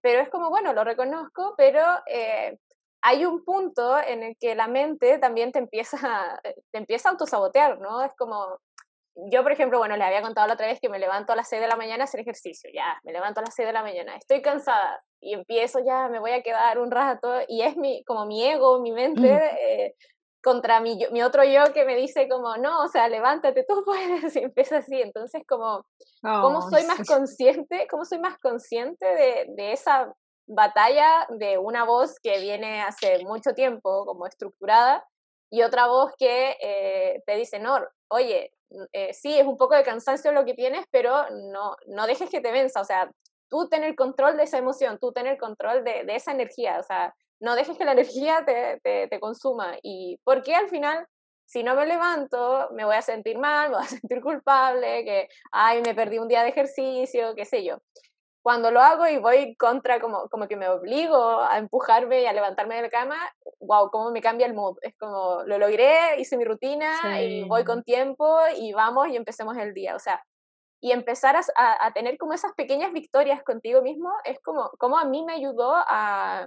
Pero 0.00 0.20
es 0.20 0.28
como, 0.28 0.50
bueno, 0.50 0.72
lo 0.74 0.84
reconozco, 0.84 1.54
pero 1.56 1.82
eh, 2.06 2.58
hay 3.02 3.24
un 3.24 3.44
punto 3.44 3.98
en 3.98 4.22
el 4.22 4.36
que 4.38 4.54
la 4.54 4.68
mente 4.68 5.18
también 5.18 5.52
te 5.52 5.58
empieza, 5.58 6.40
te 6.42 6.78
empieza 6.78 7.08
a 7.08 7.12
autosabotear, 7.12 7.80
¿no? 7.80 8.02
Es 8.02 8.12
como, 8.16 8.58
yo, 9.30 9.42
por 9.42 9.52
ejemplo, 9.52 9.78
bueno, 9.78 9.96
les 9.96 10.06
había 10.06 10.22
contado 10.22 10.46
la 10.46 10.54
otra 10.54 10.66
vez 10.66 10.80
que 10.80 10.88
me 10.88 10.98
levanto 10.98 11.32
a 11.32 11.36
las 11.36 11.48
6 11.48 11.62
de 11.62 11.68
la 11.68 11.76
mañana 11.76 12.04
a 12.04 12.06
hacer 12.06 12.20
ejercicio, 12.20 12.70
ya, 12.72 12.98
me 13.04 13.12
levanto 13.12 13.40
a 13.40 13.44
las 13.44 13.54
6 13.54 13.66
de 13.66 13.72
la 13.72 13.82
mañana, 13.82 14.16
estoy 14.16 14.42
cansada 14.42 15.02
y 15.20 15.34
empiezo 15.34 15.78
ya, 15.84 16.08
me 16.08 16.18
voy 16.18 16.32
a 16.32 16.42
quedar 16.42 16.78
un 16.78 16.90
rato 16.90 17.40
y 17.48 17.62
es 17.62 17.76
mi, 17.76 18.02
como 18.04 18.26
mi 18.26 18.44
ego, 18.44 18.80
mi 18.80 18.92
mente 18.92 19.32
eh, 19.34 19.94
contra 20.42 20.80
mi, 20.80 20.98
mi 21.12 21.22
otro 21.22 21.44
yo 21.44 21.72
que 21.72 21.84
me 21.84 21.96
dice 21.96 22.28
como, 22.28 22.56
no, 22.56 22.82
o 22.82 22.88
sea, 22.88 23.08
levántate, 23.08 23.64
tú 23.66 23.82
puedes, 23.86 24.34
y 24.36 24.40
empieza 24.40 24.78
así, 24.78 25.00
entonces 25.00 25.42
como, 25.46 25.86
¿cómo 26.22 26.58
oh, 26.58 26.70
soy 26.70 26.84
más 26.84 27.06
consciente, 27.06 27.86
cómo 27.90 28.04
soy 28.04 28.18
más 28.18 28.38
consciente 28.38 29.06
de, 29.06 29.46
de 29.56 29.72
esa 29.72 30.12
batalla 30.46 31.26
de 31.30 31.56
una 31.58 31.84
voz 31.84 32.18
que 32.20 32.38
viene 32.40 32.82
hace 32.82 33.24
mucho 33.24 33.52
tiempo 33.54 34.04
como 34.04 34.26
estructurada 34.26 35.04
y 35.50 35.62
otra 35.62 35.86
voz 35.86 36.12
que 36.18 36.56
eh, 36.60 37.22
te 37.26 37.36
dice, 37.36 37.58
no, 37.58 37.78
oye, 38.08 38.52
eh, 38.92 39.12
sí, 39.12 39.38
es 39.38 39.46
un 39.46 39.56
poco 39.56 39.74
de 39.74 39.82
cansancio 39.82 40.32
lo 40.32 40.44
que 40.44 40.54
tienes, 40.54 40.86
pero 40.90 41.28
no, 41.30 41.76
no 41.86 42.06
dejes 42.06 42.30
que 42.30 42.40
te 42.40 42.52
venza, 42.52 42.80
o 42.80 42.84
sea, 42.84 43.10
tú 43.48 43.68
tener 43.68 43.94
control 43.94 44.36
de 44.36 44.44
esa 44.44 44.58
emoción, 44.58 44.98
tú 45.00 45.12
tener 45.12 45.38
control 45.38 45.84
de, 45.84 46.04
de 46.04 46.16
esa 46.16 46.32
energía, 46.32 46.78
o 46.78 46.82
sea, 46.82 47.14
no 47.40 47.54
dejes 47.54 47.76
que 47.78 47.84
la 47.84 47.92
energía 47.98 48.44
te, 48.44 48.80
te, 48.82 49.08
te 49.08 49.20
consuma. 49.20 49.76
¿Y 49.82 50.18
porque 50.24 50.54
al 50.54 50.68
final, 50.68 51.06
si 51.46 51.62
no 51.62 51.74
me 51.74 51.86
levanto, 51.86 52.68
me 52.72 52.84
voy 52.84 52.96
a 52.96 53.02
sentir 53.02 53.38
mal, 53.38 53.68
me 53.70 53.76
voy 53.76 53.84
a 53.84 53.88
sentir 53.88 54.20
culpable, 54.20 55.04
que, 55.04 55.28
ay, 55.52 55.82
me 55.82 55.94
perdí 55.94 56.18
un 56.18 56.28
día 56.28 56.42
de 56.42 56.50
ejercicio, 56.50 57.34
qué 57.34 57.44
sé 57.44 57.64
yo? 57.64 57.78
Cuando 58.44 58.70
lo 58.70 58.80
hago 58.80 59.06
y 59.06 59.16
voy 59.16 59.56
contra, 59.56 60.00
como, 60.00 60.28
como 60.28 60.46
que 60.46 60.56
me 60.56 60.68
obligo 60.68 61.40
a 61.40 61.56
empujarme 61.56 62.20
y 62.20 62.26
a 62.26 62.32
levantarme 62.34 62.76
de 62.76 62.82
la 62.82 62.90
cama, 62.90 63.16
wow, 63.60 63.90
cómo 63.90 64.10
me 64.10 64.20
cambia 64.20 64.46
el 64.46 64.52
mood. 64.52 64.76
Es 64.82 64.94
como, 64.98 65.42
lo 65.46 65.56
logré, 65.56 66.20
hice 66.20 66.36
mi 66.36 66.44
rutina 66.44 67.22
y 67.22 67.48
voy 67.48 67.64
con 67.64 67.82
tiempo 67.82 68.38
y 68.54 68.74
vamos 68.74 69.08
y 69.08 69.16
empecemos 69.16 69.56
el 69.56 69.72
día. 69.72 69.96
O 69.96 69.98
sea, 69.98 70.22
y 70.82 70.92
empezar 70.92 71.36
a, 71.36 71.86
a, 71.86 71.92
tener 71.94 72.18
como 72.18 72.34
esas 72.34 72.52
pequeñas 72.52 72.92
victorias 72.92 73.42
contigo 73.42 73.80
mismo 73.80 74.10
es 74.24 74.38
como, 74.42 74.68
como 74.78 74.98
a 74.98 75.06
mí 75.06 75.24
me 75.24 75.32
ayudó 75.32 75.74
a, 75.74 76.46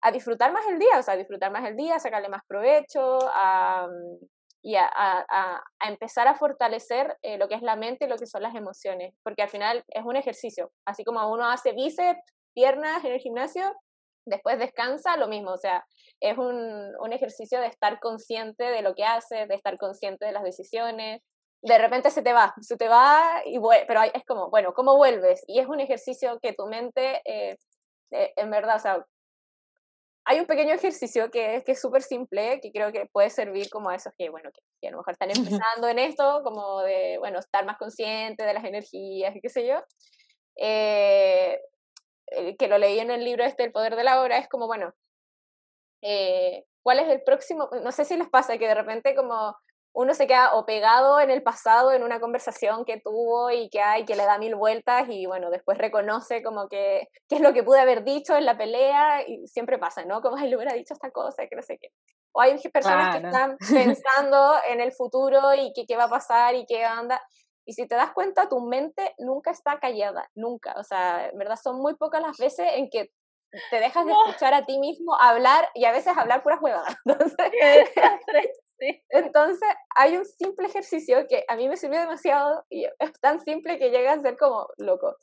a 0.00 0.10
disfrutar 0.10 0.50
más 0.54 0.66
el 0.66 0.78
día, 0.78 0.98
o 0.98 1.02
sea, 1.02 1.12
a 1.12 1.18
disfrutar 1.18 1.52
más 1.52 1.68
el 1.68 1.76
día, 1.76 1.98
sacarle 1.98 2.30
más 2.30 2.42
provecho, 2.46 3.18
a, 3.34 3.86
y 4.68 4.76
a, 4.76 4.86
a, 4.94 5.64
empezar 5.88 6.28
a 6.28 6.34
fortalecer 6.34 7.16
eh, 7.22 7.38
lo 7.38 7.48
que 7.48 7.54
es 7.54 7.62
la 7.62 7.74
mente 7.74 8.04
y 8.04 8.08
lo 8.08 8.18
que 8.18 8.26
son 8.26 8.42
las 8.42 8.54
emociones, 8.54 9.14
porque 9.22 9.40
al 9.40 9.48
final 9.48 9.82
es 9.88 10.04
un 10.04 10.14
ejercicio, 10.14 10.70
así 10.84 11.04
como 11.04 11.26
uno 11.32 11.48
hace 11.48 11.72
bíceps, 11.72 12.20
piernas 12.52 13.02
en 13.02 13.12
el 13.12 13.18
gimnasio, 13.18 13.74
después 14.26 14.58
descansa, 14.58 15.16
lo 15.16 15.26
mismo, 15.26 15.52
o 15.52 15.56
sea, 15.56 15.86
es 16.20 16.36
un, 16.36 16.92
un 17.00 17.12
ejercicio 17.14 17.62
de 17.62 17.68
estar 17.68 17.98
consciente 17.98 18.64
de 18.64 18.82
lo 18.82 18.94
que 18.94 19.04
haces, 19.04 19.48
de 19.48 19.54
estar 19.54 19.78
consciente 19.78 20.26
de 20.26 20.32
las 20.32 20.42
decisiones, 20.42 21.22
de 21.62 21.78
repente 21.78 22.10
se 22.10 22.20
te 22.20 22.34
va, 22.34 22.54
se 22.60 22.76
te 22.76 22.88
va, 22.88 23.40
y 23.46 23.58
pero 23.86 24.02
es 24.02 24.24
como, 24.26 24.50
bueno, 24.50 24.74
¿cómo 24.74 24.98
vuelves? 24.98 25.42
Y 25.46 25.60
es 25.60 25.66
un 25.66 25.80
ejercicio 25.80 26.40
que 26.42 26.52
tu 26.52 26.66
mente, 26.66 27.22
eh, 27.24 27.56
eh, 28.10 28.34
en 28.36 28.50
verdad, 28.50 28.76
o 28.76 28.80
sea, 28.80 29.06
hay 30.30 30.40
un 30.40 30.46
pequeño 30.46 30.74
ejercicio 30.74 31.30
que, 31.30 31.62
que 31.64 31.72
es 31.72 31.80
súper 31.80 32.02
simple, 32.02 32.60
que 32.60 32.70
creo 32.70 32.92
que 32.92 33.06
puede 33.06 33.30
servir 33.30 33.70
como 33.70 33.88
a 33.88 33.94
esos 33.94 34.12
que, 34.16 34.28
bueno, 34.28 34.50
que, 34.52 34.88
a 34.88 34.90
lo 34.90 34.98
mejor 34.98 35.12
están 35.12 35.30
empezando 35.64 35.88
en 35.88 35.98
esto, 35.98 36.42
como 36.44 36.82
de, 36.82 37.16
bueno, 37.18 37.38
estar 37.38 37.64
más 37.64 37.78
consciente 37.78 38.44
de 38.44 38.52
las 38.52 38.64
energías 38.64 39.34
y 39.34 39.40
qué 39.40 39.48
sé 39.48 39.66
yo. 39.66 39.82
Eh, 40.56 41.58
que 42.58 42.68
lo 42.68 42.76
leí 42.76 42.98
en 42.98 43.10
el 43.10 43.24
libro 43.24 43.42
este, 43.42 43.64
El 43.64 43.72
Poder 43.72 43.96
de 43.96 44.04
la 44.04 44.20
Hora, 44.20 44.36
es 44.36 44.48
como, 44.50 44.66
bueno, 44.66 44.92
eh, 46.02 46.66
¿cuál 46.82 46.98
es 46.98 47.08
el 47.08 47.22
próximo? 47.22 47.70
No 47.82 47.90
sé 47.90 48.04
si 48.04 48.14
les 48.18 48.28
pasa 48.28 48.58
que 48.58 48.68
de 48.68 48.74
repente 48.74 49.14
como 49.14 49.56
uno 49.92 50.14
se 50.14 50.26
queda 50.26 50.54
o 50.54 50.64
pegado 50.64 51.20
en 51.20 51.30
el 51.30 51.42
pasado 51.42 51.92
en 51.92 52.02
una 52.02 52.20
conversación 52.20 52.84
que 52.84 53.00
tuvo 53.00 53.50
y 53.50 53.68
que 53.70 53.80
hay, 53.80 54.04
que 54.04 54.16
le 54.16 54.24
da 54.24 54.38
mil 54.38 54.54
vueltas 54.54 55.06
y 55.08 55.26
bueno, 55.26 55.50
después 55.50 55.76
reconoce 55.78 56.42
como 56.42 56.68
que 56.68 57.08
qué 57.28 57.36
es 57.36 57.40
lo 57.40 57.52
que 57.52 57.64
pude 57.64 57.80
haber 57.80 58.04
dicho 58.04 58.36
en 58.36 58.44
la 58.44 58.56
pelea 58.56 59.26
y 59.26 59.46
siempre 59.48 59.78
pasa, 59.78 60.04
¿no? 60.04 60.20
Como, 60.20 60.36
ay, 60.36 60.48
le 60.48 60.56
hubiera 60.56 60.74
dicho 60.74 60.94
esta 60.94 61.10
cosa, 61.10 61.46
que 61.48 61.56
no 61.56 61.62
sé 61.62 61.78
qué. 61.78 61.88
O 62.32 62.40
hay 62.40 62.58
personas 62.68 63.16
que 63.16 63.26
están 63.26 63.56
pensando 64.04 64.54
en 64.68 64.80
el 64.80 64.92
futuro 64.92 65.54
y 65.54 65.72
qué 65.72 65.96
va 65.96 66.04
a 66.04 66.10
pasar 66.10 66.54
y 66.54 66.66
qué 66.66 66.84
anda. 66.84 67.20
Y 67.66 67.72
si 67.72 67.86
te 67.86 67.96
das 67.96 68.12
cuenta, 68.12 68.48
tu 68.48 68.60
mente 68.60 69.14
nunca 69.18 69.50
está 69.50 69.78
callada, 69.78 70.30
nunca. 70.34 70.74
O 70.78 70.84
sea, 70.84 71.28
en 71.28 71.38
verdad 71.38 71.56
son 71.62 71.80
muy 71.80 71.96
pocas 71.96 72.22
las 72.22 72.38
veces 72.38 72.66
en 72.76 72.88
que 72.88 73.10
te 73.70 73.80
dejas 73.80 74.06
de 74.06 74.12
escuchar 74.12 74.54
a 74.54 74.64
ti 74.64 74.78
mismo 74.78 75.14
hablar 75.20 75.68
y 75.74 75.84
a 75.84 75.92
veces 75.92 76.16
hablar 76.16 76.42
puras 76.42 76.60
huevadas. 76.62 76.96
Entonces, 77.04 78.50
entonces, 79.10 79.68
hay 79.96 80.16
un 80.16 80.24
simple 80.24 80.66
ejercicio 80.68 81.26
que 81.28 81.44
a 81.48 81.56
mí 81.56 81.68
me 81.68 81.76
sirvió 81.76 82.00
demasiado 82.00 82.64
y 82.70 82.84
es 82.84 83.12
tan 83.20 83.40
simple 83.40 83.78
que 83.78 83.90
llega 83.90 84.12
a 84.12 84.20
ser 84.20 84.36
como 84.36 84.68
loco. 84.76 85.16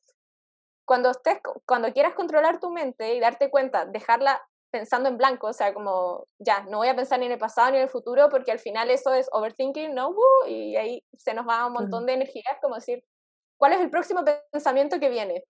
Cuando, 0.86 1.12
estés, 1.12 1.40
cuando 1.66 1.92
quieras 1.94 2.14
controlar 2.16 2.60
tu 2.60 2.70
mente 2.72 3.16
y 3.16 3.20
darte 3.20 3.50
cuenta, 3.50 3.86
dejarla 3.86 4.42
pensando 4.72 5.10
en 5.10 5.18
blanco, 5.18 5.48
o 5.48 5.54
sea, 5.54 5.74
como 5.74 6.28
ya, 6.38 6.64
no 6.66 6.80
voy 6.80 6.90
a 6.90 6.96
pensar 6.96 7.20
ni 7.20 7.28
en 7.28 7.32
el 7.32 7.40
pasado 7.40 7.72
ni 7.72 7.78
en 7.78 7.84
el 7.84 7.90
futuro 7.90 8.30
porque 8.30 8.52
al 8.52 8.60
final 8.60 8.92
eso 8.92 9.14
es 9.14 9.28
overthinking, 9.32 9.96
¿no? 9.96 10.10
Uh, 10.10 10.48
y 10.48 10.76
ahí 10.76 11.04
se 11.18 11.34
nos 11.34 11.48
va 11.48 11.68
un 11.68 11.74
montón 11.74 12.06
de 12.06 12.14
energía, 12.14 12.44
es 12.54 12.60
como 12.62 12.76
decir, 12.76 13.04
¿cuál 13.58 13.74
es 13.74 13.80
el 13.82 13.90
próximo 13.90 14.24
pensamiento 14.52 15.00
que 15.00 15.10
viene? 15.10 15.46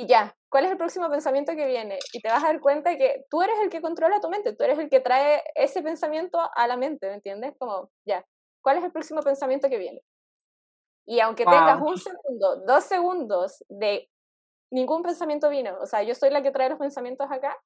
Y 0.00 0.06
ya, 0.06 0.32
¿cuál 0.48 0.64
es 0.64 0.70
el 0.70 0.78
próximo 0.78 1.10
pensamiento 1.10 1.56
que 1.56 1.66
viene? 1.66 1.98
Y 2.12 2.20
te 2.20 2.28
vas 2.28 2.44
a 2.44 2.46
dar 2.46 2.60
cuenta 2.60 2.90
de 2.90 2.98
que 2.98 3.26
tú 3.28 3.42
eres 3.42 3.58
el 3.58 3.68
que 3.68 3.82
controla 3.82 4.20
tu 4.20 4.28
mente, 4.28 4.54
tú 4.54 4.62
eres 4.62 4.78
el 4.78 4.88
que 4.88 5.00
trae 5.00 5.42
ese 5.56 5.82
pensamiento 5.82 6.38
a 6.54 6.68
la 6.68 6.76
mente, 6.76 7.08
¿me 7.08 7.14
entiendes? 7.14 7.54
Como, 7.58 7.90
ya, 8.06 8.24
¿cuál 8.62 8.78
es 8.78 8.84
el 8.84 8.92
próximo 8.92 9.22
pensamiento 9.22 9.68
que 9.68 9.76
viene? 9.76 10.00
Y 11.04 11.18
aunque 11.18 11.44
tengas 11.44 11.80
un 11.80 11.98
segundo, 11.98 12.62
dos 12.64 12.84
segundos 12.84 13.64
de 13.68 14.08
ningún 14.70 15.02
pensamiento 15.02 15.48
vino, 15.48 15.76
o 15.80 15.86
sea, 15.86 16.04
yo 16.04 16.14
soy 16.14 16.30
la 16.30 16.44
que 16.44 16.52
trae 16.52 16.70
los 16.70 16.78
pensamientos 16.78 17.26
acá, 17.28 17.58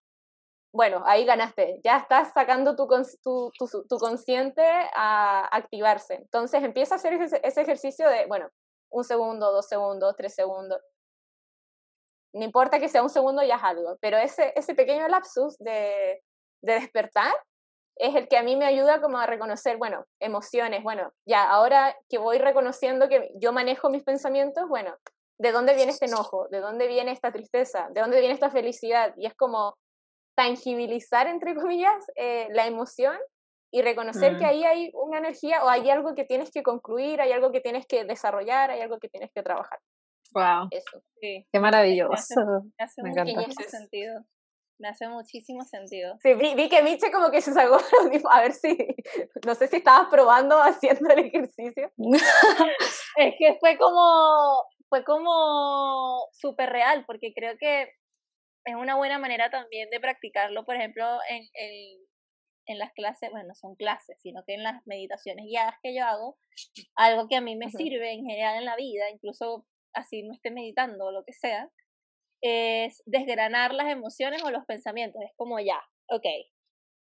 bueno, 0.75 1.03
ahí 1.05 1.27
ganaste, 1.27 1.83
ya 1.85 1.99
estás 1.99 2.33
sacando 2.33 2.77
tu, 2.77 2.89
tu, 3.23 3.53
tu, 3.59 3.87
tu 3.87 3.99
consciente 3.99 4.65
a 4.95 5.55
activarse. 5.55 6.15
Entonces 6.15 6.63
empieza 6.65 6.95
a 6.95 6.97
hacer 6.97 7.13
ese, 7.13 7.43
ese 7.45 7.61
ejercicio 7.61 8.09
de, 8.09 8.25
bueno, 8.25 8.49
un 8.91 9.05
segundo, 9.05 9.53
dos 9.53 9.69
segundos, 9.69 10.15
tres 10.17 10.35
segundos 10.35 10.81
no 12.33 12.45
importa 12.45 12.79
que 12.79 12.89
sea 12.89 13.03
un 13.03 13.11
segundo, 13.11 13.43
ya 13.43 13.57
es 13.57 13.63
algo, 13.63 13.97
pero 14.01 14.17
ese, 14.17 14.53
ese 14.57 14.75
pequeño 14.75 15.07
lapsus 15.09 15.59
de, 15.59 16.23
de 16.63 16.73
despertar 16.75 17.35
es 17.97 18.15
el 18.15 18.29
que 18.29 18.37
a 18.37 18.43
mí 18.43 18.57
me 18.57 18.65
ayuda 18.65 19.01
como 19.01 19.19
a 19.19 19.27
reconocer, 19.27 19.77
bueno, 19.77 20.07
emociones, 20.21 20.83
bueno, 20.83 21.13
ya 21.27 21.49
ahora 21.49 21.97
que 22.09 22.19
voy 22.19 22.39
reconociendo 22.39 23.09
que 23.09 23.31
yo 23.37 23.53
manejo 23.53 23.91
mis 23.91 24.03
pensamientos, 24.03 24.69
bueno, 24.69 24.97
¿de 25.39 25.53
dónde 25.53 25.75
viene 25.75 25.93
este 25.93 26.07
enojo? 26.07 26.49
¿De 26.51 26.61
dónde 26.61 26.87
viene 26.87 27.13
esta 27.13 27.33
tristeza? 27.33 27.89
¿De 27.91 28.01
dónde 28.01 28.21
viene 28.21 28.35
esta 28.35 28.51
felicidad? 28.51 29.13
Y 29.17 29.27
es 29.27 29.35
como 29.35 29.77
tangibilizar, 30.37 31.27
entre 31.27 31.55
comillas, 31.57 32.05
eh, 32.17 32.49
la 32.51 32.67
emoción 32.67 33.17
y 33.71 33.83
reconocer 33.83 34.37
que 34.37 34.45
mm. 34.45 34.49
ahí 34.49 34.65
hay 34.65 34.91
una 34.95 35.19
energía 35.19 35.65
o 35.65 35.69
hay 35.69 35.89
algo 35.89 36.15
que 36.15 36.25
tienes 36.25 36.51
que 36.51 36.63
concluir, 36.63 37.21
hay 37.21 37.33
algo 37.33 37.53
que 37.53 37.61
tienes 37.61 37.87
que 37.87 38.05
desarrollar, 38.05 38.71
hay 38.71 38.81
algo 38.81 38.99
que 38.99 39.09
tienes 39.09 39.31
que 39.35 39.43
trabajar. 39.43 39.79
Wow. 40.33 40.69
Eso. 40.71 41.03
Sí. 41.21 41.47
Qué 41.53 41.61
maravilloso. 41.61 42.63
Me 42.79 42.85
hace, 42.85 43.03
muchísimo 43.03 43.69
sentido. 43.69 44.25
Me 44.79 44.89
hace 44.89 45.09
muchísimo 45.09 45.65
sentido. 45.65 46.17
Sí, 46.23 46.35
vi, 46.35 46.55
vi, 46.55 46.69
que 46.69 46.83
Miche 46.83 47.13
como 47.13 47.31
que 47.31 47.41
se 47.41 47.53
sacó 47.53 47.79
a 48.31 48.41
ver 48.41 48.53
si, 48.53 48.77
no 49.47 49.55
sé 49.55 49.69
si 49.69 49.77
estabas 49.77 50.09
probando 50.11 50.61
haciendo 50.61 51.09
el 51.11 51.27
ejercicio. 51.27 51.93
es 53.17 53.35
que 53.39 53.57
fue 53.61 53.79
como, 53.79 54.65
fue 54.89 55.05
como 55.05 56.27
súper 56.33 56.71
real, 56.71 57.05
porque 57.07 57.33
creo 57.35 57.57
que 57.59 57.93
es 58.65 58.75
una 58.75 58.97
buena 58.97 59.19
manera 59.19 59.51
también 59.51 59.91
de 59.91 60.01
practicarlo, 60.01 60.65
por 60.65 60.77
ejemplo, 60.77 61.05
en, 61.29 61.43
en, 61.55 61.99
en 62.67 62.79
las 62.79 62.93
clases, 62.93 63.31
bueno, 63.31 63.49
no 63.49 63.55
son 63.55 63.75
clases, 63.75 64.17
sino 64.21 64.43
que 64.45 64.55
en 64.55 64.63
las 64.63 64.87
meditaciones 64.87 65.47
guiadas 65.47 65.75
que 65.83 65.95
yo 65.95 66.05
hago, 66.05 66.39
algo 66.97 67.29
que 67.29 67.37
a 67.37 67.41
mí 67.41 67.57
me 67.57 67.71
sirve 67.71 68.13
en 68.13 68.25
general 68.25 68.59
en 68.59 68.65
la 68.65 68.77
vida, 68.77 69.11
incluso 69.11 69.67
así 69.95 70.23
no 70.23 70.35
esté 70.35 70.51
meditando 70.51 71.07
o 71.07 71.13
lo 71.13 71.25
que 71.25 71.33
sea, 71.33 71.71
es 72.43 73.03
desgranar 73.07 73.75
las 73.75 73.91
emociones 73.91 74.43
o 74.45 74.51
los 74.51 74.65
pensamientos. 74.67 75.23
Es 75.23 75.33
como 75.37 75.61
ya, 75.61 75.81
ok, 76.09 76.27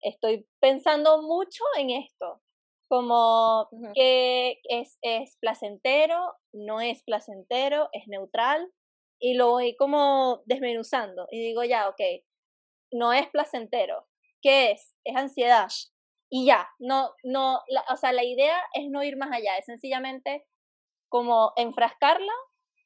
estoy 0.01 0.47
pensando 0.59 1.21
mucho 1.21 1.63
en 1.77 1.91
esto, 1.91 2.41
como 2.89 3.69
que 3.93 4.59
es, 4.63 4.97
es 5.01 5.37
placentero, 5.39 6.35
no 6.53 6.81
es 6.81 7.03
placentero, 7.03 7.89
es 7.93 8.07
neutral, 8.07 8.71
y 9.19 9.33
lo 9.33 9.51
voy 9.51 9.75
como 9.75 10.41
desmenuzando 10.45 11.27
y 11.29 11.39
digo 11.39 11.63
ya, 11.63 11.89
ok, 11.89 12.01
no 12.91 13.13
es 13.13 13.27
placentero, 13.29 14.07
¿qué 14.41 14.71
es? 14.71 14.95
Es 15.03 15.15
ansiedad. 15.15 15.67
Y 16.31 16.45
ya, 16.45 16.69
no, 16.79 17.11
no, 17.23 17.59
o 17.91 17.97
sea, 17.97 18.13
la 18.13 18.23
idea 18.23 18.57
es 18.73 18.89
no 18.89 19.03
ir 19.03 19.17
más 19.17 19.31
allá, 19.31 19.57
es 19.57 19.65
sencillamente 19.65 20.45
como 21.09 21.53
enfrascarla 21.57 22.31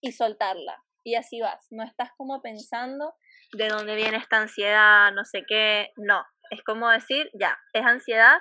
y 0.03 0.11
soltarla. 0.11 0.83
Y 1.03 1.15
así 1.15 1.41
vas, 1.41 1.67
no 1.71 1.83
estás 1.83 2.11
como 2.17 2.41
pensando 2.41 3.15
de 3.53 3.67
dónde 3.69 3.95
viene 3.95 4.17
esta 4.17 4.37
ansiedad, 4.37 5.11
no 5.13 5.25
sé 5.25 5.43
qué, 5.47 5.91
no, 5.97 6.23
es 6.49 6.61
como 6.63 6.89
decir, 6.89 7.29
ya, 7.33 7.57
es 7.73 7.85
ansiedad 7.85 8.37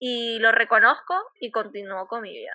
y 0.00 0.38
lo 0.38 0.52
reconozco 0.52 1.14
y 1.40 1.50
continúo 1.50 2.06
con 2.06 2.22
mi 2.22 2.32
vida. 2.32 2.54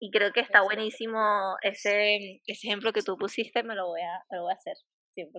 Y 0.00 0.10
creo 0.10 0.32
que 0.32 0.40
está 0.40 0.62
buenísimo 0.62 1.56
ese, 1.62 2.40
ese 2.46 2.66
ejemplo 2.68 2.92
que 2.92 3.02
tú 3.02 3.16
pusiste, 3.16 3.62
me 3.62 3.74
lo 3.74 3.86
voy 3.86 4.02
a, 4.02 4.24
lo 4.36 4.42
voy 4.42 4.52
a 4.52 4.56
hacer, 4.56 4.76
100%. 5.16 5.32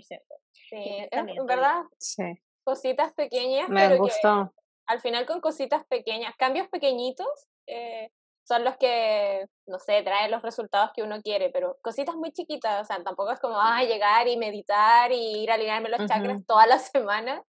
Sí, 0.52 1.08
es 1.12 1.46
verdad. 1.46 1.84
Sí. 2.00 2.24
Cositas 2.64 3.14
pequeñas. 3.14 3.70
Me 3.70 3.88
pero 3.88 3.98
gustó. 3.98 4.54
al 4.88 5.02
final 5.02 5.26
con 5.26 5.42
cositas 5.42 5.86
pequeñas, 5.88 6.34
cambios 6.38 6.68
pequeñitos, 6.70 7.28
eh, 7.68 8.10
son 8.48 8.64
los 8.64 8.78
que, 8.78 9.48
no 9.68 9.80
sé, 9.80 10.04
traen 10.04 10.32
los 10.32 10.44
resultados 10.44 10.92
que 10.94 11.02
uno 11.02 11.22
quiere, 11.22 11.50
pero 11.50 11.78
cositas 11.82 12.16
muy 12.16 12.32
chiquitas, 12.32 12.82
o 12.82 12.86
sea, 12.86 13.04
tampoco 13.04 13.32
es 13.32 13.40
como, 13.40 13.60
ah, 13.60 13.84
llegar 13.84 14.28
y 14.28 14.38
meditar 14.38 15.12
y 15.12 15.44
ir 15.44 15.52
a 15.52 15.56
alinearme 15.56 15.90
los 15.90 16.06
chakras 16.06 16.46
toda 16.46 16.68
la 16.68 16.80
semana, 16.80 17.44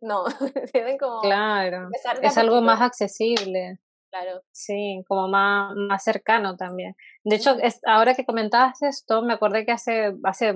no, 0.00 0.24
tienen 0.72 0.98
como... 0.98 1.20
Claro, 1.22 1.88
es 2.22 2.38
algo 2.38 2.60
más 2.60 2.80
accesible. 2.80 3.78
Claro. 4.10 4.42
Sí, 4.52 5.02
como 5.08 5.26
más, 5.26 5.72
más 5.74 6.04
cercano 6.04 6.54
también. 6.54 6.94
De 7.24 7.36
hecho, 7.36 7.56
es, 7.62 7.80
ahora 7.86 8.14
que 8.14 8.26
comentabas 8.26 8.82
esto, 8.82 9.22
me 9.22 9.32
acordé 9.32 9.64
que 9.64 9.72
hace, 9.72 10.12
hace 10.24 10.52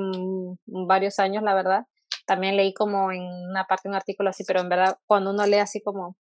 varios 0.67 1.19
años, 1.19 1.43
la 1.43 1.55
verdad, 1.55 1.87
también 2.27 2.59
leí 2.59 2.75
como 2.75 3.11
en 3.13 3.23
una 3.23 3.65
parte 3.65 3.89
un 3.89 3.95
artículo 3.95 4.29
así, 4.29 4.45
pero 4.45 4.61
en 4.61 4.69
verdad 4.69 4.99
cuando 5.07 5.31
uno 5.31 5.47
lee 5.47 5.61
así 5.61 5.81
como 5.81 6.17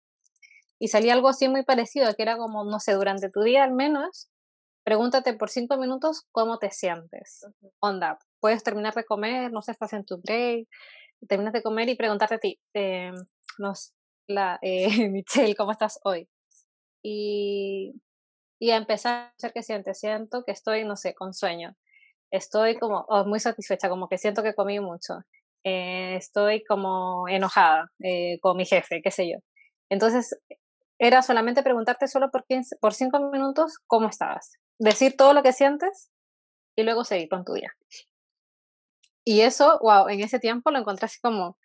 y 0.83 0.89
salía 0.89 1.12
algo 1.12 1.28
así 1.28 1.49
muy 1.49 1.62
parecido, 1.62 2.12
que 2.16 2.24
era 2.24 2.37
como, 2.37 2.64
no 2.64 2.80
sé, 2.80 2.95
durante 2.95 3.30
tu 3.30 3.41
día 3.43 3.62
al 3.62 3.72
menos, 3.72 4.28
pregúntate 4.83 5.33
por 5.33 5.49
cinco 5.49 5.76
minutos 5.76 6.26
cómo 6.33 6.59
te 6.59 6.72
sientes. 6.72 7.47
Onda, 7.78 8.18
puedes 8.41 8.64
terminar 8.64 8.93
de 8.93 9.05
comer, 9.05 9.53
no 9.53 9.62
sé, 9.62 9.70
estás 9.70 9.93
en 9.93 10.05
tu 10.05 10.20
break, 10.20 10.66
terminas 11.28 11.53
de 11.53 11.62
comer 11.62 11.89
y 11.89 11.95
preguntarte 11.95 12.35
a 12.35 12.39
ti, 12.39 12.59
eh, 12.74 13.12
no 13.59 13.74
la, 14.26 14.59
eh, 14.61 14.89
Michelle, 15.09 15.55
¿cómo 15.55 15.70
estás 15.70 16.01
hoy? 16.03 16.28
Y, 17.01 17.95
y 18.59 18.72
a 18.72 18.76
empezar 18.76 19.26
a 19.26 19.35
ver 19.41 19.53
qué 19.53 19.62
sientes. 19.62 20.01
Siento 20.01 20.43
que 20.45 20.51
estoy, 20.51 20.83
no 20.85 20.97
sé, 20.97 21.14
con 21.14 21.33
sueño. 21.33 21.76
Estoy 22.33 22.76
como 22.76 23.05
oh, 23.09 23.24
muy 23.24 23.39
satisfecha, 23.39 23.89
como 23.89 24.09
que 24.09 24.18
siento 24.18 24.43
que 24.43 24.55
comí 24.55 24.80
mucho. 24.80 25.20
Eh, 25.62 26.16
estoy 26.16 26.64
como 26.64 27.28
enojada 27.28 27.93
eh, 28.01 28.41
con 28.41 28.57
mi 28.57 28.66
jefe, 28.66 29.01
qué 29.01 29.12
sé 29.12 29.30
yo. 29.30 29.39
Entonces, 29.93 30.37
era 31.03 31.20
solamente 31.20 31.64
preguntarte 31.64 32.07
solo 32.07 32.30
por, 32.30 32.44
por 32.80 32.94
cinco 32.94 33.18
minutos 33.32 33.80
cómo 33.88 34.09
estabas. 34.09 34.53
Decir 34.78 35.16
todo 35.16 35.34
lo 35.34 35.42
que 35.42 35.53
sientes 35.53 36.12
y 36.76 36.84
luego 36.84 37.03
seguir 37.03 37.28
con 37.28 37.44
tu 37.44 37.55
día. 37.55 37.72
Y 39.24 39.40
eso, 39.40 39.80
wow, 39.82 40.09
en 40.09 40.20
ese 40.20 40.38
tiempo 40.38 40.70
lo 40.70 40.78
encontré 40.78 41.07
así 41.07 41.18
como, 41.20 41.59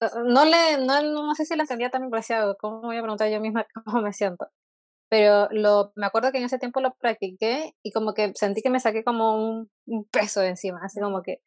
eh, 0.00 0.06
no 0.24 0.46
le, 0.46 0.78
no, 0.78 1.02
no 1.02 1.34
sé 1.34 1.44
si 1.44 1.56
lo 1.56 1.62
entendía 1.62 1.90
también, 1.90 2.10
pero 2.10 2.56
¿cómo 2.58 2.80
voy 2.80 2.96
a 2.96 3.02
preguntar 3.02 3.30
yo 3.30 3.38
misma 3.38 3.66
cómo 3.84 4.00
me 4.00 4.14
siento? 4.14 4.46
Pero 5.10 5.48
lo, 5.50 5.92
me 5.94 6.06
acuerdo 6.06 6.32
que 6.32 6.38
en 6.38 6.44
ese 6.44 6.58
tiempo 6.58 6.80
lo 6.80 6.94
practiqué 6.94 7.74
y 7.82 7.92
como 7.92 8.14
que 8.14 8.32
sentí 8.34 8.62
que 8.62 8.70
me 8.70 8.80
saqué 8.80 9.04
como 9.04 9.36
un, 9.36 9.70
un 9.86 10.04
peso 10.06 10.40
de 10.40 10.48
encima, 10.48 10.80
así 10.82 11.00
como 11.00 11.22
que 11.22 11.42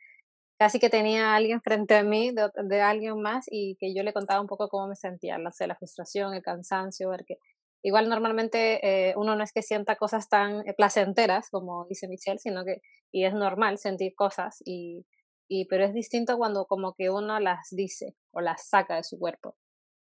casi 0.58 0.80
que 0.80 0.90
tenía 0.90 1.32
a 1.32 1.36
alguien 1.36 1.62
frente 1.62 1.96
a 1.96 2.04
mí, 2.04 2.32
de, 2.32 2.50
de, 2.64 2.82
alguien 2.82 3.22
más, 3.22 3.46
y 3.50 3.76
que 3.80 3.94
yo 3.94 4.04
le 4.04 4.14
contaba 4.14 4.42
un 4.42 4.48
poco 4.48 4.70
cómo 4.70 4.88
me 4.88 4.96
sentía, 4.96 5.38
la, 5.38 5.52
la 5.60 5.76
frustración, 5.76 6.34
el 6.34 6.42
cansancio, 6.42 7.10
ver 7.10 7.26
que 7.26 7.38
igual 7.84 8.10
normalmente 8.10 8.80
eh, 8.84 9.14
uno 9.16 9.36
no 9.36 9.44
es 9.44 9.54
que 9.54 9.62
sienta 9.62 9.96
cosas 9.96 10.30
tan 10.30 10.68
eh, 10.68 10.74
placenteras, 10.76 11.50
como 11.50 11.86
dice 11.88 12.08
Michelle, 12.08 12.40
sino 12.40 12.66
que, 12.66 12.82
y 13.12 13.26
es 13.26 13.34
normal 13.34 13.78
sentir 13.78 14.14
cosas, 14.16 14.62
y, 14.66 15.06
y, 15.48 15.66
pero 15.66 15.86
es 15.86 15.94
distinto 15.94 16.38
cuando 16.38 16.66
como 16.66 16.94
que 16.94 17.10
uno 17.10 17.40
las 17.40 17.70
dice 17.72 18.16
o 18.32 18.42
las 18.42 18.68
saca 18.68 18.96
de 18.96 19.04
su 19.04 19.18
cuerpo. 19.20 19.56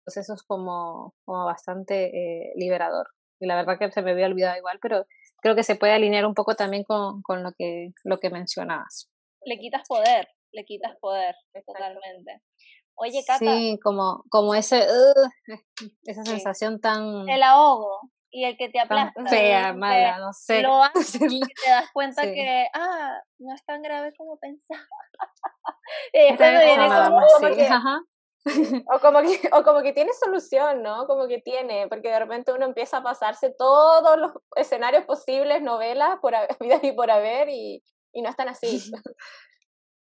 Entonces 0.01 0.25
eso 0.25 0.35
es 0.35 0.43
como, 0.43 1.15
como 1.25 1.45
bastante 1.45 2.07
eh, 2.07 2.53
liberador. 2.57 3.09
Y 3.41 3.47
la 3.47 3.57
verdad 3.57 3.79
que 3.79 3.93
se 3.93 4.03
me 4.03 4.13
había 4.13 4.27
olvidado 4.27 4.57
igual, 4.57 4.79
pero 4.81 5.05
creo 5.43 5.55
que 5.55 5.63
se 5.63 5.77
puede 5.77 5.93
alinear 5.93 6.27
un 6.27 6.35
poco 6.35 6.55
también 6.57 6.83
con, 6.85 7.23
con 7.23 7.43
lo, 7.43 7.53
que, 7.53 7.93
lo 8.05 8.19
que 8.19 8.31
mencionabas. 8.31 9.11
Le 9.45 9.59
quitas 9.59 9.87
poder, 9.87 10.29
le 10.53 10.65
quitas 10.65 10.97
poder 11.01 11.35
totalmente. 11.67 12.43
Oye, 12.95 13.23
Cata. 13.27 13.39
Sí, 13.39 13.79
como, 13.83 14.25
como 14.29 14.55
ese, 14.55 14.87
esa 16.05 16.25
sensación 16.25 16.81
tan... 16.81 17.29
El 17.29 17.43
ahogo 17.43 18.11
y 18.31 18.45
el 18.45 18.57
que 18.57 18.69
te 18.69 18.81
aplasta. 18.81 19.25
Fea, 19.27 19.73
mala, 19.73 20.19
no 20.19 20.33
sé. 20.33 20.63
Lo 20.63 20.83
haces 20.95 21.21
y 21.31 21.41
te 21.41 21.71
das 21.71 21.91
cuenta 21.93 22.23
que, 22.23 22.67
ah, 22.75 23.21
no 23.39 23.55
es 23.55 23.65
tan 23.65 23.83
grave 23.83 24.13
como 24.17 24.39
pensaba. 24.39 24.81
y 26.13 26.37
como, 26.37 26.41
que, 27.51 28.83
o, 28.87 29.01
como 29.01 29.21
que, 29.23 29.49
o 29.53 29.63
como 29.63 29.83
que 29.83 29.93
tiene 29.93 30.13
solución, 30.13 30.83
¿no? 30.83 31.07
Como 31.07 31.27
que 31.29 31.41
tiene, 31.41 31.89
porque 31.89 32.11
de 32.11 32.19
repente 32.19 32.53
uno 32.53 32.67
empieza 32.67 32.99
a 32.99 33.03
pasarse 33.03 33.55
todos 33.57 34.19
los 34.19 34.33
escenarios 34.57 35.05
posibles, 35.05 35.63
novelas, 35.63 36.19
por 36.21 36.35
vida 36.61 36.81
y 36.83 36.93
por 36.93 37.11
haber, 37.11 37.49
y, 37.49 37.83
y 38.13 38.23
no 38.23 38.31
están 38.31 38.49
así. 38.49 38.91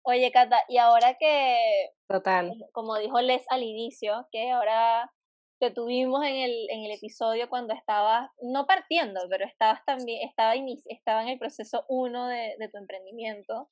Oye, 0.09 0.31
Cata, 0.31 0.63
y 0.69 0.79
ahora 0.79 1.17
que, 1.19 1.91
Total. 2.07 2.53
como 2.71 2.97
dijo 2.97 3.21
Les 3.23 3.45
al 3.51 3.65
inicio, 3.65 4.29
que 4.31 4.53
ahora 4.53 5.13
te 5.59 5.73
tuvimos 5.73 6.25
en 6.25 6.37
el, 6.37 6.71
en 6.71 6.85
el 6.85 6.93
episodio 6.93 7.49
cuando 7.49 7.75
estabas, 7.75 8.31
no 8.41 8.67
partiendo, 8.67 9.23
pero 9.29 9.45
estabas 9.45 9.85
también, 9.85 10.29
estaba, 10.29 10.55
estaba 10.85 11.23
en 11.23 11.29
el 11.31 11.41
proceso 11.41 11.85
uno 11.89 12.29
de, 12.29 12.55
de 12.57 12.69
tu 12.69 12.79
emprendimiento. 12.79 13.69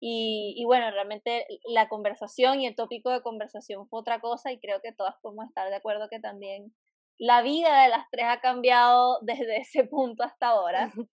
Y, 0.00 0.52
y, 0.58 0.66
bueno, 0.66 0.90
realmente 0.90 1.46
la 1.64 1.88
conversación 1.88 2.60
y 2.60 2.66
el 2.66 2.76
tópico 2.76 3.08
de 3.10 3.22
conversación 3.22 3.88
fue 3.88 4.00
otra 4.00 4.20
cosa 4.20 4.52
y 4.52 4.60
creo 4.60 4.82
que 4.82 4.92
todas 4.92 5.14
podemos 5.22 5.46
estar 5.46 5.70
de 5.70 5.76
acuerdo 5.76 6.10
que 6.10 6.20
también 6.20 6.74
la 7.16 7.40
vida 7.40 7.84
de 7.84 7.88
las 7.88 8.04
tres 8.10 8.26
ha 8.28 8.40
cambiado 8.40 9.18
desde 9.22 9.56
ese 9.62 9.84
punto 9.84 10.24
hasta 10.24 10.48
ahora. 10.48 10.92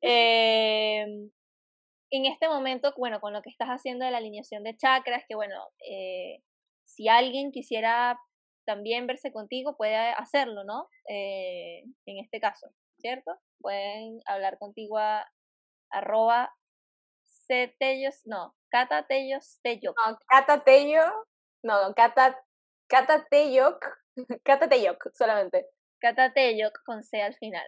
eh, 0.00 1.06
en 2.10 2.26
este 2.26 2.48
momento, 2.48 2.92
bueno, 2.96 3.20
con 3.20 3.32
lo 3.32 3.42
que 3.42 3.50
estás 3.50 3.68
haciendo 3.68 4.04
de 4.04 4.10
la 4.10 4.18
alineación 4.18 4.62
de 4.62 4.76
chakras, 4.76 5.24
que 5.28 5.34
bueno, 5.34 5.54
eh, 5.88 6.42
si 6.84 7.08
alguien 7.08 7.50
quisiera 7.52 8.18
también 8.64 9.06
verse 9.06 9.32
contigo, 9.32 9.76
puede 9.76 9.96
hacerlo, 9.96 10.64
¿no? 10.64 10.88
Eh, 11.08 11.84
en 12.06 12.18
este 12.18 12.40
caso, 12.40 12.68
¿cierto? 12.98 13.32
Pueden 13.60 14.20
hablar 14.26 14.58
contigo 14.58 14.98
a 14.98 15.26
arroba 15.90 16.52
cetellos, 17.46 18.22
no, 18.24 18.54
catatellos 18.70 19.60
tello. 19.62 19.94
No, 20.06 20.18
catatello, 20.26 21.04
no, 21.62 21.94
cata, 21.94 22.40
catatelloc, 22.88 23.84
catatelloc 24.44 25.10
solamente. 25.14 25.66
Catatelloc 26.00 26.76
con 26.84 27.02
C 27.02 27.22
al 27.22 27.34
final. 27.34 27.66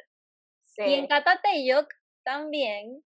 Sí. 0.65 0.83
Y 0.85 0.95
en 0.95 1.07
catatelloc 1.07 1.89
también 2.25 3.03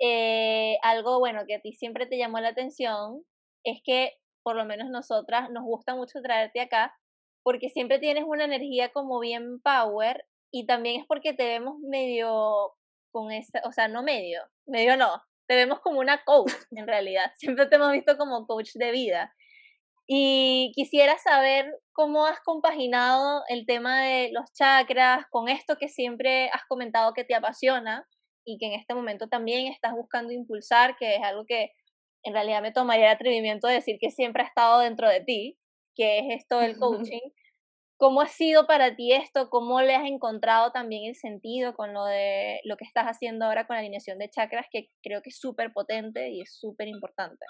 eh, 0.00 0.78
algo 0.82 1.18
bueno 1.18 1.44
que 1.46 1.56
a 1.56 1.60
ti 1.60 1.72
siempre 1.72 2.06
te 2.06 2.18
llamó 2.18 2.40
la 2.40 2.50
atención 2.50 3.24
es 3.64 3.80
que 3.84 4.12
por 4.42 4.56
lo 4.56 4.64
menos 4.64 4.90
nosotras 4.90 5.50
nos 5.50 5.64
gusta 5.64 5.94
mucho 5.94 6.20
traerte 6.22 6.60
acá 6.60 6.94
porque 7.42 7.70
siempre 7.70 7.98
tienes 7.98 8.24
una 8.26 8.44
energía 8.44 8.90
como 8.92 9.18
bien 9.20 9.60
power 9.60 10.26
y 10.50 10.66
también 10.66 11.00
es 11.00 11.06
porque 11.06 11.34
te 11.34 11.44
vemos 11.44 11.78
medio 11.80 12.74
con 13.10 13.32
esa, 13.32 13.60
o 13.64 13.72
sea, 13.72 13.88
no 13.88 14.02
medio, 14.02 14.42
medio 14.66 14.96
no, 14.96 15.22
te 15.46 15.54
vemos 15.54 15.80
como 15.80 15.98
una 15.98 16.22
coach 16.24 16.52
en 16.70 16.86
realidad, 16.86 17.32
siempre 17.36 17.66
te 17.66 17.76
hemos 17.76 17.92
visto 17.92 18.16
como 18.16 18.46
coach 18.46 18.70
de 18.74 18.90
vida. 18.92 19.34
Y 20.10 20.72
quisiera 20.74 21.18
saber 21.18 21.70
cómo 21.92 22.24
has 22.24 22.40
compaginado 22.40 23.42
el 23.48 23.66
tema 23.66 24.02
de 24.02 24.30
los 24.32 24.50
chakras 24.54 25.26
con 25.30 25.48
esto 25.50 25.76
que 25.76 25.88
siempre 25.88 26.48
has 26.48 26.62
comentado 26.66 27.12
que 27.12 27.24
te 27.24 27.34
apasiona, 27.34 28.08
y 28.48 28.56
que 28.56 28.66
en 28.66 28.72
este 28.72 28.94
momento 28.94 29.28
también 29.28 29.70
estás 29.70 29.92
buscando 29.92 30.32
impulsar, 30.32 30.96
que 30.96 31.16
es 31.16 31.22
algo 31.22 31.44
que 31.44 31.72
en 32.22 32.32
realidad 32.32 32.62
me 32.62 32.72
tomaría 32.72 33.08
el 33.08 33.14
atrevimiento 33.14 33.68
de 33.68 33.74
decir 33.74 33.98
que 34.00 34.10
siempre 34.10 34.42
ha 34.42 34.46
estado 34.46 34.80
dentro 34.80 35.06
de 35.06 35.20
ti, 35.20 35.58
que 35.94 36.20
es 36.20 36.24
esto 36.40 36.58
del 36.58 36.78
coaching. 37.12 37.30
¿Cómo 37.98 38.22
ha 38.22 38.26
sido 38.26 38.66
para 38.66 38.96
ti 38.96 39.12
esto? 39.12 39.50
¿Cómo 39.50 39.82
le 39.82 39.94
has 39.94 40.06
encontrado 40.06 40.72
también 40.72 41.04
el 41.04 41.14
sentido 41.14 41.74
con 41.74 41.92
lo 41.92 42.06
de 42.06 42.60
lo 42.64 42.78
que 42.78 42.84
estás 42.84 43.04
haciendo 43.04 43.44
ahora 43.44 43.66
con 43.66 43.74
la 43.74 43.80
alineación 43.80 44.18
de 44.18 44.30
chakras, 44.30 44.66
que 44.70 44.88
creo 45.02 45.20
que 45.20 45.28
es 45.28 45.38
súper 45.38 45.72
potente 45.74 46.30
y 46.30 46.40
es 46.40 46.56
súper 46.58 46.88
importante? 46.88 47.44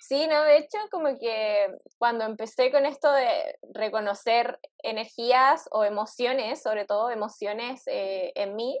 Sí, 0.00 0.26
no, 0.26 0.42
de 0.42 0.58
hecho, 0.58 0.78
como 0.90 1.16
que 1.18 1.68
cuando 1.96 2.24
empecé 2.24 2.72
con 2.72 2.86
esto 2.86 3.10
de 3.12 3.56
reconocer 3.72 4.58
energías 4.82 5.68
o 5.70 5.84
emociones, 5.84 6.60
sobre 6.60 6.86
todo 6.86 7.10
emociones 7.10 7.82
eh, 7.86 8.32
en 8.34 8.56
mí, 8.56 8.80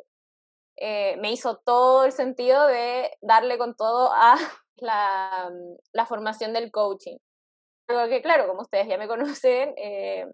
eh, 0.76 1.16
me 1.18 1.32
hizo 1.32 1.58
todo 1.64 2.04
el 2.04 2.12
sentido 2.12 2.66
de 2.66 3.10
darle 3.20 3.58
con 3.58 3.76
todo 3.76 4.12
a 4.12 4.36
la, 4.76 5.50
la 5.92 6.06
formación 6.06 6.52
del 6.52 6.70
coaching. 6.72 7.18
Que, 7.86 8.22
claro, 8.22 8.48
como 8.48 8.62
ustedes 8.62 8.88
ya 8.88 8.98
me 8.98 9.08
conocen, 9.08 9.74
eh, 9.76 10.26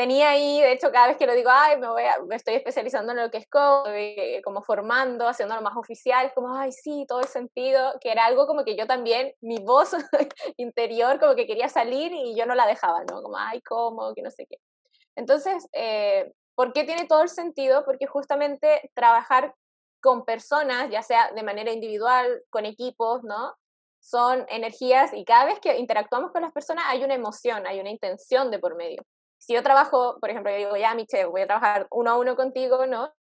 tenía 0.00 0.30
ahí, 0.30 0.62
de 0.62 0.72
hecho, 0.72 0.90
cada 0.90 1.08
vez 1.08 1.18
que 1.18 1.26
lo 1.26 1.34
digo, 1.34 1.50
ay, 1.52 1.76
me, 1.76 1.86
voy 1.86 2.04
me 2.26 2.36
estoy 2.36 2.54
especializando 2.54 3.12
en 3.12 3.18
lo 3.18 3.30
que 3.30 3.36
es 3.36 3.46
eh, 3.86 4.40
como 4.42 4.62
formando, 4.62 5.28
haciéndolo 5.28 5.60
más 5.60 5.76
oficial, 5.76 6.24
es 6.24 6.32
como, 6.32 6.54
ay, 6.54 6.72
sí, 6.72 7.04
todo 7.06 7.20
el 7.20 7.26
sentido, 7.26 7.92
que 8.00 8.10
era 8.10 8.24
algo 8.24 8.46
como 8.46 8.64
que 8.64 8.76
yo 8.76 8.86
también, 8.86 9.34
mi 9.42 9.58
voz 9.58 9.90
interior 10.56 11.20
como 11.20 11.34
que 11.34 11.46
quería 11.46 11.68
salir 11.68 12.12
y 12.14 12.34
yo 12.34 12.46
no 12.46 12.54
la 12.54 12.66
dejaba, 12.66 13.04
¿no? 13.04 13.20
Como, 13.20 13.36
ay, 13.36 13.60
¿cómo? 13.60 14.14
Que 14.14 14.22
no 14.22 14.30
sé 14.30 14.46
qué. 14.48 14.56
Entonces, 15.16 15.68
eh, 15.72 16.32
¿por 16.54 16.72
qué 16.72 16.84
tiene 16.84 17.06
todo 17.06 17.20
el 17.20 17.28
sentido? 17.28 17.84
Porque 17.84 18.06
justamente 18.06 18.90
trabajar 18.94 19.54
con 20.00 20.24
personas, 20.24 20.88
ya 20.88 21.02
sea 21.02 21.30
de 21.32 21.42
manera 21.42 21.72
individual, 21.72 22.42
con 22.48 22.64
equipos, 22.64 23.22
¿no? 23.22 23.54
son 24.02 24.46
energías 24.48 25.12
y 25.12 25.26
cada 25.26 25.44
vez 25.44 25.60
que 25.60 25.76
interactuamos 25.76 26.32
con 26.32 26.40
las 26.40 26.52
personas 26.52 26.84
hay 26.88 27.04
una 27.04 27.12
emoción, 27.12 27.66
hay 27.66 27.80
una 27.80 27.90
intención 27.90 28.50
de 28.50 28.58
por 28.58 28.74
medio. 28.74 29.04
Si 29.40 29.54
yo 29.54 29.62
trabajo, 29.62 30.18
por 30.20 30.30
ejemplo, 30.30 30.52
yo 30.52 30.58
digo, 30.58 30.76
ya, 30.76 30.94
Michelle, 30.94 31.26
voy 31.26 31.42
a 31.42 31.46
trabajar 31.46 31.88
uno 31.90 32.10
a 32.10 32.18
uno 32.18 32.36
contigo, 32.36 32.86
¿no? 32.86 33.12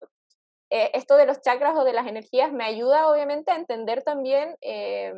Eh, 0.70 0.91
esto 0.93 1.17
de 1.17 1.26
los 1.26 1.41
chakras 1.41 1.76
o 1.76 1.84
de 1.84 1.93
las 1.93 2.05
energías 2.07 2.53
me 2.53 2.63
ayuda 2.65 3.09
obviamente 3.09 3.51
a 3.51 3.55
entender 3.55 4.03
también, 4.03 4.55
eh, 4.61 5.13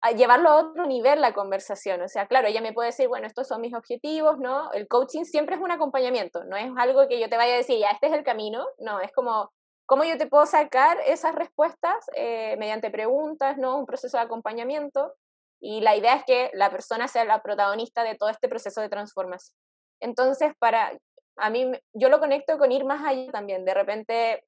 a 0.00 0.12
llevarlo 0.12 0.48
a 0.50 0.56
otro 0.56 0.86
nivel 0.86 1.20
la 1.20 1.32
conversación. 1.34 2.02
O 2.02 2.08
sea, 2.08 2.26
claro, 2.28 2.48
ella 2.48 2.60
me 2.60 2.72
puede 2.72 2.88
decir, 2.90 3.08
bueno, 3.08 3.26
estos 3.26 3.48
son 3.48 3.60
mis 3.60 3.74
objetivos, 3.74 4.38
¿no? 4.38 4.70
El 4.72 4.86
coaching 4.88 5.24
siempre 5.24 5.56
es 5.56 5.62
un 5.62 5.72
acompañamiento, 5.72 6.44
no 6.44 6.56
es 6.56 6.70
algo 6.76 7.08
que 7.08 7.20
yo 7.20 7.28
te 7.28 7.36
vaya 7.36 7.54
a 7.54 7.56
decir, 7.58 7.78
ya, 7.78 7.90
este 7.90 8.08
es 8.08 8.12
el 8.12 8.24
camino, 8.24 8.66
no, 8.78 9.00
es 9.00 9.12
como, 9.12 9.50
¿Cómo 9.86 10.04
yo 10.04 10.16
te 10.16 10.26
puedo 10.26 10.46
sacar 10.46 10.98
esas 11.06 11.34
respuestas? 11.34 12.06
Eh, 12.14 12.56
mediante 12.58 12.90
preguntas, 12.90 13.58
¿no? 13.58 13.78
Un 13.78 13.84
proceso 13.84 14.16
de 14.16 14.22
acompañamiento. 14.22 15.12
Y 15.60 15.80
la 15.82 15.96
idea 15.96 16.16
es 16.16 16.24
que 16.24 16.50
la 16.54 16.70
persona 16.70 17.08
sea 17.08 17.26
la 17.26 17.42
protagonista 17.42 18.02
de 18.02 18.14
todo 18.14 18.30
este 18.30 18.48
proceso 18.48 18.80
de 18.80 18.88
transformación. 18.88 19.54
Entonces, 20.02 20.52
para 20.58 20.92
a 21.36 21.50
mí, 21.50 21.72
yo 21.94 22.08
lo 22.08 22.20
conecto 22.20 22.58
con 22.58 22.72
ir 22.72 22.84
más 22.84 23.04
allá 23.04 23.30
también. 23.32 23.64
De 23.64 23.74
repente, 23.74 24.44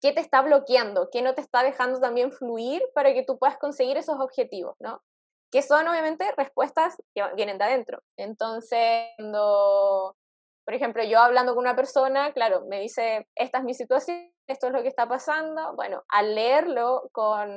¿qué 0.00 0.12
te 0.12 0.20
está 0.20 0.42
bloqueando? 0.42 1.08
¿Qué 1.10 1.22
no 1.22 1.34
te 1.34 1.40
está 1.40 1.62
dejando 1.62 2.00
también 2.00 2.32
fluir 2.32 2.82
para 2.94 3.12
que 3.12 3.24
tú 3.24 3.38
puedas 3.38 3.58
conseguir 3.58 3.96
esos 3.96 4.18
objetivos, 4.18 4.74
¿no? 4.80 5.02
Que 5.52 5.62
son 5.62 5.86
obviamente 5.88 6.32
respuestas 6.36 6.96
que 7.14 7.22
vienen 7.34 7.58
de 7.58 7.64
adentro. 7.64 8.00
Entonces, 8.16 9.06
cuando, 9.16 10.16
por 10.64 10.74
ejemplo, 10.74 11.02
yo 11.04 11.18
hablando 11.20 11.54
con 11.54 11.64
una 11.64 11.76
persona, 11.76 12.32
claro, 12.32 12.64
me 12.68 12.80
dice, 12.80 13.26
esta 13.36 13.58
es 13.58 13.64
mi 13.64 13.74
situación, 13.74 14.32
esto 14.48 14.68
es 14.68 14.72
lo 14.72 14.82
que 14.82 14.88
está 14.88 15.08
pasando, 15.08 15.74
bueno, 15.74 16.02
al 16.08 16.34
leerlo 16.34 17.08
con, 17.12 17.50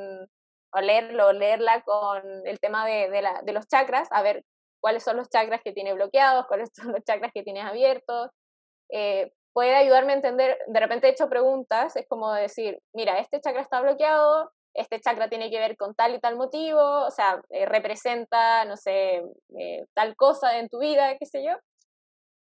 o 0.74 0.82
leerlo, 0.82 1.34
leerla 1.34 1.82
con 1.84 2.24
el 2.46 2.60
tema 2.60 2.86
de, 2.86 3.10
de, 3.10 3.54
los 3.54 3.68
chakras, 3.68 4.08
a 4.12 4.22
ver 4.24 4.44
cuáles 4.84 5.02
son 5.02 5.16
los 5.16 5.30
chakras 5.30 5.62
que 5.64 5.72
tiene 5.72 5.94
bloqueados, 5.94 6.46
cuáles 6.48 6.70
son 6.76 6.92
los 6.92 7.02
chakras 7.06 7.32
que 7.34 7.42
tienes 7.42 7.64
abiertos, 7.64 8.32
eh, 8.92 9.32
puede 9.54 9.76
ayudarme 9.76 10.12
a 10.12 10.16
entender, 10.18 10.58
de 10.68 10.80
repente 10.80 11.08
he 11.08 11.12
hecho 11.12 11.30
preguntas, 11.30 11.96
es 11.96 12.06
como 12.06 12.34
decir, 12.34 12.82
mira, 12.94 13.18
este 13.20 13.40
chakra 13.40 13.62
está 13.62 13.80
bloqueado, 13.80 14.52
este 14.74 15.00
chakra 15.00 15.30
tiene 15.30 15.50
que 15.50 15.60
ver 15.60 15.78
con 15.78 15.96
tal 15.96 16.16
y 16.16 16.20
tal 16.20 16.36
motivo, 16.36 16.82
o 16.82 17.12
sea, 17.12 17.42
eh, 17.52 17.66
representa, 17.66 18.66
no 18.66 18.76
sé, 18.76 19.24
eh, 19.58 19.86
tal 19.94 20.18
cosa 20.18 20.58
en 20.60 20.68
tu 20.68 20.80
vida, 20.80 21.18
qué 21.18 21.28
sé 21.28 21.46
yo. 21.46 21.54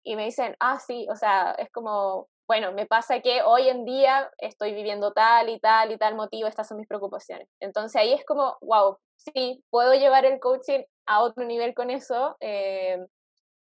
Y 0.04 0.16
me 0.16 0.26
dicen, 0.26 0.56
ah, 0.60 0.80
sí, 0.80 1.06
o 1.12 1.16
sea, 1.16 1.52
es 1.60 1.70
como, 1.72 2.28
bueno, 2.48 2.72
me 2.74 2.86
pasa 2.86 3.22
que 3.22 3.42
hoy 3.44 3.70
en 3.70 3.86
día 3.86 4.30
estoy 4.38 4.74
viviendo 4.74 5.14
tal 5.14 5.50
y 5.50 5.60
tal 5.60 5.92
y 5.92 5.98
tal 5.98 6.16
motivo, 6.16 6.48
estas 6.48 6.68
son 6.68 6.78
mis 6.78 6.88
preocupaciones. 6.88 7.48
Entonces 7.60 7.96
ahí 7.96 8.14
es 8.14 8.26
como, 8.26 8.58
wow, 8.62 8.98
sí, 9.18 9.64
puedo 9.70 9.94
llevar 9.94 10.26
el 10.26 10.40
coaching 10.40 10.84
a 11.06 11.22
otro 11.22 11.46
nivel 11.46 11.74
con 11.74 11.90
eso, 11.90 12.36
eh, 12.40 12.98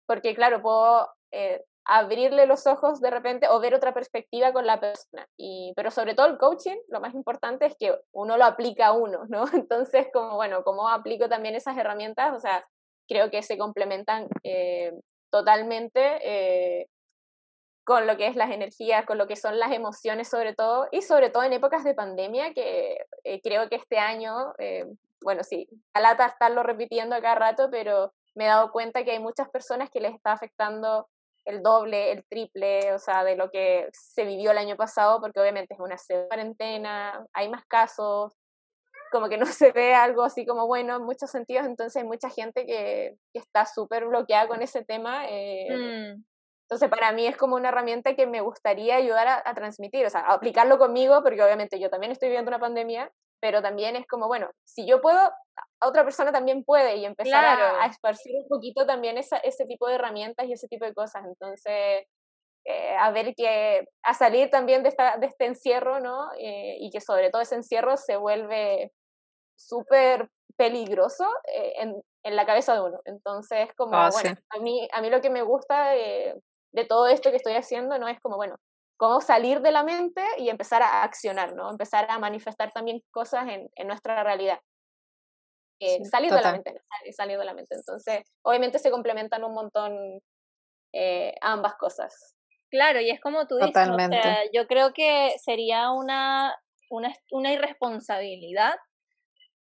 porque 0.07 0.35
claro, 0.35 0.61
puedo 0.63 1.09
eh, 1.31 1.63
abrirle 1.85 2.47
los 2.47 2.67
ojos 2.67 3.01
de 3.01 3.11
repente 3.11 3.49
o 3.49 3.61
ver 3.61 3.75
otra 3.75 3.95
perspectiva 3.95 4.53
con 4.53 4.67
la 4.67 4.81
persona. 4.81 5.27
Y, 5.37 5.73
pero 5.77 5.91
sobre 5.91 6.15
todo 6.15 6.27
el 6.27 6.39
coaching, 6.39 6.77
lo 6.89 7.01
más 7.01 7.15
importante 7.15 7.67
es 7.67 7.77
que 7.79 7.97
uno 8.13 8.37
lo 8.37 8.45
aplica 8.45 8.89
a 8.89 8.93
uno, 8.93 9.25
¿no? 9.29 9.45
Entonces, 9.55 10.09
como, 10.13 10.37
bueno, 10.37 10.63
¿cómo 10.65 10.89
aplico 10.89 11.29
también 11.29 11.55
esas 11.55 11.77
herramientas? 11.77 12.35
O 12.35 12.41
sea, 12.41 12.65
creo 13.09 13.31
que 13.31 13.43
se 13.43 13.59
complementan 13.59 14.29
eh, 14.45 14.93
totalmente 15.31 16.87
con 17.85 18.07
lo 18.07 18.17
que 18.17 18.27
es 18.27 18.37
las 18.37 18.51
energías, 18.51 19.07
con 19.07 19.19
lo 19.19 19.27
que 19.27 19.37
son 19.37 19.59
las 19.59 19.73
emociones 19.73 20.29
sobre 20.29 20.55
todo, 20.55 20.89
y 20.93 21.03
sobre 21.03 21.31
todo 21.31 21.43
en 21.43 21.53
épocas 21.53 21.85
de 21.85 21.95
pandemia, 21.95 22.53
que 22.53 22.99
eh, 23.25 23.41
creo 23.43 23.69
que 23.69 23.77
este 23.77 23.99
año, 23.99 24.53
eh, 24.59 24.87
bueno, 25.23 25.43
sí, 25.43 25.69
a 25.95 26.01
lata 26.01 26.27
estarlo 26.27 26.63
repitiendo 26.63 27.17
a 27.17 27.21
cada 27.21 27.35
rato, 27.35 27.69
pero 27.71 28.13
me 28.35 28.45
he 28.45 28.49
dado 28.49 28.71
cuenta 28.71 29.05
que 29.05 29.13
hay 29.13 29.19
muchas 29.19 29.49
personas 29.51 29.91
que 29.91 30.01
les 30.01 30.15
está 30.15 30.33
afectando 30.33 31.09
el 31.45 31.63
doble, 31.63 32.13
el 32.13 32.25
triple, 32.25 32.93
o 32.93 32.99
sea, 32.99 33.25
de 33.25 33.37
lo 33.37 33.51
que 33.51 33.89
se 33.93 34.25
vivió 34.25 34.51
el 34.53 34.59
año 34.59 34.77
pasado, 34.77 35.21
porque 35.21 35.41
obviamente 35.41 35.75
es 35.75 35.81
una 35.81 35.97
cuarentena, 36.29 37.27
hay 37.33 37.49
más 37.49 37.65
casos, 37.67 38.33
como 39.11 39.29
que 39.29 39.39
no 39.39 39.47
se 39.47 39.73
ve 39.73 39.95
algo 39.95 40.23
así 40.23 40.47
como 40.47 40.67
bueno 40.67 40.97
en 40.97 41.03
muchos 41.03 41.31
sentidos, 41.31 41.67
entonces 41.67 41.97
hay 42.01 42.07
mucha 42.07 42.31
gente 42.31 42.67
que, 42.67 43.17
está 43.35 43.67
súper 43.67 44.07
bloqueada 44.07 44.49
con 44.49 44.63
ese 44.63 44.85
tema. 44.85 45.25
Eh, 45.29 46.15
mm. 46.17 46.20
Entonces, 46.71 46.89
para 46.89 47.11
mí 47.11 47.27
es 47.27 47.37
como 47.37 47.57
una 47.57 47.71
herramienta 47.71 48.15
que 48.15 48.29
me 48.29 48.41
gustaría 48.41 48.95
ayudar 48.95 49.43
a, 49.45 49.55
transmitir, 49.55 50.07
o 50.07 50.11
sea, 50.11 50.21
a 50.21 50.35
aplicarlo 50.35 50.79
conmigo, 50.79 51.21
porque 51.21 51.43
obviamente 51.43 51.81
yo 51.81 51.91
también 51.91 52.13
estoy 52.13 52.29
viviendo 52.29 52.49
una 52.49 52.61
pandemia, 52.61 53.11
pero 53.41 53.61
también 53.61 53.97
es 53.97 54.07
como, 54.07 54.29
bueno, 54.29 54.49
si 54.63 54.87
yo 54.87 55.01
puedo, 55.01 55.19
otra 55.83 56.05
persona 56.05 56.31
también 56.31 56.63
puede 56.63 56.95
y 56.95 57.05
empezar 57.05 57.45
a, 57.45 57.87
esparcir 57.87 58.37
un 58.37 58.47
poquito 58.47 58.87
también 58.87 59.19
esa, 59.19 59.39
ese 59.39 59.67
tipo 59.67 59.89
de 59.89 59.97
herramientas 59.97 60.47
y 60.47 60.53
ese 60.53 60.69
tipo 60.69 60.85
de 60.85 60.95
cosas. 60.95 61.25
Entonces, 61.25 62.07
eh, 62.65 62.97
a 62.97 63.11
ver 63.11 63.35
que, 63.35 63.89
a 64.05 64.15
salir 64.15 64.49
también 64.49 64.85
de, 64.85 64.91
esta, 64.91 65.17
de 65.17 65.27
este 65.27 65.47
encierro, 65.47 65.99
¿no? 65.99 66.31
Eh, 66.39 66.77
y 66.79 66.91
que 66.91 67.01
sobre 67.01 67.31
todo 67.31 67.43
ese 67.43 67.57
encierro 67.57 67.97
se 67.97 68.17
vuelve 68.17 68.93
súper 69.57 70.29
peligroso 70.57 71.29
eh, 71.53 71.73
en, 71.81 72.01
en, 72.23 72.37
la 72.37 72.47
cabeza 72.47 72.75
de 72.75 72.83
uno. 72.83 73.01
Entonces, 73.07 73.71
como, 73.77 73.97
ah, 73.97 74.11
bueno, 74.13 74.37
a, 74.51 74.61
mí, 74.61 74.89
a 74.93 75.01
mí 75.01 75.11
lo 75.11 75.21
que 75.21 75.31
me 75.31 75.43
gusta 75.43 75.97
de 76.73 76.85
todo 76.85 77.07
esto 77.07 77.31
que 77.31 77.37
estoy 77.37 77.55
haciendo, 77.55 77.99
¿no? 77.99 78.09
Es 78.09 78.21
como, 78.21 78.37
bueno, 78.37 78.57
cómo 78.97 79.21
salir 79.21 79.61
de 79.61 79.73
la 79.73 79.83
mente 79.83 80.23
y 80.39 80.51
empezar 80.51 80.83
a 80.83 81.03
accionar, 81.03 81.55
¿no? 81.55 81.71
Empezar 81.71 82.07
a 82.11 82.19
manifestar 82.19 82.71
también 82.71 83.03
cosas 83.11 83.49
en, 83.49 83.69
en 83.75 83.87
nuestra 83.87 84.23
realidad. 84.23 84.61
Eh, 85.81 86.05
salir 86.05 86.31
de 86.31 86.43
la 86.43 86.53
mente, 86.53 86.75
salir 87.17 87.39
de 87.39 87.45
la 87.45 87.55
mente. 87.55 87.75
Entonces, 87.75 88.23
obviamente 88.43 88.79
se 88.79 88.91
complementan 88.91 89.43
un 89.45 89.55
montón 89.55 90.21
eh, 90.93 91.35
ambas 91.41 91.77
cosas. 91.77 92.37
Claro, 92.71 93.01
y 93.01 93.11
es 93.11 93.21
como 93.21 93.47
tú 93.47 93.57
dices, 93.57 93.89
o 93.89 93.97
sea, 93.97 94.43
yo 94.53 94.67
creo 94.67 94.93
que 94.93 95.35
sería 95.43 95.91
una, 95.91 96.55
una, 96.91 97.13
una 97.31 97.53
irresponsabilidad 97.53 98.75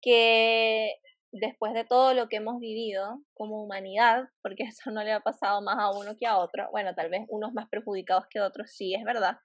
que 0.00 0.94
después 1.32 1.74
de 1.74 1.84
todo 1.84 2.14
lo 2.14 2.28
que 2.28 2.36
hemos 2.36 2.58
vivido 2.60 3.20
como 3.34 3.62
humanidad, 3.62 4.24
porque 4.42 4.64
eso 4.68 4.90
no 4.90 5.02
le 5.02 5.12
ha 5.12 5.20
pasado 5.20 5.62
más 5.62 5.76
a 5.78 5.90
uno 5.90 6.16
que 6.18 6.26
a 6.26 6.38
otro, 6.38 6.68
bueno, 6.70 6.94
tal 6.94 7.10
vez 7.10 7.22
unos 7.28 7.52
más 7.52 7.68
perjudicados 7.68 8.26
que 8.30 8.40
otros, 8.40 8.70
sí, 8.70 8.94
es 8.94 9.04
verdad, 9.04 9.38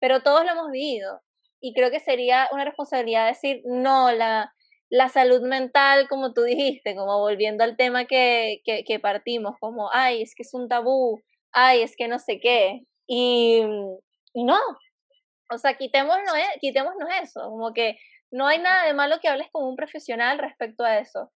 pero 0.00 0.22
todos 0.22 0.44
lo 0.44 0.52
hemos 0.52 0.70
vivido 0.70 1.20
y 1.60 1.74
creo 1.74 1.90
que 1.90 2.00
sería 2.00 2.48
una 2.52 2.64
responsabilidad 2.64 3.28
decir, 3.28 3.62
no, 3.64 4.12
la, 4.12 4.52
la 4.88 5.08
salud 5.08 5.42
mental, 5.42 6.08
como 6.08 6.32
tú 6.32 6.42
dijiste, 6.42 6.96
como 6.96 7.18
volviendo 7.18 7.64
al 7.64 7.76
tema 7.76 8.06
que, 8.06 8.62
que, 8.64 8.84
que 8.84 8.98
partimos, 8.98 9.56
como, 9.60 9.90
ay, 9.92 10.22
es 10.22 10.34
que 10.34 10.42
es 10.42 10.54
un 10.54 10.68
tabú, 10.68 11.20
ay, 11.52 11.82
es 11.82 11.96
que 11.96 12.08
no 12.08 12.18
sé 12.18 12.40
qué, 12.40 12.80
y, 13.12 13.62
no, 14.34 14.58
o 15.50 15.58
sea, 15.58 15.76
quitémonos, 15.76 16.32
e, 16.36 16.58
quitémonos 16.60 17.08
eso, 17.22 17.40
como 17.50 17.72
que 17.72 17.98
no 18.30 18.46
hay 18.46 18.58
nada 18.58 18.86
de 18.86 18.94
malo 18.94 19.18
que 19.20 19.28
hables 19.28 19.48
con 19.50 19.64
un 19.64 19.76
profesional 19.76 20.38
respecto 20.38 20.84
a 20.84 20.98
eso. 20.98 21.30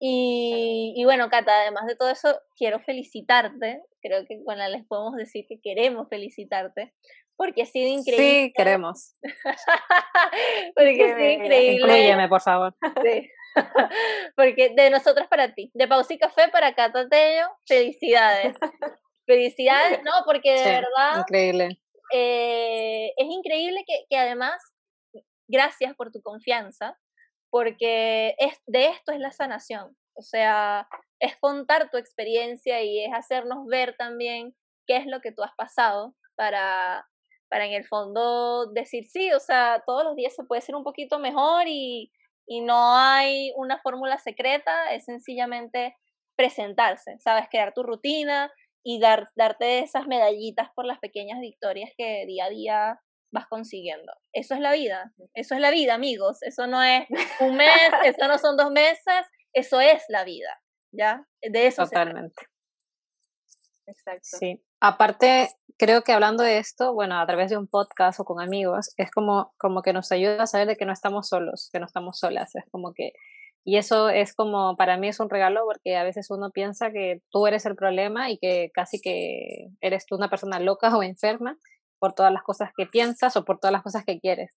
Y, 0.00 0.94
y, 0.96 1.04
bueno, 1.04 1.28
Cata, 1.28 1.62
además 1.62 1.86
de 1.86 1.96
todo 1.96 2.10
eso, 2.10 2.40
quiero 2.56 2.78
felicitarte. 2.80 3.82
Creo 4.00 4.24
que 4.26 4.38
bueno, 4.44 4.66
les 4.68 4.86
podemos 4.86 5.16
decir 5.16 5.44
que 5.48 5.60
queremos 5.60 6.08
felicitarte. 6.08 6.94
Porque 7.36 7.62
ha 7.62 7.66
sido 7.66 7.88
increíble. 7.88 8.24
Sí, 8.46 8.52
queremos. 8.56 9.14
porque 10.74 11.04
ha 11.04 11.16
sido 11.16 11.30
increíble. 11.30 11.72
Incluyeme, 11.74 12.28
por 12.28 12.40
favor. 12.40 12.76
Sí. 13.02 13.28
Porque 14.36 14.70
de 14.76 14.90
nosotros 14.90 15.26
para 15.28 15.54
ti, 15.54 15.70
de 15.74 15.88
Pausa 15.88 16.14
y 16.14 16.18
Café 16.18 16.48
para 16.48 16.74
Catatello, 16.74 17.46
felicidades. 17.66 18.56
felicidades, 19.26 20.00
no, 20.04 20.12
porque 20.24 20.52
de 20.52 20.64
verdad. 20.64 21.18
Increíble. 21.18 21.80
Eh, 22.12 23.12
es 23.16 23.26
increíble 23.28 23.84
que, 23.86 24.04
que 24.08 24.16
además, 24.16 24.62
gracias 25.48 25.94
por 25.96 26.12
tu 26.12 26.22
confianza, 26.22 26.98
porque 27.50 28.34
es, 28.38 28.60
de 28.66 28.88
esto 28.88 29.12
es 29.12 29.18
la 29.18 29.32
sanación. 29.32 29.96
O 30.14 30.22
sea, 30.22 30.88
es 31.20 31.36
contar 31.38 31.90
tu 31.90 31.96
experiencia 31.96 32.82
y 32.82 33.04
es 33.04 33.12
hacernos 33.12 33.66
ver 33.66 33.96
también 33.96 34.54
qué 34.86 34.96
es 34.96 35.06
lo 35.06 35.20
que 35.20 35.32
tú 35.32 35.42
has 35.42 35.54
pasado 35.56 36.14
para, 36.36 37.06
para 37.48 37.66
en 37.66 37.72
el 37.72 37.86
fondo 37.86 38.66
decir, 38.72 39.06
sí, 39.06 39.32
o 39.32 39.40
sea, 39.40 39.82
todos 39.86 40.04
los 40.04 40.16
días 40.16 40.34
se 40.34 40.44
puede 40.44 40.62
ser 40.62 40.74
un 40.74 40.84
poquito 40.84 41.18
mejor 41.18 41.64
y, 41.66 42.12
y 42.46 42.60
no 42.60 42.96
hay 42.96 43.52
una 43.56 43.78
fórmula 43.78 44.18
secreta, 44.18 44.92
es 44.92 45.04
sencillamente 45.04 45.96
presentarse, 46.36 47.18
¿sabes? 47.18 47.46
Crear 47.50 47.74
tu 47.74 47.82
rutina 47.82 48.50
y 48.82 49.00
dar, 49.00 49.30
darte 49.36 49.80
esas 49.80 50.06
medallitas 50.06 50.70
por 50.74 50.86
las 50.86 50.98
pequeñas 50.98 51.40
victorias 51.40 51.90
que 51.96 52.24
día 52.26 52.46
a 52.46 52.50
día 52.50 53.00
vas 53.30 53.46
consiguiendo. 53.48 54.12
Eso 54.32 54.54
es 54.54 54.60
la 54.60 54.72
vida, 54.72 55.12
eso 55.34 55.54
es 55.54 55.60
la 55.60 55.70
vida, 55.70 55.94
amigos. 55.94 56.42
Eso 56.42 56.66
no 56.66 56.82
es 56.82 57.06
un 57.40 57.56
mes, 57.56 57.68
eso 58.04 58.28
no 58.28 58.38
son 58.38 58.56
dos 58.56 58.70
meses, 58.70 59.26
eso 59.52 59.80
es 59.80 60.02
la 60.08 60.24
vida, 60.24 60.60
¿ya? 60.92 61.26
De 61.42 61.66
eso 61.66 61.84
Totalmente. 61.84 62.46
Exacto. 63.86 64.36
Sí. 64.38 64.62
Aparte, 64.80 65.48
creo 65.78 66.02
que 66.02 66.12
hablando 66.12 66.42
de 66.42 66.58
esto, 66.58 66.92
bueno, 66.92 67.18
a 67.18 67.26
través 67.26 67.50
de 67.50 67.56
un 67.56 67.66
podcast 67.66 68.20
o 68.20 68.24
con 68.24 68.40
amigos, 68.40 68.92
es 68.96 69.10
como, 69.10 69.54
como 69.56 69.82
que 69.82 69.92
nos 69.92 70.12
ayuda 70.12 70.42
a 70.42 70.46
saber 70.46 70.68
de 70.68 70.76
que 70.76 70.84
no 70.84 70.92
estamos 70.92 71.28
solos, 71.28 71.70
que 71.72 71.80
no 71.80 71.86
estamos 71.86 72.18
solas. 72.18 72.54
Es 72.54 72.64
como 72.70 72.92
que, 72.92 73.12
y 73.64 73.76
eso 73.76 74.08
es 74.08 74.34
como, 74.34 74.76
para 74.76 74.98
mí 74.98 75.08
es 75.08 75.20
un 75.20 75.30
regalo 75.30 75.62
porque 75.64 75.96
a 75.96 76.04
veces 76.04 76.30
uno 76.30 76.50
piensa 76.50 76.90
que 76.90 77.22
tú 77.30 77.46
eres 77.46 77.64
el 77.66 77.76
problema 77.76 78.30
y 78.30 78.38
que 78.38 78.70
casi 78.74 79.00
que 79.00 79.68
eres 79.80 80.06
tú 80.06 80.16
una 80.16 80.30
persona 80.30 80.60
loca 80.60 80.96
o 80.96 81.02
enferma 81.02 81.56
por 81.98 82.14
todas 82.14 82.32
las 82.32 82.42
cosas 82.42 82.70
que 82.76 82.86
piensas 82.86 83.36
o 83.36 83.44
por 83.44 83.58
todas 83.58 83.72
las 83.72 83.82
cosas 83.82 84.04
que 84.04 84.20
quieres. 84.20 84.56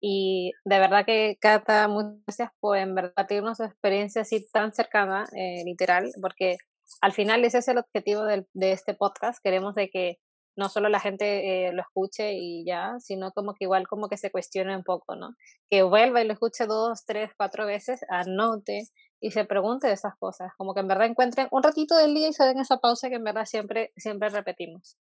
Y 0.00 0.52
de 0.64 0.78
verdad 0.78 1.04
que, 1.04 1.36
Cata, 1.40 1.86
muchas 1.88 2.14
gracias 2.26 2.50
por 2.60 2.76
en 2.78 2.94
verdad 2.94 3.26
tener 3.28 3.54
su 3.54 3.64
experiencia 3.64 4.22
así 4.22 4.46
tan 4.52 4.72
cercana, 4.72 5.26
eh, 5.36 5.62
literal, 5.64 6.10
porque 6.22 6.56
al 7.00 7.12
final 7.12 7.44
ese 7.44 7.58
es 7.58 7.68
el 7.68 7.78
objetivo 7.78 8.24
del, 8.24 8.46
de 8.54 8.72
este 8.72 8.94
podcast. 8.94 9.38
Queremos 9.42 9.74
de 9.74 9.90
que 9.90 10.18
no 10.56 10.68
solo 10.68 10.88
la 10.88 11.00
gente 11.00 11.68
eh, 11.68 11.72
lo 11.72 11.82
escuche 11.82 12.34
y 12.34 12.64
ya, 12.64 12.94
sino 12.98 13.32
como 13.32 13.54
que 13.54 13.64
igual 13.64 13.86
como 13.88 14.08
que 14.08 14.16
se 14.16 14.30
cuestione 14.30 14.76
un 14.76 14.84
poco, 14.84 15.16
¿no? 15.16 15.34
Que 15.70 15.82
vuelva 15.82 16.22
y 16.22 16.26
lo 16.26 16.32
escuche 16.32 16.66
dos, 16.66 17.04
tres, 17.06 17.30
cuatro 17.36 17.66
veces, 17.66 18.00
anote 18.08 18.84
y 19.20 19.30
se 19.32 19.44
pregunte 19.44 19.86
de 19.86 19.94
esas 19.94 20.14
cosas, 20.18 20.52
como 20.56 20.74
que 20.74 20.80
en 20.80 20.88
verdad 20.88 21.06
encuentren 21.06 21.48
un 21.50 21.62
ratito 21.62 21.96
del 21.96 22.14
día 22.14 22.28
y 22.28 22.32
se 22.32 22.44
den 22.44 22.58
esa 22.58 22.78
pausa 22.78 23.08
que 23.08 23.16
en 23.16 23.24
verdad 23.24 23.44
siempre, 23.44 23.92
siempre 23.96 24.30
repetimos. 24.30 24.96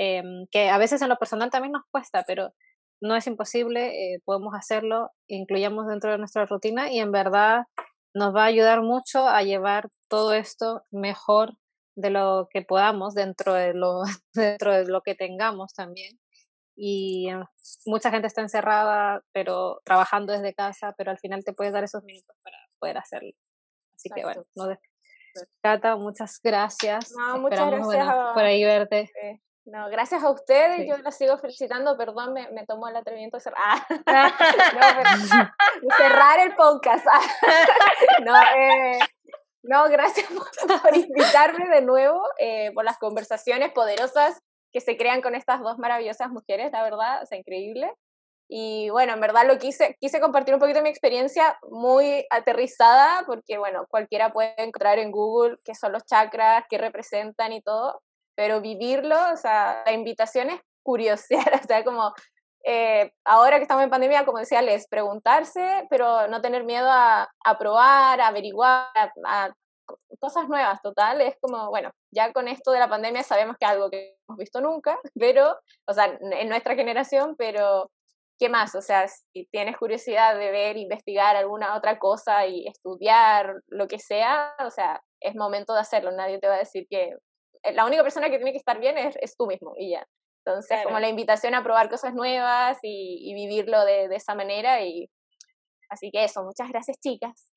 Em, 0.00 0.46
que 0.52 0.70
a 0.70 0.78
veces 0.78 1.02
en 1.02 1.08
lo 1.08 1.16
personal 1.16 1.50
también 1.50 1.72
nos 1.72 1.82
cuesta, 1.90 2.24
pero 2.24 2.54
no 3.00 3.16
es 3.16 3.26
imposible, 3.26 4.14
eh, 4.14 4.22
podemos 4.24 4.54
hacerlo, 4.54 5.10
incluyamos 5.26 5.88
dentro 5.88 6.12
de 6.12 6.18
nuestra 6.18 6.46
rutina 6.46 6.92
y 6.92 7.00
en 7.00 7.10
verdad 7.10 7.64
nos 8.14 8.34
va 8.34 8.44
a 8.44 8.46
ayudar 8.46 8.82
mucho 8.82 9.26
a 9.28 9.42
llevar 9.42 9.88
todo 10.08 10.34
esto 10.34 10.84
mejor 10.92 11.54
de 11.96 12.10
lo 12.10 12.48
que 12.52 12.62
podamos 12.62 13.14
dentro 13.14 13.54
de 13.54 13.74
lo, 13.74 14.02
dentro 14.34 14.72
de 14.72 14.86
lo 14.86 15.02
que 15.02 15.16
tengamos 15.16 15.74
también. 15.74 16.18
Y 16.76 17.30
eh, 17.30 17.42
mucha 17.84 18.12
gente 18.12 18.28
está 18.28 18.40
encerrada, 18.40 19.22
pero 19.32 19.80
trabajando 19.84 20.32
desde 20.32 20.54
casa, 20.54 20.94
pero 20.96 21.10
al 21.10 21.18
final 21.18 21.42
te 21.44 21.52
puedes 21.52 21.72
dar 21.72 21.82
esos 21.82 22.04
minutos 22.04 22.36
para 22.44 22.56
poder 22.78 22.98
hacerlo. 22.98 23.32
Así 23.96 24.10
que 24.14 24.22
bueno, 24.22 24.44
no 24.54 24.78
Cata, 25.60 25.96
muchas 25.96 26.40
gracias. 26.40 27.12
No, 27.16 27.38
muchas 27.38 27.68
gracias 27.68 28.14
por 28.32 28.44
ahí 28.44 28.64
verte. 28.64 29.10
No, 29.70 29.90
gracias 29.90 30.24
a 30.24 30.30
ustedes, 30.30 30.88
yo 30.88 30.96
la 30.96 31.12
sigo 31.12 31.36
felicitando, 31.36 31.94
perdón, 31.98 32.32
me, 32.32 32.50
me 32.52 32.64
tomó 32.64 32.88
el 32.88 32.96
atrevimiento 32.96 33.36
de 33.36 33.42
cerrar, 33.42 33.60
ah, 34.06 34.32
no, 35.80 35.90
cerrar 35.98 36.40
el 36.40 36.56
podcast. 36.56 37.04
no, 38.24 38.34
eh, 38.56 38.98
no, 39.62 39.86
gracias 39.90 40.26
por, 40.82 40.96
invitarme 40.96 41.68
de 41.68 41.82
nuevo, 41.82 42.22
eh, 42.38 42.70
por 42.72 42.84
las 42.84 42.96
conversaciones 42.96 43.70
poderosas 43.72 44.40
que 44.72 44.80
se 44.80 44.96
crean 44.96 45.20
con 45.20 45.34
estas 45.34 45.60
dos 45.60 45.76
maravillosas 45.76 46.30
mujeres, 46.30 46.72
la 46.72 46.82
verdad, 46.82 47.22
o 47.22 47.26
sea, 47.26 47.36
increíble. 47.36 47.92
Y 48.50 48.88
bueno, 48.88 49.12
en 49.12 49.20
verdad 49.20 49.46
lo 49.46 49.58
quise, 49.58 49.98
quise 50.00 50.18
compartir 50.18 50.54
un 50.54 50.60
poquito 50.60 50.80
mi 50.80 50.88
experiencia 50.88 51.58
muy 51.70 52.24
aterrizada, 52.30 53.24
porque 53.26 53.58
bueno, 53.58 53.84
cualquiera 53.90 54.32
puede 54.32 54.54
encontrar 54.56 54.98
en 54.98 55.10
Google 55.10 55.58
qué 55.62 55.74
son 55.74 55.92
los 55.92 56.06
chakras, 56.06 56.64
qué 56.70 56.78
representan 56.78 57.52
y 57.52 57.60
todo, 57.60 58.00
pero 58.38 58.60
vivirlo, 58.60 59.16
o 59.32 59.36
sea, 59.36 59.82
la 59.84 59.90
invitación 59.90 60.48
es 60.50 60.60
curiosear, 60.84 61.60
o 61.64 61.66
sea, 61.66 61.82
como 61.82 62.14
eh, 62.64 63.10
ahora 63.24 63.56
que 63.56 63.62
estamos 63.62 63.82
en 63.82 63.90
pandemia, 63.90 64.24
como 64.24 64.38
decía, 64.38 64.62
les 64.62 64.86
preguntarse, 64.86 65.88
pero 65.90 66.28
no 66.28 66.40
tener 66.40 66.62
miedo 66.62 66.86
a, 66.88 67.28
probar, 67.58 68.20
a 68.20 68.28
averiguar, 68.28 68.86
a, 69.26 69.50
cosas 70.20 70.48
nuevas, 70.48 70.80
total, 70.82 71.20
es 71.20 71.34
como, 71.40 71.68
bueno, 71.70 71.90
ya 72.12 72.32
con 72.32 72.46
esto 72.46 72.70
de 72.70 72.78
la 72.78 72.88
pandemia 72.88 73.24
sabemos 73.24 73.56
que 73.58 73.66
algo 73.66 73.90
que 73.90 74.16
hemos 74.28 74.38
visto 74.38 74.60
nunca, 74.60 74.96
pero, 75.18 75.56
o 75.88 75.92
sea, 75.92 76.16
en 76.20 76.48
nuestra 76.48 76.76
generación, 76.76 77.34
pero 77.36 77.90
¿qué 78.38 78.48
más? 78.48 78.72
O 78.76 78.82
sea, 78.82 79.08
si 79.08 79.48
tienes 79.50 79.76
curiosidad 79.76 80.38
de 80.38 80.52
ver, 80.52 80.76
investigar 80.76 81.34
alguna 81.34 81.76
otra 81.76 81.98
cosa 81.98 82.46
y 82.46 82.68
estudiar 82.68 83.62
lo 83.66 83.88
que 83.88 83.98
sea, 83.98 84.54
o 84.64 84.70
sea, 84.70 85.02
es 85.18 85.34
momento 85.34 85.74
de 85.74 85.80
hacerlo, 85.80 86.12
nadie 86.12 86.38
te 86.38 86.46
va 86.46 86.54
a 86.54 86.58
decir 86.58 86.86
que 86.88 87.16
la 87.72 87.86
única 87.86 88.02
persona 88.02 88.30
que 88.30 88.36
tiene 88.36 88.52
que 88.52 88.58
estar 88.58 88.78
bien 88.80 88.98
es, 88.98 89.16
es 89.20 89.36
tú 89.36 89.46
mismo 89.46 89.74
y 89.76 89.90
ya. 89.90 90.06
Entonces, 90.44 90.78
como 90.84 90.98
la 90.98 91.08
invitación 91.08 91.54
a 91.54 91.62
probar 91.62 91.90
cosas 91.90 92.14
nuevas 92.14 92.78
y, 92.82 93.34
vivirlo 93.34 93.84
de, 93.84 94.08
de, 94.08 94.16
esa 94.16 94.34
manera. 94.34 94.82
y 94.82 95.10
Así 95.90 96.10
que 96.10 96.24
eso, 96.24 96.42
muchas 96.42 96.68
gracias 96.70 96.98
chicas. 97.00 97.50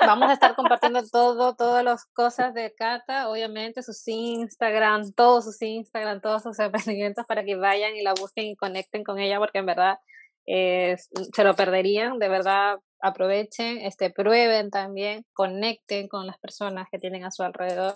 Vamos 0.00 0.28
a 0.28 0.34
estar 0.34 0.54
compartiendo 0.54 1.02
todo, 1.10 1.54
todas 1.54 1.82
las 1.82 2.04
cosas 2.06 2.52
de 2.54 2.74
Cata, 2.74 3.30
obviamente 3.30 3.82
sus 3.82 4.06
Instagram, 4.06 5.12
todos 5.14 5.44
sus 5.44 5.62
Instagram, 5.62 6.20
todos 6.20 6.42
sus 6.42 6.58
emprendimientos 6.58 7.24
para 7.26 7.44
que 7.44 7.56
vayan 7.56 7.96
y 7.96 8.02
la 8.02 8.12
busquen 8.12 8.46
y 8.46 8.56
conecten 8.56 9.04
con 9.04 9.18
ella 9.18 9.38
porque 9.38 9.58
en 9.58 9.66
verdad 9.66 9.98
eh, 10.46 10.96
se 11.34 11.44
lo 11.44 11.54
perderían, 11.54 12.18
de 12.18 12.28
verdad 12.28 12.78
aprovechen, 13.00 13.78
este, 13.78 14.10
prueben 14.10 14.70
también, 14.70 15.24
conecten 15.32 16.08
con 16.08 16.26
las 16.26 16.38
personas 16.38 16.88
que 16.90 16.98
tienen 16.98 17.24
a 17.24 17.30
su 17.30 17.42
alrededor 17.42 17.94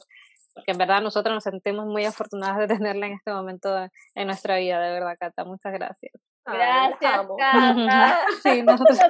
porque 0.55 0.73
en 0.73 0.79
verdad 0.79 1.01
nosotros 1.01 1.35
nos 1.35 1.45
sentimos 1.45 1.87
muy 1.87 2.05
afortunadas 2.05 2.59
de 2.59 2.69
tenerla 2.69 3.07
en 3.07 3.15
este 3.15 3.33
momento 3.33 3.89
en 4.15 4.27
nuestra 4.27 4.57
vida, 4.57 4.81
de 4.81 4.93
verdad, 4.93 5.17
Cata. 5.19 5.45
Muchas 5.45 5.73
gracias. 5.73 6.13
Gracias, 6.45 7.27
Cata. 7.39 8.21
sí, 8.43 8.63
nosotros... 8.63 8.99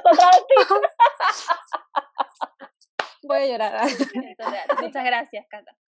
Voy 3.23 3.37
a 3.37 3.47
llorar. 3.47 3.87
Muchas 4.81 5.03
gracias, 5.05 5.45
Cata. 5.49 5.71